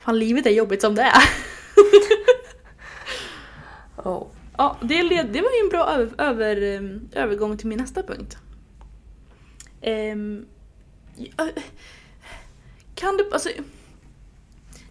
Fan, 0.00 0.18
livet 0.18 0.46
är 0.46 0.50
jobbigt 0.50 0.80
som 0.80 0.94
det 0.94 1.02
är. 1.02 1.22
Ja. 4.04 4.26
Ja, 4.58 4.76
det, 4.82 5.02
led, 5.02 5.26
det 5.32 5.40
var 5.40 5.50
ju 5.50 5.64
en 5.64 5.68
bra 5.68 5.86
över, 5.86 6.20
över, 6.20 6.62
eh, 6.62 7.22
övergång 7.22 7.56
till 7.56 7.66
min 7.66 7.78
nästa 7.78 8.02
punkt. 8.02 8.38
Um, 9.86 10.46
kan 12.94 13.16
du, 13.16 13.30
alltså, 13.32 13.48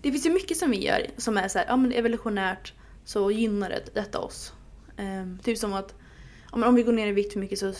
det 0.01 0.11
finns 0.11 0.25
ju 0.25 0.33
mycket 0.33 0.57
som 0.57 0.71
vi 0.71 0.85
gör 0.85 1.07
som 1.17 1.37
är 1.37 1.47
så 1.47 1.57
här, 1.57 1.65
ja 1.65 1.77
men 1.77 1.91
evolutionärt 1.91 2.73
så 3.05 3.31
gynnar 3.31 3.69
det, 3.69 3.95
detta 3.95 4.19
oss. 4.19 4.53
Um, 4.97 5.39
typ 5.43 5.57
som 5.57 5.73
att 5.73 5.95
ja, 6.51 6.57
men 6.57 6.69
om 6.69 6.75
vi 6.75 6.83
går 6.83 6.93
ner 6.93 7.07
i 7.07 7.11
vikt 7.11 7.33
för 7.33 7.39
mycket 7.39 7.59
så 7.59 7.73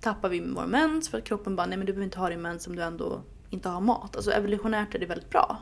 tappar 0.00 0.28
vi 0.28 0.40
vår 0.40 0.66
mens 0.66 1.08
för 1.08 1.18
att 1.18 1.24
kroppen 1.24 1.56
bara 1.56 1.66
nej 1.66 1.78
men 1.78 1.86
du 1.86 1.92
behöver 1.92 2.04
inte 2.04 2.18
ha 2.18 2.28
din 2.28 2.42
mens 2.42 2.66
om 2.66 2.76
du 2.76 2.82
ändå 2.82 3.22
inte 3.50 3.68
har 3.68 3.80
mat. 3.80 4.16
Alltså 4.16 4.30
evolutionärt 4.30 4.94
är 4.94 4.98
det 4.98 5.06
väldigt 5.06 5.30
bra. 5.30 5.58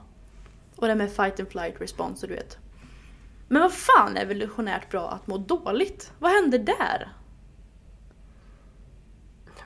Och 0.77 0.87
det 0.87 0.95
med 0.95 1.13
fight 1.13 1.41
and 1.41 1.49
flight 1.49 1.81
response 1.81 2.27
du 2.27 2.35
vet. 2.35 2.59
Men 3.49 3.63
vad 3.63 3.73
fan 3.73 4.17
är 4.17 4.23
evolutionärt 4.23 4.91
bra 4.91 5.11
att 5.11 5.27
må 5.27 5.39
dåligt? 5.39 6.13
Vad 6.19 6.31
händer 6.31 6.59
där? 6.59 7.13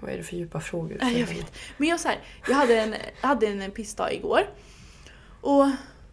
Vad 0.01 0.11
är 0.11 0.17
det 0.17 0.23
för 0.23 0.37
djupa 0.37 0.61
frågor? 0.61 0.99
Nej, 1.01 1.21
jag 1.21 1.27
vet. 1.27 1.53
Men 1.77 1.89
jag, 1.89 2.01
så 2.01 2.09
här, 2.09 2.19
jag 2.49 2.55
hade 2.55 2.81
en, 2.81 2.95
hade 3.21 3.47
en 3.47 3.71
pissdag 3.71 4.13
igår. 4.13 4.41
Och 5.41 5.69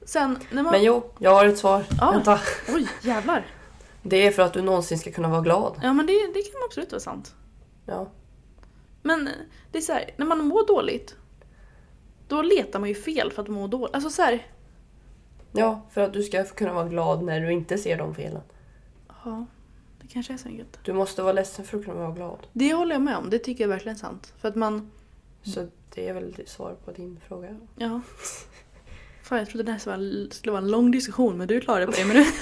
sen 0.05 0.39
när 0.51 0.63
man... 0.63 0.71
Men 0.71 0.84
jo, 0.84 1.12
jag 1.19 1.32
har 1.32 1.45
ett 1.45 1.58
svar. 1.58 1.84
Ja. 1.99 2.12
Vänta. 2.12 2.39
Oj, 2.73 2.88
jävlar. 3.01 3.45
Det 4.01 4.27
är 4.27 4.32
för 4.32 4.43
att 4.43 4.53
du 4.53 4.62
någonsin 4.62 4.99
ska 4.99 5.12
kunna 5.12 5.27
vara 5.27 5.41
glad. 5.41 5.79
Ja 5.84 5.93
men 5.93 6.05
det, 6.05 6.13
det 6.13 6.41
kan 6.41 6.62
absolut 6.65 6.91
vara 6.91 6.99
sant. 6.99 7.36
Ja. 7.86 8.12
Men 9.01 9.29
det 9.71 9.77
är 9.77 9.82
så 9.82 9.93
här, 9.93 10.10
när 10.17 10.25
man 10.25 10.45
mår 10.45 10.67
dåligt. 10.67 11.15
Då 12.27 12.41
letar 12.41 12.79
man 12.79 12.89
ju 12.89 12.95
fel 12.95 13.32
för 13.32 13.41
att 13.41 13.47
må 13.47 13.67
dåligt. 13.67 13.95
Alltså 13.95 14.10
så 14.10 14.21
här, 14.21 14.47
ja, 15.51 15.81
för 15.91 16.01
att 16.01 16.13
du 16.13 16.23
ska 16.23 16.43
kunna 16.45 16.73
vara 16.73 16.88
glad 16.89 17.23
när 17.23 17.41
du 17.41 17.51
inte 17.51 17.77
ser 17.77 17.97
de 17.97 18.15
felen. 18.15 18.41
ja, 19.25 19.45
det 20.01 20.07
kanske 20.07 20.33
är 20.33 20.38
så 20.38 20.47
enkelt. 20.47 20.79
Du 20.83 20.93
måste 20.93 21.21
vara 21.21 21.33
ledsen 21.33 21.65
för 21.65 21.77
att 21.79 21.85
kunna 21.85 21.97
vara 21.99 22.12
glad. 22.12 22.39
Det 22.53 22.73
håller 22.73 22.95
jag 22.95 23.01
med 23.01 23.17
om, 23.17 23.29
det 23.29 23.39
tycker 23.39 23.63
jag 23.63 23.69
verkligen 23.69 23.95
är 23.95 23.99
sant. 23.99 24.33
För 24.38 24.47
att 24.47 24.55
man, 24.55 24.91
Så 25.43 25.67
det 25.95 26.07
är 26.09 26.13
väl 26.13 26.35
svar 26.47 26.75
på 26.85 26.91
din 26.91 27.19
fråga. 27.27 27.55
ja. 27.75 28.01
Fan 29.23 29.38
jag 29.38 29.49
trodde 29.49 29.63
det 29.63 29.71
här 29.71 29.79
skulle 30.31 30.51
vara 30.51 30.62
en- 30.62 30.71
lång 30.71 30.91
diskussion 30.91 31.38
men 31.38 31.47
du 31.47 31.62
klarade 31.62 31.85
det 31.85 31.91
på 31.91 32.01
en 32.01 32.07
minut. 32.07 32.27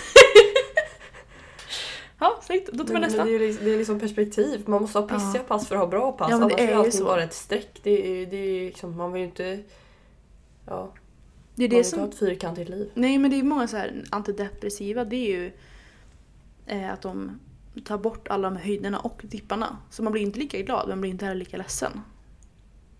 ja, 2.19 2.39
snyggt. 2.43 2.69
Då 2.73 2.83
tar 2.83 2.93
vi 2.93 2.99
nästa. 2.99 3.23
det, 3.25 3.35
är, 3.35 3.39
liksom- 3.39 3.65
det 3.65 3.71
är 3.73 3.77
liksom 3.77 3.99
perspektiv. 3.99 4.63
Man 4.67 4.81
måste 4.81 4.99
ha 4.99 5.07
pissiga 5.07 5.33
Ja. 5.35 5.43
pass 5.47 5.67
för 5.67 5.75
att 5.75 5.81
ha 5.81 5.87
bra 5.87 6.11
pass. 6.11 6.27
Ja, 6.31 6.37
men 6.37 6.47
det 6.47 6.53
Annars 6.53 6.61
är 6.61 6.67
är 6.67 6.71
ju 6.71 6.77
allting 6.77 6.91
så. 6.91 7.03
bara 7.05 7.23
ett 7.23 7.33
streck. 7.33 7.79
Det 7.83 8.21
är, 8.21 8.25
det 8.25 8.37
är 8.37 8.65
liksom, 8.65 8.97
man 8.97 9.11
vill 9.13 9.21
ju 9.21 9.27
inte... 9.27 9.59
Ja, 10.65 10.93
Det 11.57 11.63
är 11.65 11.69
man 11.69 11.69
vill 11.69 11.69
det 11.69 11.77
inte 11.77 11.99
ha 11.99 12.03
som... 12.03 12.09
ett 12.09 12.19
fyrkantigt 12.19 12.69
liv. 12.69 12.91
Nej 12.93 13.17
men 13.17 13.31
det 13.31 13.39
är 13.39 13.43
många 13.43 13.67
så 13.67 13.77
här 13.77 14.03
antidepressiva, 14.09 15.05
det 15.05 15.15
är 15.15 15.37
ju 15.37 15.51
eh, 16.65 16.93
att 16.93 17.01
de 17.01 17.39
tar 17.85 17.97
bort 17.97 18.27
alla 18.27 18.49
de 18.49 18.57
här 18.57 18.63
höjderna 18.63 18.99
och 18.99 19.21
dipparna. 19.25 19.77
Så 19.89 20.03
man 20.03 20.13
blir 20.13 20.21
inte 20.21 20.39
lika 20.39 20.61
glad, 20.61 20.89
men 20.89 21.01
blir 21.01 21.11
inte 21.11 21.25
heller 21.25 21.39
lika 21.39 21.57
ledsen. 21.57 22.01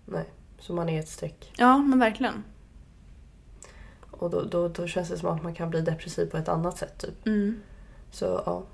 Nej, 0.04 0.24
så 0.58 0.72
man 0.72 0.88
är 0.88 1.00
ett 1.00 1.08
streck. 1.08 1.52
Ja, 1.56 1.78
men 1.78 1.98
verkligen. 1.98 2.44
Och 4.10 4.30
då, 4.30 4.42
då, 4.42 4.68
då 4.68 4.86
känns 4.86 5.08
det 5.08 5.18
som 5.18 5.28
att 5.28 5.42
man 5.42 5.54
kan 5.54 5.70
bli 5.70 5.80
depressiv 5.80 6.26
på 6.26 6.36
ett 6.36 6.48
annat 6.48 6.78
sätt. 6.78 6.98
Typ. 6.98 7.26
Mm. 7.26 7.60
Så 8.10 8.42
ja. 8.46 8.64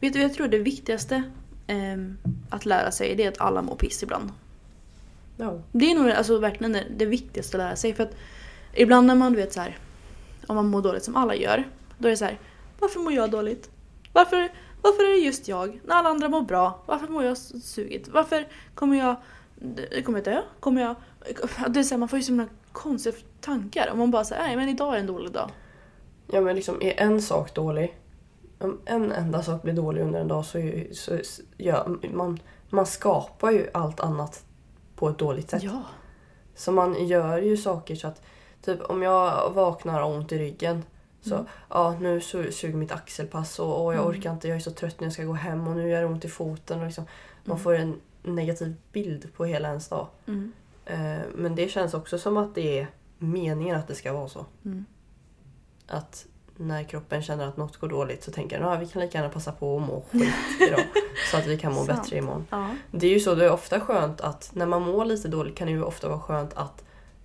Vet 0.00 0.12
du, 0.12 0.22
jag 0.22 0.34
tror 0.34 0.48
det 0.48 0.58
viktigaste 0.58 1.22
ehm, 1.66 2.16
att 2.50 2.66
lära 2.66 2.90
sig 2.90 3.16
det 3.16 3.24
är 3.24 3.28
att 3.28 3.40
alla 3.40 3.62
mår 3.62 3.76
piss 3.76 4.02
ibland. 4.02 4.30
ja. 5.36 5.58
Det 5.72 5.90
är 5.90 5.94
nog 5.94 6.10
alltså, 6.10 6.38
verkligen 6.38 6.72
det, 6.72 6.84
det 6.96 7.06
viktigaste 7.06 7.56
att 7.56 7.62
lära 7.62 7.76
sig. 7.76 7.94
För 7.94 8.02
att 8.02 8.14
ibland 8.74 9.06
när 9.06 9.14
man 9.14 9.32
du 9.32 9.38
vet 9.38 9.52
så 9.52 9.60
här, 9.60 9.78
om 10.46 10.56
man 10.56 10.66
mår 10.66 10.82
dåligt 10.82 11.04
som 11.04 11.16
alla 11.16 11.34
gör, 11.34 11.64
då 11.98 12.08
är 12.08 12.10
det 12.10 12.16
så 12.16 12.24
här, 12.24 12.38
varför 12.78 13.00
mår 13.00 13.12
jag 13.12 13.30
dåligt? 13.30 13.70
Varför, 14.12 14.48
varför 14.82 15.02
är 15.04 15.10
det 15.20 15.26
just 15.26 15.48
jag? 15.48 15.80
När 15.84 15.94
alla 15.94 16.08
andra 16.08 16.28
mår 16.28 16.42
bra, 16.42 16.82
varför 16.86 17.08
mår 17.08 17.24
jag 17.24 17.36
sugigt? 17.38 18.08
Varför 18.08 18.48
kommer 18.74 18.98
jag, 18.98 19.16
kommer 20.04 20.18
jag 20.18 20.24
dö? 20.24 20.42
Kommer 20.60 20.82
jag... 20.82 20.94
Det 21.68 21.80
är 21.80 21.84
så 21.84 21.94
här, 21.94 21.98
man 21.98 22.08
får 22.08 22.18
ju 22.18 22.22
så 22.22 22.32
många 22.32 22.48
konstiga 22.72 23.16
tankar. 23.40 23.88
Och 23.90 23.98
man 23.98 24.10
bara 24.10 24.24
säger 24.24 24.42
nej 24.42 24.56
men 24.56 24.68
idag 24.68 24.94
är 24.94 24.98
en 24.98 25.06
dålig 25.06 25.32
dag. 25.32 25.50
Ja 26.32 26.40
men 26.40 26.56
liksom 26.56 26.82
är 26.82 27.00
en 27.00 27.22
sak 27.22 27.54
dålig, 27.54 27.98
om 28.58 28.80
en 28.84 29.12
enda 29.12 29.42
sak 29.42 29.62
blir 29.62 29.72
dålig 29.74 30.02
under 30.02 30.20
en 30.20 30.28
dag 30.28 30.44
så, 30.44 30.58
ju- 30.58 30.94
så 30.94 31.18
ja, 31.56 31.88
man, 32.12 32.38
man 32.70 32.86
skapar 32.86 33.50
ju 33.50 33.70
allt 33.74 34.00
annat 34.00 34.44
på 34.96 35.08
ett 35.08 35.18
dåligt 35.18 35.50
sätt. 35.50 35.62
Ja. 35.62 35.82
Så 36.54 36.72
man 36.72 37.06
gör 37.06 37.38
ju 37.38 37.56
saker 37.56 37.94
så 37.94 38.06
att 38.08 38.22
typ 38.62 38.80
om 38.82 39.02
jag 39.02 39.50
vaknar 39.50 40.00
och 40.02 40.08
har 40.08 40.16
ont 40.16 40.32
i 40.32 40.38
ryggen 40.38 40.84
så 41.22 41.34
Mm. 41.34 41.46
ja 41.68 41.96
nu 42.00 42.18
su- 42.18 42.50
suger 42.50 42.76
mitt 42.76 42.92
axelpass 42.92 43.58
och, 43.58 43.84
och 43.84 43.94
jag 43.94 44.00
Mm. 44.04 44.10
orkar 44.16 44.32
inte, 44.32 44.48
jag 44.48 44.56
är 44.56 44.60
så 44.60 44.70
trött 44.70 45.00
när 45.00 45.06
jag 45.06 45.12
ska 45.12 45.24
gå 45.24 45.32
hem 45.32 45.68
och 45.68 45.76
nu 45.76 45.88
gör 45.90 46.00
det 46.00 46.06
ont 46.06 46.24
i 46.24 46.28
foten. 46.28 46.80
Och 46.80 46.86
liksom, 46.86 47.04
man 47.44 47.54
Mm. 47.56 47.64
får 47.64 47.74
en 47.74 48.00
negativ 48.22 48.74
bild 48.92 49.34
på 49.36 49.44
hela 49.44 49.68
ens 49.68 49.88
dag. 49.88 50.06
Mm. 50.26 50.52
Eh, 50.84 51.18
men 51.34 51.54
det 51.54 51.68
känns 51.68 51.94
också 51.94 52.18
som 52.18 52.36
att 52.36 52.54
det 52.54 52.78
är 52.80 52.86
meningen 53.18 53.76
att 53.76 53.88
det 53.88 53.94
ska 53.94 54.12
vara 54.12 54.28
så. 54.28 54.46
Mm. 54.64 54.84
Att 55.86 56.26
när 56.56 56.84
kroppen 56.84 57.22
känner 57.22 57.48
att 57.48 57.56
något 57.56 57.76
går 57.76 57.88
dåligt 57.88 58.24
så 58.24 58.30
tänker 58.32 58.58
den 58.58 58.68
att 58.68 58.80
vi 58.80 58.86
kan 58.86 59.02
lika 59.02 59.18
gärna 59.18 59.30
passa 59.32 59.52
på 59.52 59.76
att 59.76 59.82
må 59.82 60.04
skit 60.12 60.34
idag. 60.68 60.80
så 61.30 61.36
att 61.36 61.46
vi 61.46 61.58
kan 61.58 61.72
må 61.72 61.84
Sant. 61.84 62.02
bättre 62.02 62.16
imorgon. 62.16 62.46
Ja. 62.50 62.68
Det 62.90 63.06
är 63.06 63.10
ju 63.10 63.20
så, 63.20 63.34
det 63.34 63.44
är 63.44 63.52
ofta 63.52 63.80
skönt 63.80 64.20
att 64.20 64.50
när 64.54 64.66
man 64.66 64.82
mår 64.82 65.04
lite 65.04 65.28
dåligt 65.28 65.56
kan 65.56 65.66
det 65.66 65.72
ju 65.72 65.82
ofta 65.82 66.08
vara 66.08 66.20
skönt 66.20 66.54
att 66.54 66.84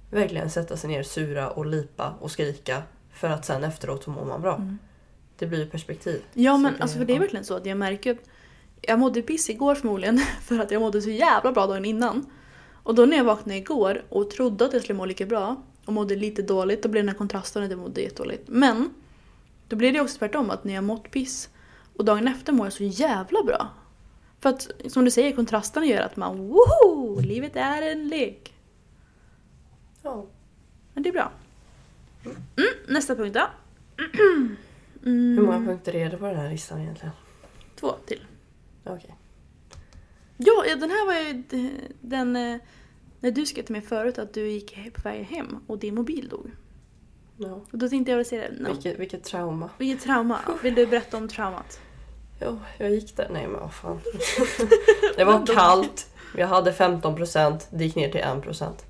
verkligen 0.09 0.49
sätta 0.49 0.77
sig 0.77 0.89
ner, 0.89 1.03
sura 1.03 1.49
och 1.49 1.65
lipa 1.65 2.15
och 2.19 2.31
skrika 2.31 2.83
för 3.13 3.29
att 3.29 3.45
sen 3.45 3.63
efteråt 3.63 4.03
så 4.03 4.09
mår 4.09 4.25
man 4.25 4.41
bra. 4.41 4.55
Mm. 4.55 4.77
Det 5.37 5.45
blir 5.45 5.59
ju 5.59 5.65
perspektiv. 5.65 6.21
Ja 6.33 6.57
men 6.57 6.81
alltså 6.81 6.97
för 6.97 7.05
det 7.05 7.15
är 7.15 7.19
verkligen 7.19 7.45
så 7.45 7.55
att 7.55 7.65
jag 7.65 7.77
märker 7.77 8.11
att 8.11 8.29
jag 8.81 8.99
mådde 8.99 9.21
piss 9.21 9.49
igår 9.49 9.75
förmodligen 9.75 10.17
för 10.41 10.59
att 10.59 10.71
jag 10.71 10.81
mådde 10.81 11.01
så 11.01 11.09
jävla 11.09 11.51
bra 11.51 11.67
dagen 11.67 11.85
innan. 11.85 12.25
Och 12.83 12.95
då 12.95 13.05
när 13.05 13.17
jag 13.17 13.23
vaknade 13.23 13.57
igår 13.57 14.03
och 14.09 14.29
trodde 14.29 14.65
att 14.65 14.73
jag 14.73 14.83
skulle 14.83 14.97
må 14.97 15.05
lika 15.05 15.25
bra 15.25 15.55
och 15.85 15.93
mådde 15.93 16.15
lite 16.15 16.41
dåligt, 16.41 16.83
då 16.83 16.89
blev 16.89 17.03
den 17.03 17.09
här 17.09 17.17
kontrasten 17.17 17.63
att 17.63 17.69
jag 17.69 17.79
mådde 17.79 18.01
jättedåligt. 18.01 18.43
Men 18.47 18.93
då 19.67 19.75
blev 19.75 19.93
det 19.93 20.01
också 20.01 20.17
tvärtom 20.17 20.49
att 20.49 20.63
när 20.63 20.73
jag 20.73 20.83
mått 20.83 21.11
piss 21.11 21.49
och 21.97 22.05
dagen 22.05 22.27
efter 22.27 22.53
mår 22.53 22.65
jag 22.65 22.73
så 22.73 22.83
jävla 22.83 23.43
bra. 23.43 23.69
För 24.39 24.49
att 24.49 24.71
som 24.87 25.05
du 25.05 25.11
säger, 25.11 25.31
kontrasten 25.31 25.83
gör 25.83 26.01
att 26.01 26.15
man 26.15 26.37
woho! 26.37 27.19
Livet 27.19 27.55
är 27.55 27.81
en 27.81 28.07
lek. 28.07 28.54
Ja. 30.05 30.25
Men 30.93 31.03
det 31.03 31.09
är 31.09 31.13
bra. 31.13 31.31
Mm, 32.25 32.69
nästa 32.87 33.15
punkt 33.15 33.33
då. 33.33 33.47
Mm, 35.05 35.37
Hur 35.37 35.41
många 35.41 35.65
punkter 35.65 35.95
är 35.95 36.09
det 36.09 36.17
på 36.17 36.25
den 36.25 36.35
här 36.35 36.49
listan 36.49 36.81
egentligen? 36.81 37.11
Två 37.79 37.91
till. 38.05 38.25
Okej. 38.83 39.15
Ja, 40.37 40.63
ja, 40.67 40.75
den 40.75 40.89
här 40.89 41.05
var 41.05 41.13
ju 41.13 41.43
den... 42.01 42.35
eh, 42.35 42.57
När 43.19 43.31
du 43.31 43.45
skrev 43.45 43.63
till 43.63 43.71
mig 43.73 43.81
förut 43.81 44.17
att 44.19 44.33
du 44.33 44.49
gick 44.49 44.93
på 44.93 45.01
väg 45.01 45.23
hem 45.25 45.63
och 45.67 45.77
din 45.79 45.95
mobil 45.95 46.27
dog. 46.29 46.51
Ja. 47.37 47.61
Och 47.71 47.77
då 47.77 47.89
tänkte 47.89 48.11
jag 48.11 48.17
väl 48.17 48.25
säga 48.25 48.49
det. 48.49 48.59
No. 48.63 48.67
Vilket, 48.73 48.99
vilket 48.99 49.23
trauma. 49.23 49.69
Vilket 49.77 50.03
trauma. 50.03 50.39
Vill 50.63 50.75
du 50.75 50.87
berätta 50.87 51.17
om 51.17 51.27
traumat? 51.27 51.79
Jo, 52.41 52.59
jag 52.77 52.91
gick 52.91 53.15
där. 53.17 53.29
Nej 53.33 53.47
men 53.47 53.59
vad 53.59 53.73
fan. 53.73 53.99
det 55.17 55.23
var 55.23 55.45
kallt. 55.55 56.09
Jag 56.37 56.47
hade 56.47 56.71
15%, 56.71 57.59
det 57.71 57.83
gick 57.85 57.95
ner 57.95 58.11
till 58.11 58.21
1%. 58.21 58.53
Sugigt. 58.53 58.85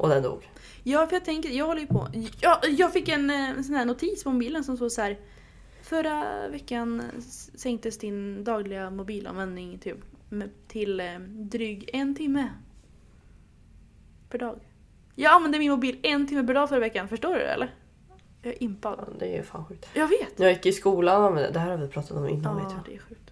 Och 0.00 0.08
den 0.08 0.22
dog. 0.22 0.50
Ja, 0.82 1.06
för 1.06 1.16
jag 1.16 1.24
tänker, 1.24 1.48
jag 1.48 1.66
håller 1.66 1.80
ju 1.80 1.86
på. 1.86 2.08
Jag, 2.40 2.58
jag 2.70 2.92
fick 2.92 3.08
en, 3.08 3.30
eh, 3.30 3.50
en 3.50 3.64
sån 3.64 3.74
här 3.74 3.84
notis 3.84 4.24
på 4.24 4.30
mobilen 4.30 4.64
som 4.64 4.76
stod 4.76 4.92
så 4.92 5.00
här. 5.02 5.18
Förra 5.82 6.48
veckan 6.48 7.02
sänktes 7.54 7.98
din 7.98 8.44
dagliga 8.44 8.90
mobilanvändning 8.90 9.78
typ, 9.78 9.96
till 10.68 11.00
eh, 11.00 11.18
dryg 11.28 11.90
en 11.92 12.14
timme. 12.14 12.48
Per 14.30 14.38
dag. 14.38 14.60
Jag 15.14 15.32
använde 15.32 15.58
min 15.58 15.70
mobil 15.70 15.98
en 16.02 16.26
timme 16.26 16.46
per 16.46 16.54
dag 16.54 16.68
förra 16.68 16.80
veckan, 16.80 17.08
förstår 17.08 17.32
du 17.32 17.38
det, 17.38 17.48
eller? 17.52 17.74
Jag 18.42 18.50
är 18.52 18.56
Ja, 18.56 18.58
impad. 18.64 19.14
det 19.18 19.26
är 19.32 19.36
ju 19.36 19.42
fan 19.42 19.64
sjukt. 19.64 19.86
Jag 19.94 20.08
vet! 20.08 20.38
När 20.38 20.46
jag 20.46 20.52
gick 20.54 20.66
i 20.66 20.72
skolan, 20.72 21.22
använde- 21.22 21.50
det 21.50 21.58
här 21.58 21.70
har 21.70 21.76
vi 21.76 21.88
pratat 21.88 22.10
om 22.16 22.28
innan 22.28 22.56
vet 22.56 22.64
Ja, 22.64 22.70
jag. 22.76 22.84
det 22.86 22.94
är 22.94 22.98
sjukt. 22.98 23.30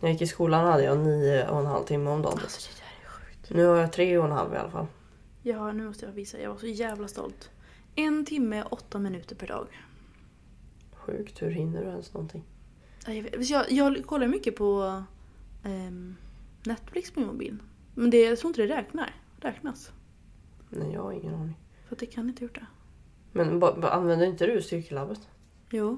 När 0.00 0.08
jag 0.08 0.12
gick 0.12 0.22
i 0.22 0.26
skolan 0.26 0.66
hade 0.66 0.82
jag 0.84 0.98
nio 0.98 1.48
och 1.48 1.60
en 1.60 1.66
halv 1.66 1.84
timme 1.84 2.10
om 2.10 2.22
dagen. 2.22 2.38
Alltså 2.42 2.70
det 2.70 2.82
där 2.82 3.06
är 3.06 3.10
sjukt. 3.10 3.50
Nu 3.50 3.66
har 3.66 3.76
jag 3.76 3.92
tre 3.92 4.18
och 4.18 4.24
en 4.24 4.32
halv 4.32 4.54
i 4.54 4.56
alla 4.56 4.70
fall. 4.70 4.86
Ja, 5.48 5.72
nu 5.72 5.86
måste 5.86 6.06
jag 6.06 6.12
visa. 6.12 6.40
Jag 6.40 6.50
var 6.50 6.58
så 6.58 6.66
jävla 6.66 7.08
stolt. 7.08 7.50
En 7.94 8.24
timme, 8.24 8.62
åtta 8.70 8.98
minuter 8.98 9.36
per 9.36 9.46
dag. 9.46 9.66
Sjukt, 10.92 11.42
hur 11.42 11.50
hinner 11.50 11.84
du 11.84 11.88
ens 11.90 12.14
någonting? 12.14 12.44
Ja, 13.06 13.12
Jag, 13.12 13.42
jag, 13.42 13.70
jag 13.72 14.06
kollar 14.06 14.26
mycket 14.26 14.56
på 14.56 15.02
ehm, 15.64 16.16
Netflix 16.64 17.10
på 17.10 17.20
min 17.20 17.28
mobil. 17.28 17.58
Men 17.94 18.10
det, 18.10 18.22
jag 18.22 18.38
tror 18.38 18.48
inte 18.50 18.62
det 18.62 18.76
räknar. 18.76 19.14
räknas. 19.40 19.92
Nej, 20.70 20.92
jag 20.92 21.02
har 21.02 21.12
ingen 21.12 21.34
aning. 21.34 21.58
För 21.88 21.96
det 21.96 22.06
kan 22.06 22.28
inte 22.28 22.44
gjort 22.44 22.54
det. 22.54 22.66
Men 23.32 23.60
ba, 23.60 23.76
ba, 23.80 23.88
använder 23.88 24.26
inte 24.26 24.46
du 24.46 24.62
Styrkelabbet? 24.62 25.28
Jo. 25.70 25.96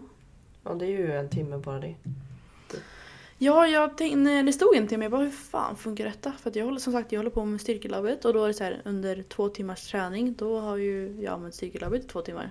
Ja, 0.64 0.74
det 0.74 0.86
är 0.86 0.90
ju 0.90 1.12
en 1.12 1.28
timme 1.30 1.58
bara 1.58 1.80
det. 1.80 1.94
Ja, 3.38 3.66
jag 3.66 3.96
tänkte, 3.98 4.16
när 4.18 4.42
det 4.42 4.52
stod 4.52 4.76
en 4.76 4.88
timme, 4.88 5.04
jag 5.04 5.12
bara 5.12 5.22
hur 5.22 5.30
fan 5.30 5.76
funkar 5.76 6.04
detta? 6.04 6.32
För 6.32 6.50
att 6.50 6.56
jag 6.56 6.64
håller 6.64 6.78
som 6.78 6.92
sagt 6.92 7.12
jag 7.12 7.18
håller 7.18 7.30
på 7.30 7.44
med 7.44 7.60
styrkelabbet 7.60 8.24
och 8.24 8.32
då 8.34 8.44
är 8.44 8.48
det 8.48 8.54
så 8.54 8.64
här 8.64 8.82
under 8.84 9.22
två 9.22 9.48
timmars 9.48 9.90
träning 9.90 10.34
då 10.38 10.58
har 10.60 10.76
ju 10.76 11.16
jag 11.20 11.32
använt 11.34 11.54
styrkelabbet 11.54 12.04
i 12.04 12.08
två 12.08 12.20
timmar. 12.20 12.50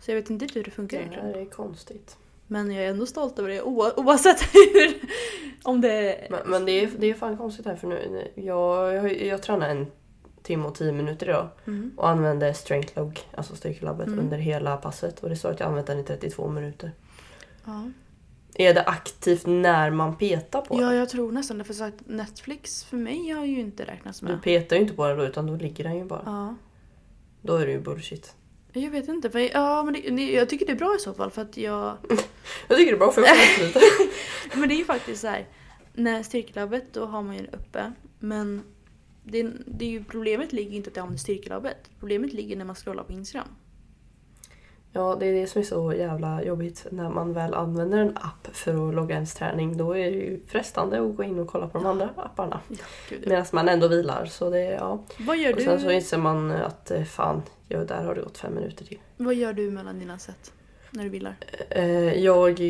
Så 0.00 0.10
jag 0.10 0.16
vet 0.16 0.30
inte 0.30 0.46
hur 0.54 0.64
det 0.64 0.70
funkar 0.70 0.96
Det 0.96 1.02
egentligen. 1.02 1.26
här 1.34 1.40
är 1.40 1.44
konstigt. 1.44 2.16
Men 2.46 2.70
jag 2.70 2.84
är 2.84 2.90
ändå 2.90 3.06
stolt 3.06 3.38
över 3.38 3.48
det 3.48 3.62
oavsett 3.62 4.42
hur... 4.54 5.00
Om 5.62 5.80
det... 5.80 6.26
Men, 6.30 6.40
men 6.50 6.64
det, 6.64 6.72
är, 6.72 6.90
det 6.98 7.06
är 7.10 7.14
fan 7.14 7.36
konstigt 7.36 7.66
här 7.66 7.76
för 7.76 7.88
nu, 7.88 8.30
jag, 8.34 8.94
jag, 8.94 9.22
jag 9.22 9.42
tränar 9.42 9.68
en 9.68 9.86
timme 10.42 10.66
och 10.68 10.74
tio 10.74 10.92
minuter 10.92 11.28
idag 11.28 11.48
Mm. 11.66 11.92
och 11.96 12.08
använde 12.08 12.54
strength 12.54 12.98
log, 12.98 13.20
alltså 13.34 13.56
styrkelabbet, 13.56 14.06
Mm. 14.06 14.18
under 14.18 14.38
hela 14.38 14.76
passet. 14.76 15.20
Och 15.22 15.28
det 15.28 15.36
står 15.36 15.50
att 15.50 15.60
jag 15.60 15.66
använt 15.68 15.86
den 15.86 15.98
i 15.98 16.02
32 16.04 16.48
minuter. 16.48 16.92
Ja. 17.64 17.90
Är 18.58 18.74
det 18.74 18.82
aktivt 18.82 19.46
när 19.46 19.90
man 19.90 20.16
petar 20.16 20.60
på 20.60 20.80
ja, 20.80 20.86
den? 20.86 20.96
jag 20.96 21.08
tror 21.08 21.32
nästan 21.32 21.58
det. 21.58 21.64
För 21.64 21.74
sagt, 21.74 21.96
Netflix 22.06 22.84
för 22.84 22.96
mig 22.96 23.30
har 23.30 23.44
ju 23.44 23.60
inte 23.60 23.84
räknats 23.84 24.20
Du 24.20 24.26
med. 24.26 24.42
petar 24.42 24.76
ju 24.76 24.82
inte 24.82 24.94
på 24.94 25.08
den 25.08 25.18
då 25.18 25.24
utan 25.24 25.46
då 25.46 25.56
ligger 25.56 25.84
den 25.84 25.96
ju 25.96 26.04
bara. 26.04 26.22
Ja. 26.26 26.54
Då 27.42 27.56
är 27.56 27.66
det 27.66 27.72
ju 27.72 27.80
bullshit. 27.80 28.34
Jag 28.72 28.90
vet 28.90 29.08
inte. 29.08 29.30
För, 29.30 29.38
ja, 29.38 29.82
men 29.82 29.94
det, 29.94 30.10
det, 30.10 30.32
jag 30.32 30.48
tycker 30.48 30.66
det 30.66 30.72
är 30.72 30.76
bra 30.76 30.96
i 30.96 30.98
så 30.98 31.14
fall 31.14 31.30
för 31.30 31.42
att 31.42 31.56
jag... 31.56 31.96
Jag 32.68 32.78
tycker 32.78 32.92
det 32.92 32.96
är 32.96 32.98
bra 32.98 33.12
för 33.12 33.22
jag 33.22 33.36
får 33.36 33.64
lite. 33.64 33.80
Men 34.58 34.68
det 34.68 34.74
är 34.74 34.78
ju 34.78 34.84
faktiskt 34.84 35.20
så 35.20 35.26
här. 35.26 35.46
När 35.92 36.22
styrkelabbet 36.22 36.84
då 36.92 37.04
har 37.04 37.22
man 37.22 37.36
ju 37.36 37.42
det 37.42 37.56
uppe. 37.56 37.92
Men 38.18 38.62
det, 39.24 39.50
det 39.66 39.84
är 39.84 39.88
ju, 39.88 40.04
problemet 40.04 40.52
ligger 40.52 40.76
inte 40.76 40.90
att 40.90 40.96
jag 40.96 41.02
använder 41.02 41.20
styrkelabbet. 41.20 41.90
Problemet 41.98 42.32
ligger 42.32 42.56
när 42.56 42.64
man 42.64 42.74
scrollar 42.76 43.04
på 43.04 43.12
Instagram. 43.12 43.48
Ja, 44.96 45.16
det 45.20 45.26
är 45.26 45.32
det 45.32 45.46
som 45.46 45.60
är 45.60 45.64
så 45.64 45.92
jävla 45.92 46.42
jobbigt. 46.42 46.86
När 46.90 47.10
man 47.10 47.32
väl 47.32 47.54
använder 47.54 47.98
en 47.98 48.16
app 48.16 48.48
för 48.52 48.88
att 48.88 48.94
logga 48.94 49.14
ens 49.14 49.34
träning 49.34 49.76
då 49.76 49.96
är 49.96 50.10
det 50.10 50.16
ju 50.16 50.40
frestande 50.46 51.00
att 51.00 51.16
gå 51.16 51.24
in 51.24 51.38
och 51.38 51.48
kolla 51.48 51.68
på 51.68 51.78
de 51.78 51.86
andra 51.86 52.10
apparna. 52.16 52.60
Gud, 53.08 53.24
Medan 53.26 53.46
man 53.52 53.68
ändå 53.68 53.88
vilar. 53.88 54.26
Så 54.26 54.50
det, 54.50 54.64
ja. 54.64 55.04
vad, 55.18 55.36
gör 55.36 55.54
Och 55.54 55.60
sen 55.60 55.80
så 55.80 55.88
du, 55.88 55.94
inser 55.94 56.18
man 56.18 56.50
att 56.50 56.90
eh, 56.90 57.04
fan, 57.04 57.42
ja, 57.68 57.84
där 57.84 58.04
har 58.04 58.14
det 58.14 58.20
gått 58.20 58.38
fem 58.38 58.54
minuter 58.54 58.84
till. 58.84 58.98
vad 59.16 59.34
gör 59.34 59.52
du 59.52 59.70
mellan 59.70 59.98
dina 59.98 60.18
set? 60.18 60.52
När 60.90 61.04
du 61.04 61.10
vilar? 61.10 61.36
Eh, 61.70 62.14
jag... 62.24 62.60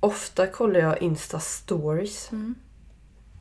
Ofta 0.00 0.46
kollar 0.46 0.80
jag 0.80 1.02
Insta 1.02 1.38
stories. 1.38 2.32
Mm. 2.32 2.54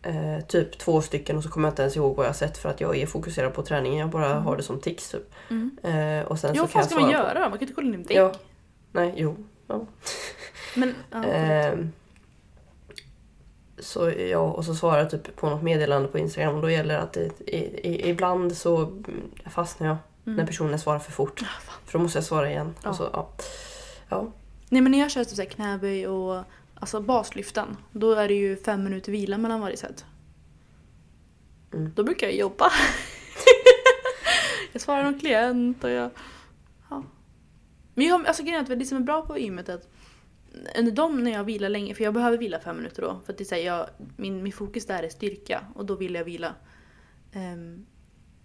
Eh, 0.08 0.39
typ 0.47 0.78
två 0.78 1.01
stycken 1.01 1.38
och 1.38 1.43
så 1.43 1.49
kommer 1.49 1.68
jag 1.68 1.72
inte 1.72 1.82
ens 1.82 1.95
ihåg 1.97 2.16
vad 2.16 2.26
jag 2.26 2.36
sett 2.36 2.58
för 2.58 2.70
att 2.70 2.82
jag 2.82 2.97
är 2.97 3.05
fokuserad 3.05 3.53
på 3.53 3.62
träningen. 3.64 3.99
Jag 3.99 4.10
bara 4.10 4.32
Mm. 4.32 4.43
har 4.43 4.58
det 4.58 4.64
som 4.64 4.80
tics 4.80 5.10
typ. 5.10 5.34
Mm. 5.49 5.78
Eh, 5.84 6.26
och 6.28 6.39
sen 6.39 6.49
Ja, 6.49 6.55
så 6.55 6.62
vad 6.62 6.72
kan 6.72 6.80
jag 6.82 6.89
ska 6.91 6.99
man 6.99 7.12
göra 7.12 7.34
då? 7.34 7.39
Man 7.39 7.51
kan 7.51 7.62
inte 7.62 7.74
kolla 7.74 7.88
in 7.88 7.93
en 7.93 8.03
vägg. 8.03 8.18
ja, 8.18 8.32
nej, 8.91 9.14
jo. 9.18 9.36
Ja. 9.68 9.86
Men, 10.76 10.95
ja. 11.12 11.24
Ehm, 11.24 11.91
så 13.80 14.10
ja, 14.10 14.38
och 14.39 14.66
så 14.66 14.76
svarar 14.76 14.97
jag 14.99 15.10
typ 15.10 15.36
på 15.36 15.49
något 15.49 15.64
meddelande 15.64 16.08
på 16.08 16.18
Instagram 16.20 16.55
och 16.55 16.62
då 16.62 16.70
gäller 16.72 16.97
att 16.97 17.14
det, 17.14 17.41
i, 17.49 18.10
ibland 18.10 18.58
så 18.58 19.03
fastnar 19.45 19.88
jag 19.88 19.97
Mm. 20.26 20.38
när 20.38 20.45
personen 20.45 20.80
svarar 20.80 20.99
för 20.99 21.12
fort. 21.12 21.41
Ah. 21.43 21.72
För 21.86 21.99
då 21.99 22.03
måste 22.03 22.18
jag 22.18 22.24
svara 22.26 22.49
igen. 22.51 22.76
Ja. 22.84 22.89
Och 22.89 22.95
så, 22.95 23.10
ja. 23.14 23.30
Ja. 24.10 24.32
Nej 24.70 24.82
men 24.82 24.91
när 24.91 24.99
jag 24.99 25.12
kör 25.12 25.24
typ 25.24 25.49
knäböj 25.51 26.08
och 26.08 26.43
alltså 26.80 27.01
baslyften, 27.01 27.78
då 27.91 28.11
är 28.11 28.28
det 28.28 28.34
ju 28.34 28.57
fem 28.57 28.84
minuter 28.84 29.11
vila 29.11 29.38
mellan 29.38 29.61
varje 29.61 29.78
set. 29.78 30.05
Mm. 31.73 31.91
Då 31.95 32.03
brukar 32.03 32.28
jag 32.28 32.36
jobba. 32.36 32.71
jag 34.71 34.82
svarar 34.82 35.03
någon 35.03 35.19
klient 35.19 35.84
och 35.84 35.89
jag... 35.89 36.09
Ja. 36.89 37.03
Men 37.93 38.05
jag, 38.05 38.28
alltså 38.28 38.43
grejen 38.43 38.65
är 38.65 38.71
att 38.71 38.80
det 38.80 38.86
som 38.86 38.97
är 38.97 39.01
bra 39.01 39.21
på 39.21 39.39
gymmet 39.39 39.69
är 39.69 39.73
att 39.73 39.89
under 40.78 40.91
dem 40.91 41.23
när 41.23 41.32
jag 41.32 41.43
vilar 41.43 41.69
länge, 41.69 41.95
för 41.95 42.03
jag 42.03 42.13
behöver 42.13 42.38
vila 42.38 42.59
fem 42.59 42.78
minuter 42.78 43.01
då, 43.01 43.21
för 43.25 43.34
att 43.34 43.38
det 43.38 43.43
är 43.43 43.45
så 43.45 43.55
här, 43.55 43.61
jag, 43.61 43.89
min, 44.17 44.43
min 44.43 44.53
fokus 44.53 44.86
där 44.86 45.03
är 45.03 45.09
styrka 45.09 45.65
och 45.75 45.86
då 45.86 45.95
vill 45.95 46.15
jag 46.15 46.23
vila. 46.23 46.55
Ehm, 47.34 47.86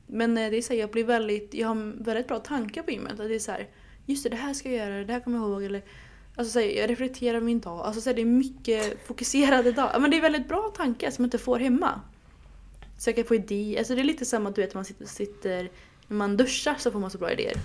men 0.06 0.38
eh, 0.38 0.50
det 0.50 0.56
är 0.56 0.62
så 0.62 0.72
här, 0.72 0.80
jag 0.80 0.90
blir 0.90 1.04
väldigt, 1.04 1.54
jag 1.54 1.68
har 1.68 2.04
väldigt 2.04 2.28
bra 2.28 2.38
tankar 2.38 2.82
på 2.82 2.90
gymmet. 2.90 3.12
Att 3.12 3.28
det 3.28 3.34
är 3.34 3.38
så 3.38 3.52
här, 3.52 3.68
just 4.06 4.22
det, 4.22 4.28
det 4.28 4.36
här 4.36 4.54
ska 4.54 4.70
jag 4.70 4.88
göra, 4.88 5.04
det 5.04 5.12
här 5.12 5.20
kommer 5.20 5.38
jag 5.38 5.50
ihåg. 5.50 5.64
Eller, 5.64 5.82
alltså 6.36 6.52
så 6.52 6.58
här, 6.58 6.66
jag 6.66 6.90
reflekterar 6.90 7.40
min 7.40 7.60
dag. 7.60 7.80
Alltså 7.80 8.00
så 8.00 8.10
här, 8.10 8.14
det 8.14 8.22
är 8.22 8.26
mycket 8.26 9.06
fokuserade 9.06 9.72
dagar. 9.72 9.98
Men 10.00 10.10
det 10.10 10.16
är 10.16 10.22
väldigt 10.22 10.48
bra 10.48 10.72
tankar 10.76 11.10
som 11.10 11.24
jag 11.24 11.26
inte 11.26 11.38
får 11.38 11.58
hemma. 11.58 12.00
Kan 13.14 13.24
få 13.24 13.34
idéer. 13.34 13.78
Alltså 13.78 13.94
det 13.94 14.00
är 14.00 14.04
lite 14.04 14.24
samma 14.24 14.50
du 14.50 14.60
vet 14.60 14.74
man 14.74 14.84
sitter, 14.84 15.06
sitter 15.06 15.70
när 16.08 16.16
man 16.16 16.36
duschar 16.36 16.74
så 16.78 16.90
får 16.90 16.98
man 16.98 17.10
så 17.10 17.18
bra 17.18 17.32
idéer. 17.32 17.56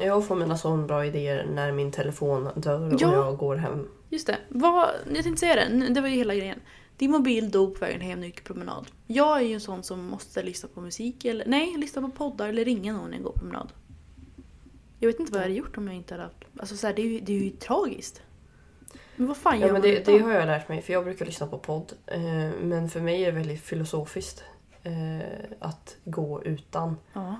Jag 0.00 0.26
får 0.26 0.36
mina 0.36 0.58
sån 0.58 0.86
bra 0.86 1.06
idéer 1.06 1.46
när 1.54 1.72
min 1.72 1.92
telefon 1.92 2.48
dör 2.56 2.94
och 2.94 3.00
Ja. 3.02 3.12
jag 3.12 3.36
går 3.36 3.56
hem. 3.56 3.88
Just 4.08 4.26
det. 4.26 4.38
Vad, 4.48 4.90
jag 5.14 5.24
tänkte 5.24 5.40
säga 5.40 5.54
det, 5.54 5.88
det 5.94 6.00
var 6.00 6.08
ju 6.08 6.16
hela 6.16 6.34
grejen. 6.34 6.60
Din 6.96 7.10
mobil 7.10 7.50
dog 7.50 7.74
på 7.74 7.80
vägen 7.80 8.00
hem 8.00 8.10
när 8.10 8.20
du 8.20 8.26
gick 8.26 8.44
promenad. 8.44 8.86
Jag 9.06 9.38
är 9.38 9.42
ju 9.42 9.54
en 9.54 9.60
sån 9.60 9.82
som 9.82 10.04
måste 10.04 10.42
lyssna 10.42 10.68
på 10.74 10.80
musik 10.80 11.24
eller 11.24 11.44
nej, 11.46 11.76
lyssna 11.76 12.02
på 12.02 12.08
poddar 12.08 12.48
eller 12.48 12.64
ringa 12.64 12.92
någon 12.92 13.10
när 13.10 13.16
jag 13.16 13.24
går 13.24 13.32
promenad. 13.32 13.72
Jag 15.02 15.06
vet 15.06 15.20
inte 15.20 15.32
vad 15.32 15.38
jag 15.40 15.44
hade 15.44 15.54
gjort 15.54 15.76
om 15.78 15.86
jag 15.86 15.96
inte 15.96 16.14
hade 16.14 16.22
haft... 16.24 16.36
Alltså 16.60 16.76
så 16.76 16.86
här, 16.86 16.94
det, 16.94 17.02
är 17.02 17.06
ju, 17.06 17.20
det 17.20 17.32
är 17.32 17.38
ju 17.44 17.50
tragiskt. 17.50 18.22
Men 19.16 19.26
vad 19.26 19.36
fan 19.36 19.54
Ja, 19.54 19.66
gör 19.66 19.72
men 19.72 19.82
man 19.82 19.90
det, 19.90 20.04
det 20.04 20.18
har 20.18 20.32
jag 20.32 20.46
lärt 20.46 20.68
mig, 20.68 20.82
för 20.82 20.92
jag 20.92 21.04
brukar 21.04 21.26
lyssna 21.26 21.46
på 21.46 21.58
podd. 21.58 21.92
Eh, 22.06 22.20
men 22.62 22.88
för 22.90 23.00
mig 23.00 23.22
är 23.22 23.26
det 23.32 23.38
väldigt 23.38 23.60
filosofiskt 23.62 24.44
eh, 24.82 25.28
att 25.60 25.96
gå 26.04 26.42
utan 26.44 26.96
Ja. 27.12 27.36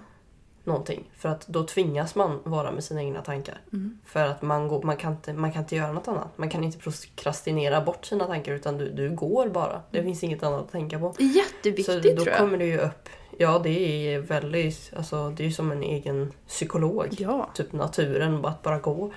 någonting. 0.64 1.10
För 1.16 1.28
att 1.28 1.46
då 1.46 1.64
tvingas 1.66 2.14
man 2.14 2.38
vara 2.44 2.72
med 2.72 2.84
sina 2.84 3.02
egna 3.02 3.22
tankar. 3.22 3.60
Mm. 3.72 3.98
För 4.06 4.26
att 4.26 4.42
man, 4.42 4.68
går, 4.68 4.82
man, 4.82 4.96
kan 4.96 5.12
inte, 5.12 5.32
man 5.32 5.52
kan 5.52 5.62
inte 5.62 5.76
göra 5.76 5.92
något 5.92 6.08
annat. 6.08 6.38
Man 6.38 6.50
kan 6.50 6.64
inte 6.64 6.78
prokrastinera 6.78 7.80
bort 7.80 8.04
sina 8.04 8.26
tankar 8.26 8.52
utan 8.54 8.78
du, 8.78 8.90
du 8.90 9.10
går 9.10 9.48
bara. 9.48 9.82
Det 9.90 10.02
finns 10.02 10.24
inget 10.24 10.42
annat 10.42 10.60
att 10.60 10.72
tänka 10.72 10.98
på. 10.98 11.14
Det 11.18 11.24
är 11.24 11.36
jätteviktigt 11.36 11.86
Så 11.86 11.92
då 12.00 12.14
tror 12.16 12.28
jag. 12.28 12.38
kommer 12.38 12.58
det 12.58 12.66
ju 12.66 12.78
upp. 12.78 13.08
Ja, 13.38 13.60
det 13.64 14.14
är 14.14 14.18
väldigt... 14.18 14.92
Alltså, 14.96 15.30
det 15.30 15.46
är 15.46 15.50
som 15.50 15.72
en 15.72 15.82
egen 15.82 16.32
psykolog. 16.48 17.08
Ja. 17.18 17.50
Typ 17.54 17.72
naturen, 17.72 18.44
att 18.44 18.62
bara 18.62 18.78
gå. 18.78 19.12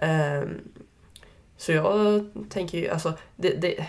Ehm, 0.00 0.60
så 1.56 1.72
jag 1.72 2.24
tänker 2.48 2.78
ju, 2.78 2.88
alltså... 2.88 3.12
Det, 3.36 3.50
det, 3.50 3.86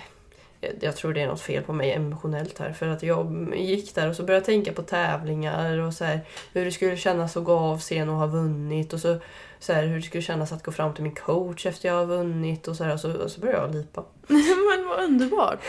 jag 0.79 0.95
tror 0.95 1.13
det 1.13 1.21
är 1.21 1.27
något 1.27 1.41
fel 1.41 1.63
på 1.63 1.73
mig 1.73 1.91
emotionellt 1.91 2.59
här. 2.59 2.73
För 2.73 2.87
att 2.87 3.03
jag 3.03 3.53
gick 3.55 3.95
där 3.95 4.09
och 4.09 4.15
så 4.15 4.23
började 4.23 4.39
jag 4.39 4.45
tänka 4.45 4.73
på 4.73 4.81
tävlingar 4.81 5.77
och 5.79 5.93
så 5.93 6.05
här, 6.05 6.19
hur 6.53 6.65
det 6.65 6.71
skulle 6.71 6.97
kännas 6.97 7.37
att 7.37 7.43
gå 7.43 7.53
av 7.53 7.79
scen 7.79 8.09
och 8.09 8.15
ha 8.15 8.27
vunnit. 8.27 8.93
Och 8.93 8.99
så, 8.99 9.17
så 9.59 9.73
här, 9.73 9.83
hur 9.85 9.95
det 9.95 10.01
skulle 10.01 10.23
kännas 10.23 10.51
att 10.51 10.63
gå 10.63 10.71
fram 10.71 10.93
till 10.93 11.03
min 11.03 11.15
coach 11.15 11.65
efter 11.65 11.89
jag 11.89 11.95
har 11.95 12.05
vunnit. 12.05 12.67
Och 12.67 12.75
så, 12.75 12.83
här, 12.83 12.93
och 12.93 12.99
så, 12.99 13.23
och 13.23 13.31
så 13.31 13.41
började 13.41 13.59
jag 13.59 13.75
lipa. 13.75 14.03
men 14.27 14.87
vad 14.89 15.03
underbart. 15.03 15.59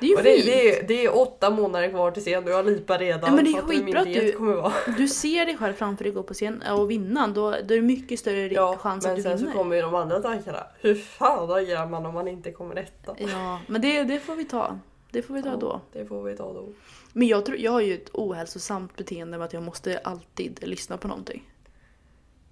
Det 0.00 0.06
är 0.06 0.10
ju 0.10 0.16
Och 0.16 0.22
det, 0.22 0.30
det, 0.44 0.68
är, 0.78 0.86
det 0.88 1.04
är 1.04 1.16
åtta 1.16 1.50
månader 1.50 1.90
kvar 1.90 2.10
till 2.10 2.22
scen 2.22 2.44
och 2.44 2.50
jag 2.50 2.66
lipar 2.66 2.98
redan. 2.98 3.20
Ja, 3.30 3.36
men 3.36 3.44
det 3.44 3.50
är 3.50 3.62
skitbra 3.62 4.00
att 4.00 4.06
du- 4.12 4.32
kommer 4.32 4.54
vara? 4.54 4.72
Du 4.96 5.08
ser 5.08 5.46
dig 5.46 5.56
själv 5.56 5.72
framför 5.74 6.04
dig 6.04 6.12
gå 6.12 6.22
på 6.22 6.34
scen 6.34 6.62
och 6.62 6.90
vinna. 6.90 7.26
Då, 7.28 7.50
då 7.50 7.50
är 7.50 7.62
det 7.62 7.80
mycket 7.82 8.18
större 8.20 8.46
Ja, 8.54 8.76
chans 8.76 9.04
men 9.04 9.10
att 9.12 9.16
du 9.16 9.22
sen 9.22 9.36
vinner. 9.36 9.52
så 9.52 9.58
kommer 9.58 9.76
ju 9.76 9.82
de 9.82 9.94
andra 9.94 10.20
tankarna. 10.20 10.66
Hur 10.80 10.94
fan 10.94 11.50
agerar 11.52 11.86
man 11.86 12.06
om 12.06 12.14
man 12.14 12.28
inte 12.28 12.52
kommer 12.52 12.76
etta? 12.76 13.14
Ja, 13.18 13.60
men 13.66 13.80
det, 13.80 14.02
det 14.04 14.20
får 14.20 14.36
vi 14.36 14.44
ta. 14.44 14.78
Det 15.10 15.22
får 15.22 15.34
vi 15.34 15.42
ta 15.42 15.56
då. 15.56 15.80
Det 15.92 16.06
får 16.06 16.22
vi 16.22 16.36
ta 16.36 16.52
då. 16.52 16.68
Men 17.12 17.28
jag, 17.28 17.46
tror, 17.46 17.58
jag 17.58 17.72
har 17.72 17.80
ju 17.80 17.94
ett 17.94 18.10
ohälsosamt 18.12 18.96
beteende 18.96 19.38
med 19.38 19.44
att 19.44 19.52
jag 19.52 19.62
måste 19.62 19.98
alltid 19.98 20.58
lyssna 20.62 20.96
på 20.96 21.08
någonting. 21.08 21.50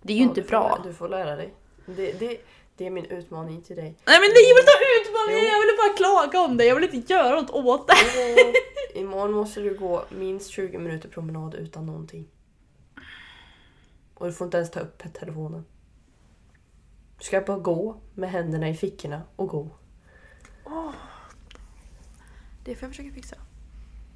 Det 0.02 0.12
är 0.12 0.16
ju 0.16 0.22
Ja, 0.22 0.28
inte 0.28 0.42
får 0.42 0.48
bra. 0.48 0.78
lä- 0.84 0.88
Du 0.88 0.94
får 0.94 1.08
lära 1.08 1.36
dig. 1.36 1.54
Det, 1.86 2.12
det, 2.12 2.36
Det 2.76 2.86
är 2.86 2.90
min 2.90 3.04
utmaning 3.04 3.62
till 3.62 3.76
dig. 3.76 3.96
Nej 4.06 4.20
men 4.20 4.30
nej 4.34 4.48
jag 4.48 4.54
vill 4.54 4.64
ta 4.64 4.72
utmaningen! 5.00 5.44
Jo. 5.44 5.52
Jag 5.52 5.60
ville 5.60 5.76
bara 5.76 5.96
klaga 5.96 6.40
om 6.40 6.56
det, 6.56 6.64
jag 6.64 6.74
vill 6.74 6.94
inte 6.94 7.12
göra 7.12 7.40
något 7.40 7.50
åt 7.50 7.88
det. 7.88 7.94
Och 8.90 8.96
imorgon 8.96 9.32
måste 9.32 9.60
du 9.60 9.78
gå 9.78 10.04
minst 10.10 10.50
20 10.50 10.78
minuter 10.78 11.08
promenad 11.08 11.54
utan 11.54 11.86
någonting. 11.86 12.28
Och 14.14 14.26
du 14.26 14.32
får 14.32 14.44
inte 14.44 14.56
ens 14.56 14.70
ta 14.70 14.80
upp 14.80 15.02
telefonen. 15.12 15.64
Du 17.18 17.24
ska 17.24 17.40
bara 17.40 17.58
gå 17.58 18.00
med 18.14 18.30
händerna 18.30 18.68
i 18.68 18.74
fickorna 18.74 19.22
och 19.36 19.48
gå. 19.48 19.68
Det 22.64 22.74
får 22.74 22.86
jag 22.86 22.90
försöka 22.90 23.14
fixa. 23.14 23.36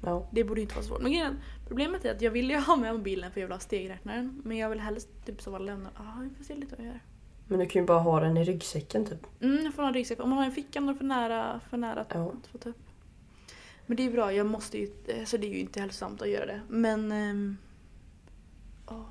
Ja. 0.03 0.29
Det 0.31 0.43
borde 0.43 0.61
inte 0.61 0.75
vara 0.75 0.85
svårt. 0.85 1.01
Men 1.01 1.11
grejen, 1.11 1.41
problemet 1.67 2.05
är 2.05 2.11
att 2.15 2.21
jag 2.21 2.31
vill 2.31 2.49
ju 2.49 2.57
ha 2.57 2.75
med 2.75 2.93
mobilen 2.95 3.31
för 3.31 3.41
jag 3.41 3.47
vill 3.47 3.53
ha 3.53 3.59
stegräknaren. 3.59 4.41
Men 4.45 4.57
jag 4.57 4.69
vill 4.69 4.79
helst 4.79 5.09
typ 5.25 5.41
så 5.41 5.51
bara 5.51 5.59
lämna. 5.59 5.89
Ja, 5.95 6.17
vi 6.21 6.35
får 6.35 6.43
se 6.43 6.55
lite 6.55 6.75
vad 6.75 6.85
jag 6.85 6.93
gör. 6.93 7.01
Men 7.47 7.59
du 7.59 7.65
kan 7.65 7.81
ju 7.81 7.85
bara 7.85 7.99
ha 7.99 8.19
den 8.19 8.37
i 8.37 8.43
ryggsäcken 8.43 9.05
typ. 9.05 9.27
Mm, 9.41 9.63
jag 9.65 9.73
får 9.73 9.81
ha 9.83 9.87
en 9.87 9.93
ryggsäck. 9.93 10.19
Om 10.19 10.29
man 10.29 10.37
har 10.37 10.45
en 10.45 10.51
ficka 10.51 10.81
men 10.81 10.95
för 10.97 11.05
nära, 11.05 11.59
för 11.69 11.77
nära 11.77 11.99
att, 12.01 12.11
Ja. 12.13 12.31
få 12.51 12.57
ta 12.57 12.69
upp. 12.69 12.77
Men 13.85 13.97
det 13.97 14.05
är 14.05 14.11
bra, 14.11 14.33
jag 14.33 14.45
måste 14.45 14.77
ju, 14.77 14.89
så 15.25 15.37
det 15.37 15.47
är 15.47 15.51
ju 15.51 15.59
inte 15.59 15.79
hälsosamt 15.79 16.21
att 16.21 16.29
göra 16.29 16.45
det. 16.45 16.61
Men... 16.69 17.11
ehm, 17.11 17.57
ja. 18.89 19.05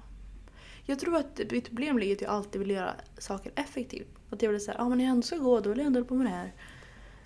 Jag 0.89 0.99
tror 0.99 1.17
att 1.17 1.41
mitt 1.51 1.67
problem 1.69 1.99
ligger 1.99 2.13
i 2.13 2.17
att 2.17 2.21
jag 2.23 2.31
alltid 2.31 2.59
vill 2.61 2.71
göra 2.71 2.95
saker 3.19 3.53
effektivt. 3.55 4.07
Att 4.31 4.43
jag 4.43 4.51
vill 4.51 4.61
säga, 4.65 4.75
ja 4.79 4.89
men 4.89 4.99
när 4.99 5.05
jag 5.05 5.11
ändå 5.11 5.23
ska 5.23 5.37
gå 5.37 5.61
då 5.61 5.71
vill 5.71 5.79
jag 5.79 5.87
ändå 5.87 5.99
hålla 6.01 6.09
på 6.09 6.15
med 6.15 6.27
det 6.27 6.31
här. 6.31 6.53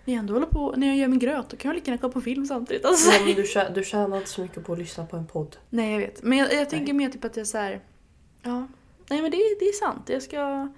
När 0.04 0.14
jag 0.14 0.18
ändå 0.20 0.32
håller 0.34 0.46
på, 0.46 0.74
när 0.76 0.86
jag 0.86 0.96
gör 0.96 1.08
min 1.08 1.18
gröt 1.18 1.48
då 1.48 1.56
kan 1.56 1.68
jag 1.68 1.74
lika 1.74 1.90
gärna 1.90 2.00
kolla 2.00 2.12
på 2.12 2.20
film 2.20 2.46
samtidigt. 2.46 2.84
Alltså. 2.84 3.10
Ja, 3.12 3.24
men 3.26 3.34
du, 3.34 3.42
tjä- 3.42 3.74
du 3.74 3.84
tjänar 3.84 4.16
inte 4.16 4.30
så 4.30 4.40
mycket 4.40 4.64
på 4.66 4.72
att 4.72 4.78
lyssna 4.78 5.06
på 5.06 5.16
en 5.16 5.26
podd. 5.26 5.56
Nej 5.70 5.92
jag 5.92 5.98
vet. 5.98 6.22
Men 6.22 6.38
jag, 6.38 6.52
jag 6.54 6.70
tänker 6.70 6.92
mer 6.92 7.08
typ 7.08 7.24
att 7.24 7.36
jag 7.36 7.46
så 7.46 7.58
här. 7.58 7.80
Ja. 8.42 8.66
Nej 9.10 9.22
men 9.22 9.30
det, 9.30 9.36
det 9.60 9.64
är 9.64 9.72
sant. 9.86 10.08
Jag 10.08 10.22
ska 10.22 10.68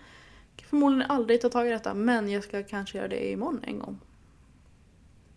förmodligen 0.57 1.11
aldrig 1.11 1.40
ta 1.40 1.48
tag 1.48 1.66
i 1.66 1.70
detta. 1.70 1.94
Men 1.94 2.30
jag 2.30 2.44
ska 2.44 2.62
kanske 2.62 2.98
göra 2.98 3.09
det 3.09 3.30
imorgon 3.30 3.61
en 3.64 3.78
gång. 3.78 3.98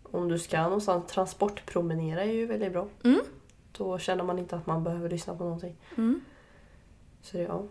Om 0.02 0.28
du 0.28 0.38
ska 0.38 0.62
någonstans, 0.62 1.12
transportpromenera 1.12 2.22
är 2.22 2.32
ju 2.32 2.46
väldigt 2.46 2.72
bra. 2.72 2.88
Mm. 3.04 3.20
Då 3.72 3.98
känner 3.98 4.24
man 4.24 4.38
inte 4.38 4.56
att 4.56 4.66
man 4.66 4.84
behöver 4.84 5.10
lyssna 5.10 5.34
på 5.36 5.44
någonting. 5.44 5.76
Mm. 5.96 6.20
Så 7.22 7.36
det, 7.36 7.42
ja. 7.42 7.66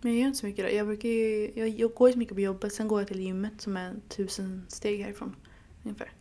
Men 0.00 0.12
jag 0.12 0.20
gör 0.20 0.26
inte 0.26 0.38
så 0.38 0.46
mycket 0.46 0.64
det. 0.64 0.72
Jag, 0.72 0.86
brukar 0.86 1.08
ju, 1.08 1.52
jag, 1.54 1.68
jag 1.68 1.94
går 1.94 2.08
ju 2.08 2.12
så 2.12 2.18
mycket 2.18 2.34
på 2.34 2.40
jobbet. 2.40 2.72
Sen 2.72 2.88
går 2.88 3.00
jag 3.00 3.08
till 3.08 3.20
gymmet 3.20 3.60
som 3.60 3.76
är 3.76 3.94
tusen 4.08 4.66
steg 4.68 5.02
härifrån. 5.02 5.36
Ungefär. 5.84 6.12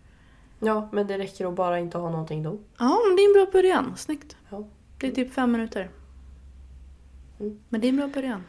ja, 0.60 0.90
men 0.92 1.08
det 1.08 1.18
räcker 1.18 1.46
att 1.46 1.56
bara 1.56 1.80
inte 1.80 1.98
ha 1.98 2.10
någonting 2.10 2.44
då. 2.44 2.60
Ja 2.78 3.00
men 3.08 3.16
det 3.16 3.22
är 3.22 3.28
en 3.28 3.34
bra 3.34 3.52
början. 3.52 3.98
Snyggt. 3.98 4.38
Ja. 4.50 4.68
Det 5.00 5.08
är 5.08 5.12
typ 5.12 5.34
fem 5.34 5.52
minuter. 5.52 5.90
Mm. 7.40 7.60
Men 7.70 7.82
det 7.82 7.88
är 7.88 7.90
en 7.90 7.98
bra 7.98 8.08
början. 8.08 8.44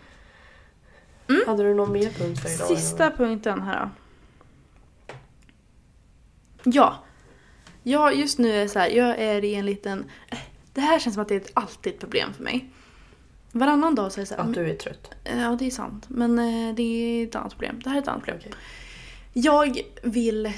Hade 1.47 1.63
du 1.63 1.75
någon 1.75 1.93
mer 1.93 2.11
punkt 2.11 2.41
för 2.41 2.55
idag? 2.55 2.67
Sista 2.69 3.11
punkten 3.11 3.63
här 3.63 3.81
då. 3.85 3.91
Ja. 6.65 7.05
Ja, 7.83 8.13
just 8.13 8.39
nu 8.39 8.51
är 8.53 8.63
det 8.63 8.69
så 8.69 8.79
här, 8.79 8.89
jag 8.91 9.19
är 9.19 9.45
i 9.45 9.55
en 9.55 9.67
liten... 9.67 10.05
eh, 10.29 10.39
Det 10.73 10.81
här 10.81 10.99
känns 10.99 11.15
som 11.15 11.23
att 11.23 11.29
det 11.29 11.35
är 11.35 11.41
ett, 11.41 11.51
alltid 11.55 11.95
ett 11.95 12.01
problem 12.01 12.33
för 12.33 12.45
mig. 12.45 12.69
Varannan 13.53 13.95
dag 13.95 14.13
så 14.13 14.21
är 14.21 14.23
det 14.23 14.27
så 14.27 14.35
här, 14.35 14.43
Att 14.43 14.55
du 14.55 14.71
är 14.71 14.75
trött? 14.75 15.11
Ja, 15.25 15.57
det 15.59 15.67
är 15.67 15.71
sant. 15.71 16.05
Men 16.09 16.39
eh, 16.39 16.75
det 16.75 16.83
är 16.83 17.25
ett 17.27 17.35
annat 17.35 17.53
problem. 17.53 17.81
Det 17.85 17.89
här 17.91 17.97
är 17.97 18.03
ett 18.03 18.09
annat 18.09 18.25
problem. 18.25 18.39
Okej. 18.41 18.53
Jag 19.33 19.81
vill... 20.03 20.53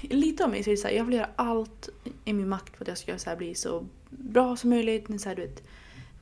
Lite 0.00 0.44
av 0.44 0.50
mig 0.50 0.64
så 0.64 0.70
är 0.70 0.72
det 0.72 0.76
så 0.76 0.88
här, 0.88 0.94
jag 0.94 1.04
vill 1.04 1.14
göra 1.14 1.28
allt 1.36 1.88
i 2.24 2.32
min 2.32 2.48
makt 2.48 2.76
för 2.76 2.84
att 2.84 2.88
jag 2.88 2.98
ska 2.98 3.18
så 3.18 3.30
här 3.30 3.36
bli 3.36 3.54
så 3.54 3.86
bra 4.10 4.56
som 4.56 4.70
möjligt. 4.70 5.20
Så 5.20 5.28
här, 5.28 5.36
du 5.36 5.42
vet, 5.42 5.62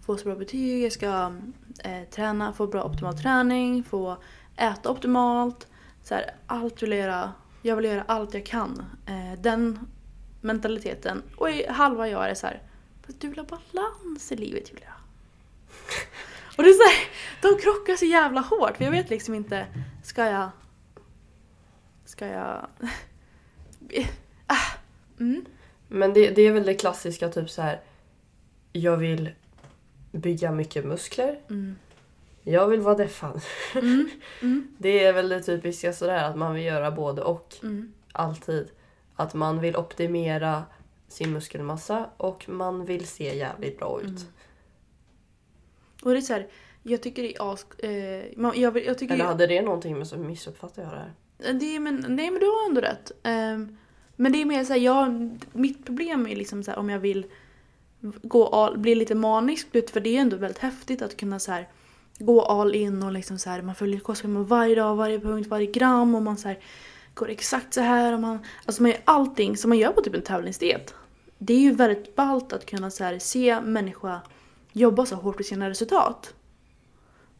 få 0.06 0.16
så 0.16 0.24
bra 0.24 0.34
betyg, 0.34 0.84
jag 0.84 0.92
ska 0.92 1.32
eh, 1.84 2.02
träna, 2.10 2.52
få 2.52 2.66
bra 2.66 2.84
optimal 2.84 3.18
träning, 3.18 3.84
få 3.84 4.16
äta 4.56 4.90
optimalt. 4.90 5.66
Så 6.02 6.14
här, 6.14 6.34
allt 6.46 6.82
vill 6.82 6.90
jag 6.90 7.00
göra. 7.00 7.32
Jag 7.62 7.76
vill 7.76 7.84
göra 7.84 8.04
allt 8.06 8.34
jag 8.34 8.46
kan. 8.46 8.84
Eh, 9.06 9.40
den 9.40 9.78
mentaliteten. 10.40 11.22
Och 11.36 11.50
i 11.50 11.66
halva 11.68 12.08
jag 12.08 12.30
är 12.30 12.34
så 12.34 12.46
här, 12.46 12.62
"Fast 13.06 13.20
du 13.20 13.28
vill 13.28 13.38
ha 13.38 13.46
balans 13.46 14.32
i 14.32 14.36
livet 14.36 14.70
Julia. 14.72 14.92
Och 16.56 16.62
det 16.62 16.68
är 16.68 16.74
så 16.74 16.82
här, 16.82 17.08
de 17.42 17.62
krockar 17.62 17.96
så 17.96 18.04
jävla 18.04 18.40
hårt 18.40 18.76
för 18.76 18.84
jag 18.84 18.90
vet 18.90 19.10
liksom 19.10 19.34
inte, 19.34 19.66
ska 20.04 20.24
jag... 20.24 20.50
Ska 22.04 22.26
jag... 22.26 22.66
Ah, 24.48 24.78
mm. 25.20 25.44
Men 25.88 26.12
det, 26.14 26.30
det 26.30 26.42
är 26.42 26.52
väl 26.52 26.66
det 26.66 26.74
klassiska 26.74 27.28
typ 27.28 27.50
så 27.50 27.62
här. 27.62 27.80
Jag 28.72 28.96
vill 28.96 29.30
bygga 30.12 30.52
mycket 30.52 30.84
muskler. 30.84 31.40
Mm. 31.50 31.76
Jag 32.42 32.66
vill 32.68 32.80
vara 32.80 32.94
deffad. 32.94 33.42
Mm. 33.74 34.10
Mm. 34.42 34.68
Det 34.78 35.04
är 35.04 35.12
väl 35.12 35.28
det 35.28 35.42
typiska 35.42 35.92
sådär 35.92 36.24
att 36.24 36.36
man 36.36 36.54
vill 36.54 36.64
göra 36.64 36.90
både 36.90 37.22
och. 37.22 37.54
Mm. 37.62 37.92
Alltid. 38.12 38.68
Att 39.14 39.34
man 39.34 39.60
vill 39.60 39.76
optimera 39.76 40.64
sin 41.08 41.32
muskelmassa 41.32 42.10
och 42.16 42.48
man 42.48 42.84
vill 42.84 43.06
se 43.06 43.36
jävligt 43.36 43.78
bra 43.78 44.00
ut. 44.00 44.06
Mm. 44.06 44.22
Och 46.02 46.10
det 46.10 46.16
är 46.16 46.20
så 46.20 46.32
här, 46.32 46.46
jag 46.82 47.02
tycker 47.02 47.22
det 47.22 47.36
är 47.36 47.52
as... 47.52 47.66
Eh, 47.78 48.24
jag, 48.36 48.84
jag 48.86 48.98
tycker 48.98 49.14
Eller 49.14 49.24
hade 49.24 49.46
det 49.46 49.62
någonting 49.62 49.98
med 49.98 50.08
så 50.08 50.16
missuppfattar 50.16 50.82
jag 50.82 50.92
det 50.92 50.98
här? 50.98 51.12
Det 51.52 51.76
är, 51.76 51.80
men, 51.80 52.04
nej 52.08 52.30
men 52.30 52.40
du 52.40 52.46
har 52.46 52.68
ändå 52.68 52.80
rätt. 52.80 53.12
Ehm, 53.22 53.76
men 54.16 54.32
det 54.32 54.42
är 54.42 54.44
mer 54.44 54.64
såhär, 54.64 54.80
jag, 54.80 55.30
mitt 55.52 55.86
problem 55.86 56.26
är 56.26 56.36
liksom 56.36 56.62
såhär 56.62 56.78
om 56.78 56.90
jag 56.90 56.98
vill 56.98 57.26
gå 58.00 58.46
all, 58.46 58.78
bli 58.78 58.94
lite 58.94 59.14
manisk, 59.14 59.72
för 59.92 60.00
det 60.00 60.16
är 60.16 60.20
ändå 60.20 60.36
väldigt 60.36 60.58
häftigt 60.58 61.02
att 61.02 61.16
kunna 61.16 61.38
så 61.38 61.52
här, 61.52 61.68
gå 62.18 62.42
all 62.42 62.74
in 62.74 63.02
och 63.02 63.12
liksom 63.12 63.38
så 63.38 63.50
här, 63.50 63.62
man 63.62 63.74
följer 63.74 64.00
kostschemat 64.00 64.48
varje 64.48 64.74
dag, 64.74 64.96
varje 64.96 65.20
punkt, 65.20 65.48
varje 65.48 65.66
gram 65.66 66.14
och 66.14 66.22
man 66.22 66.36
så 66.36 66.48
här, 66.48 66.58
går 67.14 67.28
exakt 67.28 67.74
så 67.74 67.80
här 67.80 68.12
och 68.12 68.20
man, 68.20 68.38
alltså 68.64 68.82
man 68.82 68.90
gör 68.90 69.00
allting 69.04 69.56
som 69.56 69.68
man 69.68 69.78
gör 69.78 69.92
på 69.92 70.00
typ 70.00 70.14
en 70.14 70.22
tävlingsdiet. 70.22 70.94
Det 71.38 71.54
är 71.54 71.58
ju 71.58 71.72
väldigt 71.72 72.16
ballt 72.16 72.52
att 72.52 72.66
kunna 72.66 72.90
så 72.90 73.04
här, 73.04 73.18
se 73.18 73.60
människa 73.60 74.20
jobba 74.72 75.06
så 75.06 75.14
hårt 75.14 75.36
för 75.36 75.44
sina 75.44 75.70
resultat. 75.70 76.34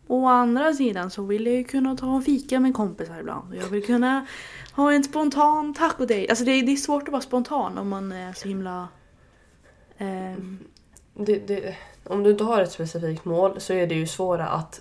Å 0.06 0.26
andra 0.26 0.72
sidan 0.72 1.10
så 1.10 1.22
vill 1.22 1.46
jag 1.46 1.54
ju 1.54 1.64
kunna 1.64 1.96
ta 1.96 2.16
en 2.16 2.22
fika 2.22 2.60
med 2.60 2.74
kompisar 2.74 3.20
ibland. 3.20 3.50
Och 3.50 3.56
jag 3.56 3.68
vill 3.68 3.86
kunna 3.86 4.26
ha 4.72 4.92
en 4.92 5.04
spontan 5.04 5.74
tacodate. 5.74 6.26
Alltså 6.28 6.44
det 6.44 6.50
är, 6.50 6.62
det 6.62 6.72
är 6.72 6.76
svårt 6.76 7.02
att 7.02 7.12
vara 7.12 7.22
spontan 7.22 7.78
om 7.78 7.88
man 7.88 8.12
är 8.12 8.32
så 8.32 8.48
himla 8.48 8.88
ehm, 9.98 10.58
Det, 11.14 11.38
det, 11.48 11.76
om 12.04 12.22
du 12.22 12.30
inte 12.30 12.44
har 12.44 12.62
ett 12.62 12.72
specifikt 12.72 13.24
mål 13.24 13.60
så 13.60 13.72
är 13.72 13.86
det 13.86 13.94
ju 13.94 14.06
svårare 14.06 14.48
att 14.48 14.80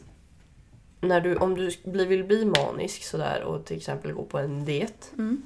när 1.02 1.22
du, 1.22 1.36
om 1.36 1.56
du 1.56 2.06
vill 2.06 2.24
bli 2.24 2.46
manisk 2.46 3.04
sådär 3.04 3.44
och 3.44 3.66
till 3.66 3.78
exempel 3.78 4.12
gå 4.14 4.24
på 4.26 4.38
en 4.40 4.66
diet 4.66 5.12
mm, 5.18 5.42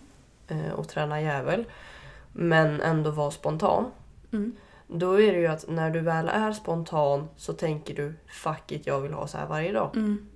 eh, 0.47 0.72
och 0.72 0.88
träna 0.88 1.22
jävel 1.22 1.65
men 2.34 2.82
ändå 2.82 3.11
vara 3.11 3.32
spontan. 3.32 3.86
mm, 4.32 4.55
Då 4.88 5.22
är 5.22 5.34
det 5.34 5.39
ju 5.39 5.47
att 5.47 5.65
när 5.67 5.89
du 5.89 5.99
väl 5.99 6.28
är 6.30 6.51
spontan 6.51 7.28
så 7.36 7.53
tänker 7.53 7.95
du 7.95 8.13
fuck 8.28 8.72
it, 8.72 8.88
jag 8.88 9.01
vill 9.01 9.13
ha 9.13 9.28
så 9.28 9.38
här 9.38 9.47
varje 9.47 9.72
dag. 9.72 9.89
mm, 9.95 10.28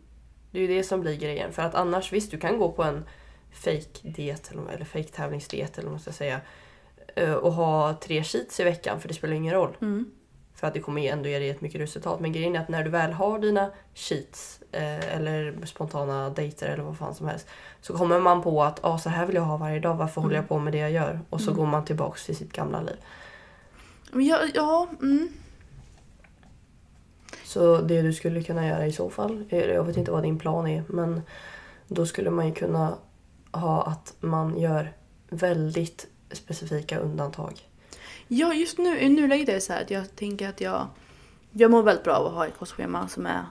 Det 0.51 0.57
är 0.57 0.61
ju 0.61 0.67
det 0.67 0.84
som 0.84 1.01
blir 1.01 1.17
grejen. 1.17 1.51
För 1.53 1.61
att 1.61 1.75
annars 1.75 2.13
visst, 2.13 2.31
du 2.31 2.39
kan 2.39 2.57
gå 2.57 2.71
på 2.71 2.84
en 2.84 3.03
fake 3.51 3.99
diet 4.09 4.51
eller, 4.51 4.69
eller 4.71 4.86
fake 4.86 5.07
tävlingsdiet 5.07 5.77
eller 5.77 5.86
vad 5.86 5.93
man 5.93 5.99
ska 5.99 6.11
säga. 6.11 6.41
Eh, 7.16 7.34
Och 7.34 7.53
ha 7.53 7.93
tre 8.01 8.24
cheats 8.24 8.59
i 8.59 8.64
veckan 8.64 8.99
för 9.01 9.07
det 9.07 9.14
spelar 9.14 9.34
ingen 9.34 9.53
roll. 9.53 9.78
mm, 9.82 10.11
För 10.55 10.68
att 10.68 10.74
det 10.74 10.80
kommer 10.80 11.01
ändå 11.11 11.30
ge 11.30 11.39
dig 11.39 11.49
ett 11.49 11.61
mycket 11.61 11.82
resultat. 11.82 12.20
Men 12.20 12.32
grejen 12.32 12.55
är 12.55 12.59
att 12.59 12.70
när 12.70 12.84
du 12.84 12.89
väl 12.89 13.14
har 13.14 13.39
dina 13.39 13.72
cheats 13.93 14.59
eh, 14.72 15.16
eller 15.16 15.66
spontana 15.66 16.30
dejter 16.30 16.68
eller 16.70 16.84
vad 16.84 16.97
fan 16.97 17.16
som 17.16 17.28
helst. 17.28 17.47
Så 17.82 17.97
kommer 17.97 18.20
man 18.20 18.41
på 18.41 18.64
att 18.64 18.80
ah, 18.86 18.97
så 18.97 19.09
här 19.09 19.26
vill 19.26 19.36
jag 19.36 19.43
ha 19.43 19.57
varje 19.57 19.80
dag, 19.80 19.95
varför 19.95 20.22
håller 20.22 20.36
jag 20.36 20.47
på 20.47 20.59
med 20.59 20.74
det 20.74 20.80
jag 20.80 20.91
gör? 20.91 21.20
Och 21.30 21.41
så 21.41 21.49
Mm. 21.51 21.57
går 21.59 21.66
man 21.66 21.86
tillbaks 21.86 22.26
till 22.26 22.36
sitt 22.36 22.53
gamla 22.53 22.82
liv. 22.82 22.95
Ja, 24.14 24.39
ja 24.53 24.88
mm. 25.01 25.30
Så 27.45 27.82
det 27.82 28.01
du 28.01 28.14
skulle 28.14 28.43
kunna 28.43 28.68
göra 28.68 28.86
i 28.88 28.91
så 28.91 29.09
fall, 29.09 29.45
eh, 29.49 29.59
jag 29.66 29.84
vet 29.84 29.97
inte 29.97 30.11
vad 30.11 30.24
din 30.24 30.39
plan 30.39 30.68
är, 30.68 30.84
men 30.88 31.22
då 31.88 32.05
skulle 32.05 32.30
man 32.30 32.47
ju 32.47 32.53
kunna 32.53 32.97
ha 33.51 33.84
att 33.84 34.14
man 34.20 34.59
gör 34.59 34.93
väldigt 35.30 36.07
specifika 36.36 36.99
undantag. 36.99 37.59
ja, 38.27 38.53
just 38.53 38.77
nu 38.77 38.99
i 38.99 39.09
nuläget 39.09 39.49
är 39.49 39.53
det 39.53 39.61
så 39.61 39.73
här 39.73 39.81
att 39.81 39.91
jag 39.91 40.15
tänker 40.15 40.49
att 40.49 40.61
jag... 40.61 40.88
Jag 41.51 41.71
mår 41.71 41.84
väldigt 41.84 42.03
bra 42.03 42.13
av 42.13 42.25
att 42.25 42.34
ha 42.34 42.47
ett 42.47 42.57
kostschema 42.57 43.07
som 43.07 43.25
är... 43.25 43.45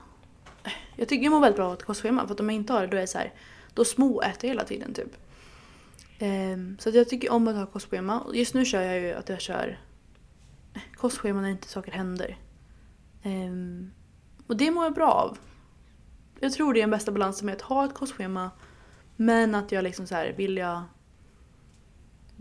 Jag 0.96 1.08
tycker 1.08 1.24
jag 1.24 1.30
mår 1.30 1.40
väldigt 1.40 1.56
bra 1.56 1.66
av 1.66 1.72
ett 1.72 1.82
kostschema 1.82 2.26
för 2.26 2.34
att 2.34 2.40
om 2.40 2.48
jag 2.48 2.56
inte 2.56 2.72
har 2.72 2.80
det 2.80 2.86
då 2.86 2.96
är 2.96 3.00
det 3.00 3.06
så 3.06 3.18
här... 3.18 3.32
Då 3.74 3.84
småäter 3.84 4.48
jag 4.48 4.54
hela 4.54 4.64
tiden 4.64 4.94
typ. 4.94 5.16
Um, 6.20 6.76
så 6.80 6.88
att 6.88 6.94
jag 6.94 7.08
tycker 7.08 7.32
om 7.32 7.48
att 7.48 7.56
ha 7.56 7.66
kostschema. 7.66 8.20
Och 8.20 8.36
Just 8.36 8.54
nu 8.54 8.64
kör 8.64 8.82
jag 8.82 9.00
ju 9.00 9.12
att 9.12 9.28
jag 9.28 9.40
kör 9.40 9.80
kostschema 10.94 11.40
när 11.40 11.48
inte 11.48 11.68
saker 11.68 11.92
händer. 11.92 12.38
Um, 13.24 13.92
och 14.46 14.56
det 14.56 14.70
mår 14.70 14.84
jag 14.84 14.94
bra 14.94 15.10
av. 15.10 15.38
Jag 16.40 16.52
tror 16.52 16.74
det 16.74 16.80
är 16.80 16.82
den 16.82 16.90
bästa 16.90 17.12
balansen 17.12 17.46
med 17.46 17.54
att 17.54 17.62
ha 17.62 17.84
ett 17.84 17.94
kostschema 17.94 18.50
men 19.16 19.54
att 19.54 19.72
jag 19.72 19.84
liksom 19.84 20.06
så 20.06 20.14
här 20.14 20.32
vill 20.36 20.56
jag 20.56 20.82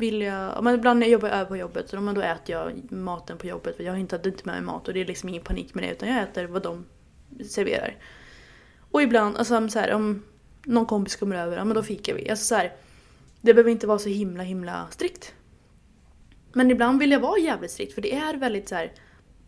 vill 0.02 0.22
jag, 0.22 0.64
men 0.64 0.76
ibland 0.76 0.99
när 0.99 1.08
jag 1.08 1.12
jobbar 1.12 1.30
över 1.30 1.45
på 1.45 1.58
jobbet 1.58 1.89
så 1.89 1.95
då, 1.95 2.12
då 2.12 2.22
äter 2.22 2.56
jag 2.56 2.91
maten 2.91 3.38
på 3.38 3.47
jobbet 3.47 3.78
för 3.78 3.84
jag 3.84 3.91
har 3.91 3.99
inte, 3.99 4.16
hade 4.16 4.30
inte 4.30 4.43
med 4.45 4.56
mig 4.56 4.64
mat 4.64 4.88
och 4.88 4.93
det 4.93 5.02
är 5.02 5.06
liksom 5.06 5.30
ingen 5.30 5.43
panik 5.43 5.74
med 5.74 5.84
det 5.84 5.91
utan 5.91 6.10
jag 6.10 6.24
äter 6.24 6.45
vad 6.45 6.64
de 6.64 6.86
serverar. 7.49 7.95
Och 8.91 9.02
ibland, 9.02 9.38
alltså 9.38 9.70
så 9.70 9.80
här, 9.80 9.93
om 9.93 10.24
någon 10.64 10.86
kompis 10.86 11.16
kommer 11.16 11.36
över, 11.36 11.58
ja 11.58 11.66
men 11.66 11.76
då 11.76 11.84
fikar 11.84 12.14
vi. 12.14 12.30
Alltså 12.30 12.45
så 12.45 12.56
här, 12.56 12.74
det 13.41 13.54
behöver 13.54 13.72
inte 13.72 13.88
vara 13.88 13.99
så 13.99 14.10
himla 14.10 14.43
himla 14.43 14.88
strikt. 14.91 15.34
Men 16.54 16.72
ibland 16.72 16.99
vill 16.99 17.12
jag 17.12 17.20
vara 17.20 17.39
jävligt 17.39 17.72
strikt 17.72 17.93
för 17.93 18.02
det 18.02 18.16
är 18.16 18.34
väldigt 18.38 18.70
så 18.70 18.76
här. 18.76 18.93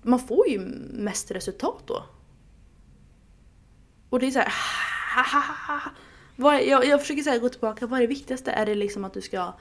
man 0.01 0.19
får 0.19 0.47
ju 0.47 0.59
mest 0.93 1.31
resultat 1.31 1.83
då. 1.85 2.03
Och 4.09 4.19
det 4.19 4.27
är 4.27 4.31
så 4.31 4.39
här. 4.39 4.53
Vad 6.35 6.55
är, 6.55 6.59
jag, 6.59 6.85
jag 6.85 7.01
försöker 7.01 7.21
så 7.21 7.29
här 7.29 7.39
gå 7.39 7.49
tillbaka, 7.49 7.87
vad 7.87 7.97
är 7.97 8.01
det 8.01 8.07
viktigaste? 8.07 8.51
Är 8.51 8.65
det 8.65 8.75
liksom 8.75 9.05
att 9.05 9.13
du 9.13 9.21
ska 9.21 9.53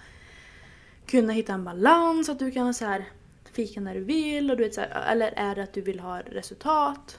kunna 1.07 1.33
hitta 1.33 1.53
en 1.53 1.65
balans, 1.65 2.29
att 2.29 2.39
du 2.39 2.51
kan 2.51 2.75
så 2.75 2.85
här 2.85 3.09
fika 3.53 3.81
när 3.81 3.95
du 3.95 4.05
vill, 4.05 4.51
och 4.51 4.57
du 4.57 4.65
vet 4.65 4.75
så 4.75 4.81
här, 4.81 5.13
eller 5.13 5.33
är 5.37 5.55
det 5.55 5.63
att 5.63 5.73
du 5.73 5.81
vill 5.81 6.01
ha 6.01 6.21
resultat? 6.21 7.19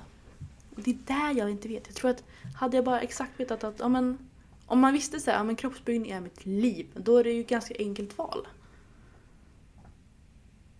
Det 0.76 0.92
är 0.92 0.98
där 1.06 1.40
jag 1.40 1.50
inte 1.50 1.68
vet. 1.68 1.88
Jag 1.88 1.96
tror 1.96 2.12
att 2.12 2.24
hade 2.56 2.78
jag 2.78 2.86
bara 2.86 3.02
exakt 3.02 3.40
vetat 3.40 3.64
att 3.64 3.80
ja, 3.80 3.90
men, 3.90 4.30
om 4.66 4.80
man 4.80 4.94
visste 4.94 5.20
så 5.20 5.32
här, 5.32 5.38
ja, 5.38 5.44
men 5.44 5.56
kroppsbyggning 5.56 6.12
är 6.12 6.22
mitt 6.22 6.46
liv, 6.46 6.88
då 6.94 7.18
är 7.18 7.24
det 7.24 7.32
ju 7.32 7.42
ett 7.42 7.50
ganska 7.50 7.76
enkelt 7.80 8.18
val. 8.18 8.48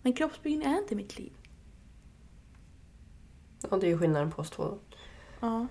Men 0.02 0.12
kroppsbyggning 0.12 0.68
är 0.68 0.78
inte 0.78 0.94
mitt 0.94 1.18
liv. 1.18 1.32
Ja, 3.70 3.76
det 3.76 3.86
är 3.86 3.88
ju 3.88 3.98
skillnaden 3.98 4.30
på 4.32 4.42
oss 4.42 4.50
två. 4.50 4.78
Ja. 5.40 5.66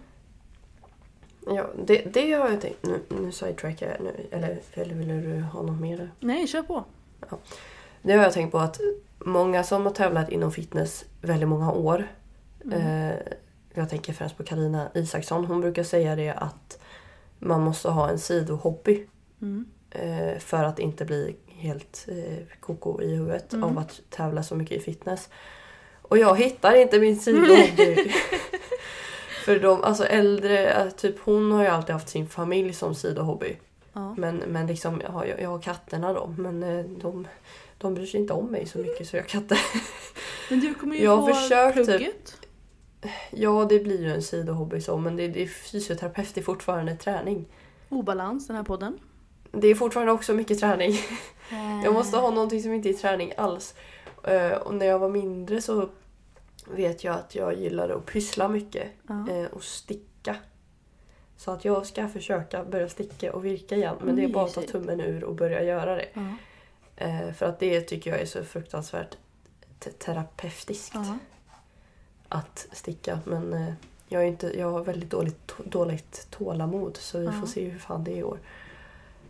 Ja, 1.46 1.70
det, 1.86 2.14
det 2.14 2.34
har 2.34 2.50
jag 2.50 2.62
tänkt. 2.62 2.86
Nu, 2.86 3.02
nu 3.10 3.32
sidetrackar 3.32 3.92
jag. 3.92 4.02
Nu, 4.02 4.28
eller, 4.32 4.62
eller 4.74 4.96
vill 4.96 5.08
du 5.08 5.42
ha 5.42 5.62
något 5.62 5.82
mer? 5.82 6.12
Nej, 6.20 6.48
kör 6.48 6.62
på. 6.62 6.86
Det 8.02 8.14
har 8.14 8.24
jag 8.24 8.34
tänkt 8.34 8.52
på 8.52 8.60
att 8.60 8.80
många 9.20 9.64
som 9.64 9.86
har 9.86 9.92
tävlat 9.94 10.30
inom 10.30 10.52
fitness 10.52 11.06
väldigt 11.22 11.50
många 11.50 11.72
år. 11.72 12.08
Eh, 12.74 13.16
jag 13.74 13.90
tänker 13.90 14.14
främst 14.14 14.38
på 14.38 14.44
Karina 14.44 14.90
Isaksson. 14.96 15.46
Hon 15.46 15.62
brukar 15.62 15.84
säga 15.84 16.16
det 16.16 16.30
att 16.32 16.80
man 17.40 17.62
måste 17.62 17.90
ha 17.90 18.10
en 18.10 18.20
sidohobby. 18.20 19.08
Mm. 19.42 19.66
Eh, 19.92 20.40
för 20.40 20.64
att 20.64 20.80
inte 20.80 21.06
bli 21.06 21.36
helt 21.48 22.06
eh, 22.08 22.58
koko 22.60 23.02
i 23.02 23.16
huvudet 23.16 23.54
Mm. 23.54 23.64
av 23.64 23.78
att 23.78 24.02
tävla 24.10 24.44
så 24.44 24.56
mycket 24.56 24.78
i 24.78 24.80
fitness. 24.80 25.30
Och 26.02 26.18
jag 26.18 26.38
hittar 26.38 26.76
inte 26.76 27.00
min 27.00 27.20
sidohobby. 27.20 28.12
för 29.46 29.60
de 29.60 29.84
alltså 29.84 30.06
äldre, 30.06 30.74
eh, 30.74 30.90
typ 30.90 31.20
hon 31.20 31.52
har 31.52 31.64
ju 31.64 31.70
alltid 31.70 31.94
haft 31.94 32.10
sin 32.10 32.28
familj 32.28 32.74
som 32.74 32.96
sidohobby. 32.96 33.58
Ja. 33.94 34.16
Men, 34.18 34.36
men 34.38 34.68
liksom, 34.68 35.02
ja, 35.08 35.26
jag, 35.26 35.42
jag 35.42 35.50
har 35.50 35.60
katterna 35.62 36.14
då. 36.14 36.34
Men 36.38 36.64
eh, 36.64 36.86
de, 36.86 37.28
de 37.78 37.94
bryr 37.94 38.06
sig 38.06 38.20
inte 38.20 38.34
om 38.34 38.46
mig 38.46 38.66
så 38.66 38.78
mycket 38.78 39.08
så 39.08 39.16
jag 39.16 39.24
har 39.24 39.28
katter. 39.30 39.60
Men 40.50 40.60
du 40.60 40.74
kommer 40.74 40.96
ju 40.96 41.04
Jag 41.04 41.18
har 41.18 41.28
få 41.28 41.34
försökt, 41.34 41.76
typ. 41.78 41.86
plugget. 41.86 42.38
Ja, 43.32 43.66
det 43.70 43.80
blir 43.80 44.02
ju 44.02 44.10
en 44.14 44.22
sidohobby 44.22 44.82
så. 44.82 44.98
Men 44.98 45.16
det, 45.16 45.28
det 45.28 45.44
är 45.44 45.48
fysioterapeut, 45.48 46.38
är 46.38 46.42
fortfarande 46.42 46.96
träning. 46.96 47.46
Obalans, 47.90 48.48
den 48.48 48.56
här 48.56 48.64
podden. 48.64 49.00
Det 49.52 49.68
är 49.68 49.76
fortfarande 49.76 50.12
också 50.14 50.34
mycket 50.34 50.60
träning. 50.60 50.94
Jag 51.50 51.86
Eh. 51.86 51.94
måste 51.94 52.18
ha 52.18 52.30
någonting 52.30 52.64
som 52.64 52.74
inte 52.74 52.90
är 52.90 52.94
träning 52.94 53.34
alls. 53.38 53.74
Eh, 54.24 54.52
och 54.52 54.74
när 54.76 54.86
jag 54.86 55.00
var 55.00 55.10
mindre 55.10 55.62
så 55.62 55.90
vet 56.68 57.04
jag 57.04 57.16
att 57.16 57.36
jag 57.36 57.60
gillade 57.60 57.96
att 57.96 58.06
pyssla 58.06 58.48
mycket. 58.48 58.88
Ja. 59.08 59.48
och 59.52 59.64
sticka. 59.64 60.13
Så 61.44 61.52
att 61.52 61.66
jag 61.66 61.86
ska 61.86 62.08
försöka 62.08 62.64
börja 62.64 62.90
sticka 62.90 63.34
och 63.34 63.46
virka 63.46 63.76
igen. 63.76 63.96
Men 64.02 64.16
det 64.16 64.24
är 64.24 64.28
bara 64.28 64.46
att 64.46 64.54
ta 64.54 64.62
tummen 64.62 65.00
ur 65.00 65.24
och 65.24 65.36
börja 65.36 65.64
göra 65.64 65.96
det. 65.96 66.06
Ja. 66.14 66.22
Eh, 66.96 67.32
för 67.34 67.46
att 67.46 67.60
det 67.60 67.82
tycker 67.82 68.12
jag 68.12 68.20
är 68.22 68.26
så 68.26 68.44
fruktansvärt 68.44 69.18
te- 69.80 69.92
terapeutiskt 69.92 70.92
Ja. 70.94 71.18
att 72.30 72.68
sticka. 72.72 73.20
Men 73.26 73.54
eh, 73.54 73.74
jag, 74.08 74.22
är 74.22 74.26
inte, 74.28 74.60
jag 74.60 74.72
har 74.72 74.84
väldigt 74.84 75.10
dåligt, 75.10 75.52
dåligt 75.66 76.28
tålamod 76.32 76.98
så 76.98 77.20
vi 77.20 77.26
Ja. 77.26 77.32
får 77.32 77.48
se 77.48 77.70
hur 77.70 77.80
fan 77.80 78.04
det 78.04 78.12
är 78.12 78.18
i 78.18 78.24
år. 78.24 78.38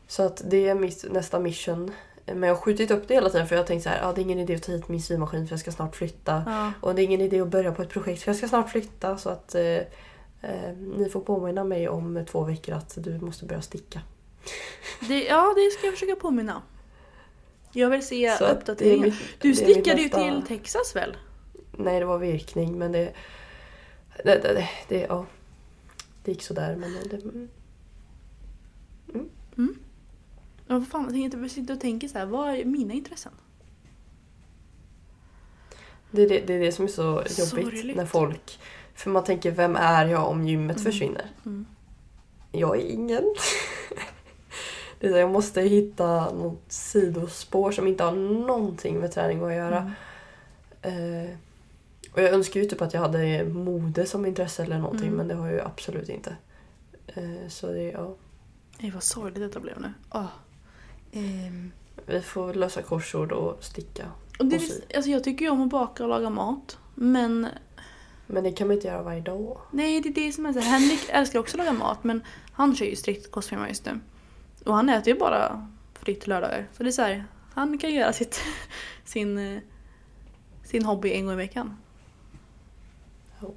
Så 0.08 0.24
att 0.24 0.42
det 0.46 0.70
är 0.70 0.76
mitt 0.76 1.06
nästa 1.12 1.40
mission. 1.40 1.92
Eh, 2.26 2.36
Men 2.36 2.48
jag 2.50 2.56
har 2.56 2.62
skjutit 2.62 2.92
upp 2.92 3.08
det 3.08 3.14
hela 3.14 3.30
tiden 3.30 3.48
för 3.48 3.56
jag 3.56 3.62
har 3.64 3.68
tänkt 3.68 3.84
så 3.84 3.90
här, 3.90 4.10
ah, 4.10 4.14
det 4.14 4.22
är 4.22 4.24
ingen 4.24 4.40
idé 4.40 4.56
att 4.56 4.64
ta 4.64 4.72
hit 4.72 4.88
min 4.88 5.02
symaskin 5.02 5.48
för 5.48 5.54
jag 5.54 5.60
ska 5.60 5.72
snart 5.72 5.96
flytta. 5.96 6.74
Och 6.82 6.96
det 6.96 7.02
är 7.02 7.04
ingen 7.04 7.22
idé 7.22 7.42
att 7.42 7.48
börja 7.48 7.72
på 7.72 7.82
ett 7.82 7.90
projekt 7.90 8.22
för 8.24 8.30
jag 8.30 8.38
ska 8.38 8.48
snart 8.48 8.70
flytta 8.70 9.18
så 9.18 9.30
att 9.30 9.56
eh, 9.56 9.78
eh, 10.44 10.78
ni 10.98 11.10
får 11.10 11.22
påminna 11.22 11.64
mig 11.64 11.90
om 11.90 12.26
två 12.30 12.44
veckor 12.44 12.76
att 12.76 12.94
du 13.04 13.20
måste 13.20 13.46
börja 13.46 13.62
sticka. 13.62 14.02
Det, 15.08 15.24
ja, 15.24 15.54
det 15.56 15.72
ska 15.72 15.86
jag 15.88 15.94
försöka 15.94 16.16
påminna. 16.16 16.62
Jag 17.72 17.90
vill 17.90 18.08
se 18.08 18.36
Så 18.38 18.46
uppdateringar. 18.48 19.06
mitt- 19.06 19.16
Du 19.42 19.56
stickade 19.56 20.02
ju 20.02 20.08
nästa- 20.08 20.24
till 20.24 20.42
Texas 20.48 20.96
väl? 20.96 21.18
Nej, 21.72 22.00
det 22.00 22.06
var 22.06 22.18
virkning 22.20 22.78
men 22.78 22.92
det... 22.92 23.14
Det, 24.24 24.24
det, 24.24 24.54
det, 24.54 24.70
det, 24.88 25.00
ja, 25.10 25.26
det 26.24 26.32
gick 26.32 26.42
sådär 26.44 26.76
men 26.76 26.94
det... 27.10 27.22
mm. 29.58 29.76
Ja, 30.68 30.80
vad 30.80 30.88
fan, 30.88 31.04
jag 31.04 31.32
tänkte 31.32 31.50
sitter 31.50 31.74
och 31.74 31.80
tänker 31.80 32.08
så 32.08 32.18
här, 32.18 32.26
vad 32.26 32.50
är 32.56 32.66
mina 32.66 32.94
intressen? 32.94 33.32
Det, 36.12 36.22
är 36.22 36.30
det, 36.30 36.40
det 36.40 36.54
är 36.54 36.60
det 36.60 36.72
som 36.72 36.86
är 36.86 36.90
så 36.90 37.04
jobbigt 37.04 37.34
Sorgligt. 37.50 37.98
när 37.98 38.06
folk... 38.06 38.60
För 38.96 39.10
man 39.10 39.24
tänker, 39.24 39.52
vem 39.52 39.76
är 39.76 40.06
jag 40.06 40.28
om 40.30 40.48
gymmet 40.48 40.78
Mm. 40.78 40.92
försvinner? 40.92 41.26
Mm. 41.46 41.66
Jag 42.52 42.78
är 42.78 42.82
ingen. 42.90 43.24
det 45.00 45.08
är 45.08 45.12
så, 45.12 45.18
jag 45.18 45.32
måste 45.32 45.62
hitta 45.62 46.32
något 46.34 46.62
sidospår 46.68 47.72
som 47.72 47.88
inte 47.88 48.04
har 48.04 48.12
någonting 48.48 49.00
med 49.00 49.12
träning 49.12 49.44
att 49.44 49.54
göra. 49.54 49.92
Mm. 50.82 51.24
Eh, 51.26 51.30
och 52.14 52.22
jag 52.22 52.30
önskar 52.34 52.60
ju 52.60 52.66
typ 52.66 52.82
att 52.82 52.94
jag 52.94 53.02
hade 53.02 53.44
mode 53.46 54.06
som 54.06 54.26
intresse 54.26 54.64
eller 54.64 54.78
någonting 54.80 55.08
Mm. 55.08 55.18
men 55.18 55.28
det 55.28 55.36
har 55.36 55.46
jag 55.48 55.56
ju 55.56 55.62
absolut 55.62 56.10
inte. 56.10 56.36
Eh, 57.08 57.48
så 57.50 57.68
det, 57.68 57.84
ja. 57.92 58.16
Nej, 58.80 58.92
vad 58.92 59.04
sorgligt 59.04 59.44
detta 59.44 59.60
blev 59.60 59.82
nu. 59.82 59.94
Ah. 60.10 60.26
Ehm. 61.12 61.72
Vi 62.06 62.22
får 62.22 62.54
lösa 62.54 62.82
korsord 62.82 63.32
och 63.32 63.64
sticka. 63.64 64.06
Och 64.40 64.46
det, 64.46 64.56
Och 64.56 64.62
sy. 64.62 64.82
alltså 64.96 65.12
jag 65.12 65.24
tycker 65.24 65.46
ju 65.46 65.52
om 65.52 65.62
att 65.64 65.70
baka 65.70 66.04
och 66.04 66.10
laga 66.10 66.30
mat. 66.30 66.78
Men 66.96 67.48
Men 68.28 68.44
det 68.44 68.52
kan 68.52 68.68
man 68.68 68.76
inte 68.76 68.88
göra 68.88 69.04
varje 69.04 69.22
dag. 69.22 69.58
nej, 69.72 70.02
det 70.02 70.10
är 70.10 70.14
det 70.14 70.32
som 70.32 70.46
är 70.46 70.54
så 70.54 70.60
här. 70.60 70.80
Henrik 70.80 71.10
älskar 71.10 71.40
också 71.40 71.58
att 71.58 71.66
laga 71.66 71.74
mat 71.74 72.04
men 72.04 72.24
han 72.54 72.76
kör 72.76 72.86
ju 72.86 72.96
strikt 72.96 73.32
kostschema 73.32 73.68
just 73.68 73.86
nu. 73.86 74.00
Och 74.66 74.76
han 74.76 74.90
äter 74.90 75.14
ju 75.14 75.20
bara 75.20 75.68
fritt 75.94 76.28
lördagar. 76.28 76.68
Så 76.78 76.84
det 76.84 76.90
är 76.90 76.92
så 76.92 77.02
här, 77.02 77.26
han 77.54 77.78
kan 77.78 77.94
göra 77.94 78.14
sitt, 78.14 78.42
sin, 79.06 79.38
eh, 79.38 79.60
sin 80.64 80.86
hobby 80.86 81.14
en 81.14 81.26
gång 81.26 81.34
i 81.34 81.38
veckan. 81.38 81.78
Ja. 83.42 83.54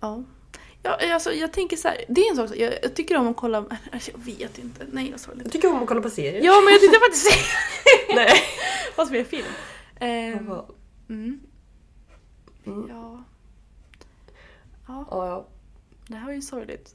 Ja. 0.00 0.24
Ja, 0.86 1.14
alltså, 1.14 1.32
jag 1.32 1.52
tänker 1.52 1.76
så 1.76 1.88
här, 1.88 2.04
det 2.08 2.20
är 2.20 2.30
en 2.30 2.36
sak, 2.36 2.56
jag, 2.56 2.74
jag 2.82 2.94
tycker 2.94 3.16
om 3.16 3.28
att 3.28 3.36
kolla, 3.36 3.64
alltså, 3.92 4.10
jag 4.10 4.18
vet 4.18 4.58
inte, 4.58 4.86
nej 4.92 5.10
vad 5.10 5.20
sorgligt. 5.20 5.44
Jag 5.44 5.52
tycker 5.52 5.68
om 5.68 5.82
att 5.82 5.88
kolla 5.88 6.00
på 6.00 6.10
serier. 6.10 6.42
Ja 6.44 6.60
men 6.64 6.72
jag 6.72 6.80
tänkte 6.80 6.98
faktiskt 6.98 7.32
säga 7.32 7.44
Nej. 8.14 8.32
vad 8.96 9.06
som 9.06 9.16
är 9.16 9.24
film. 9.24 9.46
Ja, 9.98 10.66
mm, 11.08 11.40
mm. 12.66 12.88
ja. 12.88 13.22
Ja, 14.86 15.06
ja. 15.10 15.46
det 16.08 16.16
här 16.16 16.26
var 16.26 16.32
ju 16.32 16.42
sorgligt. 16.42 16.94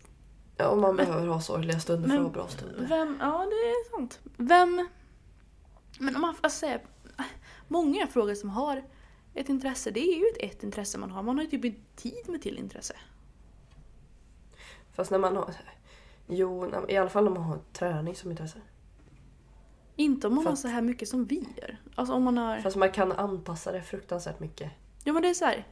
ja, 0.58 0.76
man 0.76 0.96
behöver 0.96 1.28
ha 1.28 1.42
sorgliga 1.42 1.80
stunder 1.80 2.10
för 2.10 2.16
Men- 2.16 2.26
att 2.26 2.36
ha 2.36 2.42
bra 2.42 2.48
stunder. 2.48 2.86
Vem, 2.88 3.18
ja 3.20 3.46
det 3.50 3.56
är 3.56 3.92
sant. 3.92 4.20
Vem, 4.38 4.88
men 6.00 6.16
om 6.16 6.22
man 6.22 6.36
får 6.36 6.50
säga, 6.50 6.80
många 7.68 8.08
frågor 8.08 8.36
som 8.36 8.50
har 8.50 8.84
ett 9.34 9.50
intresse, 9.50 9.92
det 9.92 10.00
är 10.00 10.18
ju 10.20 10.26
ett, 10.26 10.54
ett 10.58 10.64
intresse 10.64 10.98
man 10.98 11.12
har. 11.12 11.24
Man 11.24 11.38
har 11.38 11.44
ju 11.44 11.50
typ 11.50 11.66
inte 11.66 11.82
tid 11.96 12.24
med 12.30 12.42
till 12.42 12.58
intresse. 12.58 12.94
Fast 14.94 15.12
när 15.12 15.20
man 15.20 15.36
har... 15.36 15.56
Jo, 16.28 16.72
i 16.90 16.98
alla 16.98 17.10
fall 17.10 17.24
när 17.24 17.32
man 17.32 17.44
har 17.44 17.60
träning 17.74 18.16
som 18.16 18.32
intresse. 18.32 18.62
Inte 19.96 20.28
om 20.28 20.36
man 20.36 20.46
har 20.46 20.52
Fast- 20.52 20.62
så 20.62 20.68
här 20.68 20.82
mycket 20.82 21.10
som 21.10 21.26
vi 21.26 21.48
gör. 21.62 21.78
Alltså 21.96 22.14
om 22.14 22.24
man 22.24 22.38
har... 22.38 22.60
Fast 22.60 22.76
man 22.78 22.92
kan 22.92 23.12
anpassa 23.12 23.72
det 23.72 23.82
fruktansvärt 23.82 24.40
mycket. 24.40 24.72
Ja 25.04 25.14
men 25.14 25.22
det 25.22 25.30
är 25.30 25.34
så 25.34 25.46
här. 25.46 25.68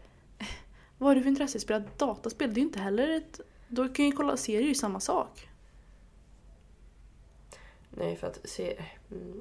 Vad 0.98 1.10
har 1.10 1.16
du 1.16 1.22
för 1.22 1.30
intresse? 1.30 1.60
Spela 1.60 1.84
dataspel? 1.98 2.54
Det 2.54 2.60
är 2.60 2.62
ju 2.62 2.68
inte 2.68 2.80
heller 2.80 3.10
ett... 3.10 3.40
Då 3.68 3.90
kan 3.90 4.06
ju 4.06 4.12
kolla 4.12 4.38
serier, 4.38 4.62
är 4.62 4.68
ju 4.68 4.76
samma 4.76 5.00
sak. 5.00 5.50
Nej, 7.90 8.16
för 8.16 8.28
att 8.28 8.40
se... 8.44 8.84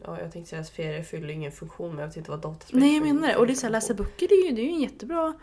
Ja, 0.04 0.20
jag 0.20 0.32
tänkte 0.32 0.50
säga 0.50 0.62
att 0.62 0.70
ferier 0.70 1.02
fyller 1.02 1.28
ingen 1.28 1.52
funktion, 1.52 1.88
men 1.88 1.98
jag 1.98 2.06
vet 2.06 2.16
inte 2.16 2.30
vad 2.30 2.40
dataspel 2.40 2.80
Nej 2.80 2.94
jag 2.94 3.02
menar 3.02 3.28
det. 3.28 3.36
Och 3.36 3.46
det 3.46 3.52
är 3.52 3.54
så 3.54 3.66
här, 3.66 3.70
läsa 3.70 3.94
böcker 3.94 4.28
det 4.28 4.34
är 4.34 4.46
ju, 4.46 4.56
det 4.56 4.60
är 4.60 4.64
ju 4.64 4.70
en 4.70 4.80
jättebra 4.80 5.34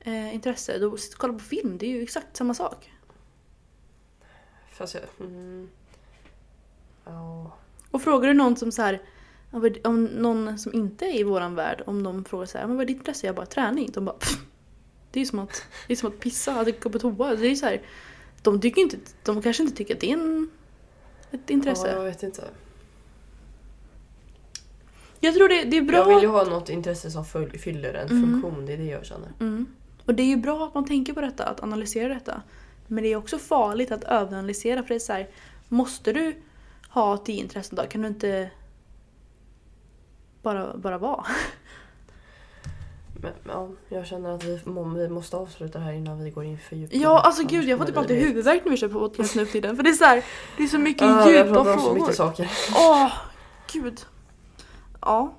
eh, 0.00 0.34
intresse. 0.34 0.78
Då, 0.78 0.96
kolla 1.16 1.32
på 1.32 1.38
film, 1.38 1.78
det 1.78 1.86
är 1.86 1.90
ju 1.90 2.02
exakt 2.02 2.36
samma 2.36 2.54
sak. 2.54 2.90
Fast 4.72 4.94
jag... 4.94 5.02
Mm, 5.20 5.70
ja... 7.04 7.50
Och 7.90 8.02
frågar 8.02 8.28
du 8.28 8.34
någon 8.34 8.56
som 8.56 8.72
så 8.72 8.82
här, 8.82 9.00
om 9.84 10.04
någon 10.04 10.58
som 10.58 10.74
inte 10.74 11.04
är 11.04 11.20
i 11.20 11.22
våran 11.22 11.54
värld, 11.54 11.82
om 11.86 12.02
de 12.02 12.24
frågar 12.24 12.46
så 12.46 12.58
här, 12.58 12.66
men 12.66 12.76
vad 12.76 12.82
är 12.82 12.86
ditt 12.86 12.96
intresse? 12.96 13.26
Jag 13.26 13.36
bara 13.36 13.46
träning. 13.46 13.90
De 13.94 14.04
bara, 14.04 14.16
"Pff." 14.16 14.38
det 15.10 15.20
är 15.20 15.24
som 15.24 15.38
att, 15.38 15.62
det 15.86 15.92
är 15.92 15.96
som 15.96 16.08
att 16.08 16.20
pissa, 16.20 16.60
att 16.60 16.80
gå 16.80 16.90
på 16.90 16.98
toa. 16.98 17.34
Det 17.34 17.46
är 17.46 17.54
så 17.54 17.66
här, 17.66 17.82
de 18.42 18.60
tycker 18.60 18.82
inte, 18.82 18.96
de 19.24 19.42
kanske 19.42 19.62
inte 19.62 19.76
tycker 19.76 19.94
att 19.94 20.00
det 20.00 20.10
är 20.10 20.14
en, 20.16 20.50
ett 21.30 21.50
intresse. 21.50 21.86
Ja, 21.88 21.94
jag 21.96 22.04
vet 22.04 22.22
inte. 22.22 22.44
Jag 25.20 25.34
tror 25.34 25.48
det, 25.48 25.62
det 25.64 25.76
är 25.76 25.82
bra. 25.82 25.96
Jag 25.96 26.14
vill 26.14 26.22
ju 26.22 26.28
ha 26.28 26.44
något 26.44 26.68
intresse 26.68 27.10
som 27.10 27.24
fyll- 27.24 27.58
fyller 27.58 27.94
en 27.94 28.08
Mm. 28.10 28.22
funktion, 28.42 28.66
det 28.66 28.72
är 28.72 28.76
det 28.78 28.84
jag 28.84 29.04
känner. 29.06 29.28
Mm. 29.40 29.66
Och 30.04 30.14
det 30.14 30.22
är 30.22 30.26
ju 30.26 30.36
bra 30.36 30.66
att 30.66 30.74
man 30.74 30.84
tänker 30.84 31.12
på 31.12 31.20
detta, 31.20 31.44
att 31.44 31.62
analysera 31.62 32.14
detta. 32.14 32.42
Men 32.86 33.04
det 33.04 33.12
är 33.12 33.16
också 33.16 33.38
farligt 33.38 33.90
att 33.92 34.04
överanalysera 34.04 34.82
för 34.82 34.88
det 34.88 34.94
är 34.94 34.98
så 34.98 35.12
här, 35.12 35.28
Måste 35.68 36.12
du 36.12 36.34
ha 36.88 37.16
tio 37.16 37.40
intressen 37.40 37.76
då? 37.76 37.82
Kan 37.82 38.02
du 38.02 38.08
inte 38.08 38.50
bara, 40.44 40.76
bara 40.76 40.98
vara? 40.98 41.24
Men, 43.22 43.32
ja, 43.48 43.68
jag 43.88 44.06
känner 44.06 44.34
att 44.34 44.44
vi, 44.44 44.60
vi 44.96 45.08
måste 45.08 45.36
avsluta 45.36 45.78
här 45.78 45.92
innan 45.92 46.24
vi 46.24 46.30
går 46.30 46.44
in 46.44 46.58
för 46.58 46.76
djupt. 46.76 46.94
Ja, 46.94 47.20
alltså 47.20 47.46
gud 47.46 47.64
jag 47.64 47.78
får 47.78 47.86
typ 47.86 47.96
alltid 47.96 48.16
huvudvärk 48.16 48.64
när 48.64 48.70
vi 48.70 48.76
kör 48.76 48.88
på 48.88 48.98
podcast 48.98 49.34
nu 49.34 49.46
för 49.46 49.52
tiden. 49.52 49.76
För 49.76 49.82
det 49.82 49.90
är 49.90 49.94
så 49.94 50.04
här, 50.04 50.24
det 50.56 50.62
är 50.62 50.66
så 50.66 50.78
mycket 50.78 51.02
jag 51.02 51.32
djupa 51.32 51.54
pratar 51.54 51.72
om 51.72 51.78
så 51.78 51.84
frågor. 51.84 52.00
mycket 52.00 52.16
saker. 52.16 52.50
Åh, 52.76 53.12
gud. 53.72 54.00
Ja, 55.00 55.34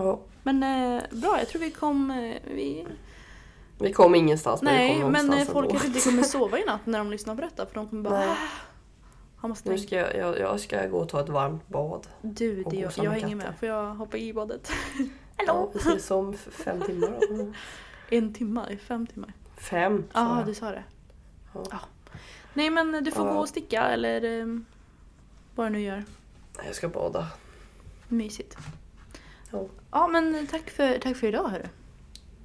Ja, 0.00 0.20
men 0.42 0.62
eh, 0.62 1.02
bra. 1.10 1.38
Jag 1.38 1.48
tror 1.48 1.60
vi 1.60 1.70
kom... 1.70 2.10
Eh, 2.10 2.36
vi... 2.54 2.86
vi 3.78 3.92
kom 3.92 4.14
ingenstans 4.14 4.62
men 4.62 4.74
vi 4.74 4.78
Nej, 4.78 5.00
kom 5.00 5.12
men 5.12 5.32
eh, 5.32 5.44
folk 5.44 5.70
kanske 5.70 5.88
inte 5.88 6.00
kommer 6.00 6.22
sova 6.38 6.58
i 6.58 6.64
natt 6.64 6.86
när 6.86 6.98
de 6.98 7.10
lyssnar 7.10 7.34
på 7.34 7.40
detta. 7.40 7.66
För 7.66 7.74
de 7.74 7.88
kommer 7.88 8.02
bara... 8.02 8.18
Nej. 8.18 8.36
"Ah, 9.40 9.42
Han 9.42 9.50
måste 9.50 9.70
Nu 9.70 9.78
ska 9.78 9.96
jag, 9.96 10.16
jag, 10.16 10.38
jag 10.38 10.60
ska 10.60 10.86
gå 10.86 10.98
och 10.98 11.08
ta 11.08 11.20
ett 11.20 11.28
varmt 11.28 11.68
bad. 11.68 12.06
Du, 12.22 12.62
det, 12.62 12.76
jag, 12.76 12.92
jag 12.96 13.10
hänger 13.10 13.36
med. 13.36 13.54
Får 13.58 13.68
jag 13.68 13.94
hoppa 13.94 14.16
i 14.18 14.32
badet? 14.32 14.70
Ja, 15.46 15.52
Hallå? 15.52 15.70
vi 15.74 15.78
ses 15.80 16.10
om 16.10 16.34
fem 16.34 16.80
timmar 16.82 17.18
då. 17.28 17.52
En 18.16 18.34
timme? 18.34 18.76
Fem 18.78 19.06
timmar? 19.06 19.32
Fem 19.56 20.04
Ja, 20.12 20.36
jag. 20.38 20.46
du 20.46 20.54
sa 20.54 20.70
det. 20.70 20.84
Ja. 21.54 21.62
Ja. 21.70 21.78
Nej, 22.54 22.70
men 22.70 23.04
du 23.04 23.10
får 23.10 23.26
Ja. 23.26 23.32
gå 23.32 23.38
och 23.38 23.48
sticka 23.48 23.82
eller 23.82 24.40
eh, 24.40 24.46
vad 25.54 25.66
du 25.66 25.70
nu 25.70 25.80
gör. 25.80 26.04
Jag 26.66 26.74
ska 26.74 26.88
bada. 26.88 27.26
Mysigt. 28.08 28.56
Ja. 29.50 29.66
Ja, 29.90 30.08
men 30.08 30.46
tack 30.46 30.70
för, 30.70 30.98
tack 30.98 31.16
för 31.16 31.26
idag 31.26 31.48
hörru. 31.48 31.66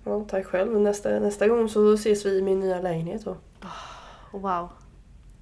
Ja, 0.04 0.26
tack 0.30 0.46
själv. 0.46 0.80
Nästa, 0.82 1.20
nästa 1.20 1.48
gång 1.48 1.70
så 1.70 1.93
ses 1.93 2.26
vi 2.26 2.38
i 2.38 2.41
min 2.41 2.60
nya 2.60 2.82
lägenhet 2.82 3.26
då. 3.26 3.38
Wow. 4.32 4.70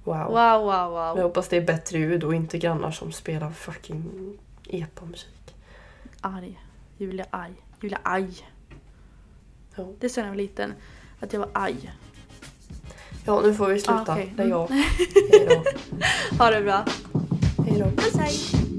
Wow. 0.04 0.26
Wow, 0.26 0.62
wow, 0.62 0.70
Jag 0.70 1.14
wow. 1.14 1.22
hoppas 1.22 1.48
det 1.48 1.56
är 1.56 1.60
bättre 1.60 1.98
ljud 1.98 2.24
och 2.24 2.34
inte 2.34 2.58
grannar 2.58 2.90
som 2.90 3.12
spelar 3.12 3.50
fucking 3.50 4.04
epa-musik. 4.68 5.54
Arg. 6.20 6.60
Julia 6.98 7.26
arg. 7.30 7.52
Julia 7.80 7.98
arg. 8.02 8.46
Ja. 9.74 9.86
Det 10.00 10.08
sa 10.08 10.20
jag 10.20 10.24
när 10.24 10.28
jag 10.28 10.34
var 10.36 10.42
liten. 10.42 10.72
Att 11.20 11.32
jag 11.32 11.40
var 11.40 11.48
arg. 11.52 11.92
ja, 13.24 13.40
nu 13.40 13.54
får 13.54 13.66
vi 13.68 13.80
sluta. 13.80 14.04
Ah, 14.08 14.12
okej. 14.12 14.34
Det 14.36 14.42
är 14.42 14.48
jag. 14.48 14.68
Hej 15.32 15.48
då. 15.48 15.64
Ha 16.44 16.50
det 16.50 16.62
bra. 16.62 16.84
Hej 17.66 17.78
då. 17.78 18.02
Puss 18.02 18.16
hej. 18.16 18.73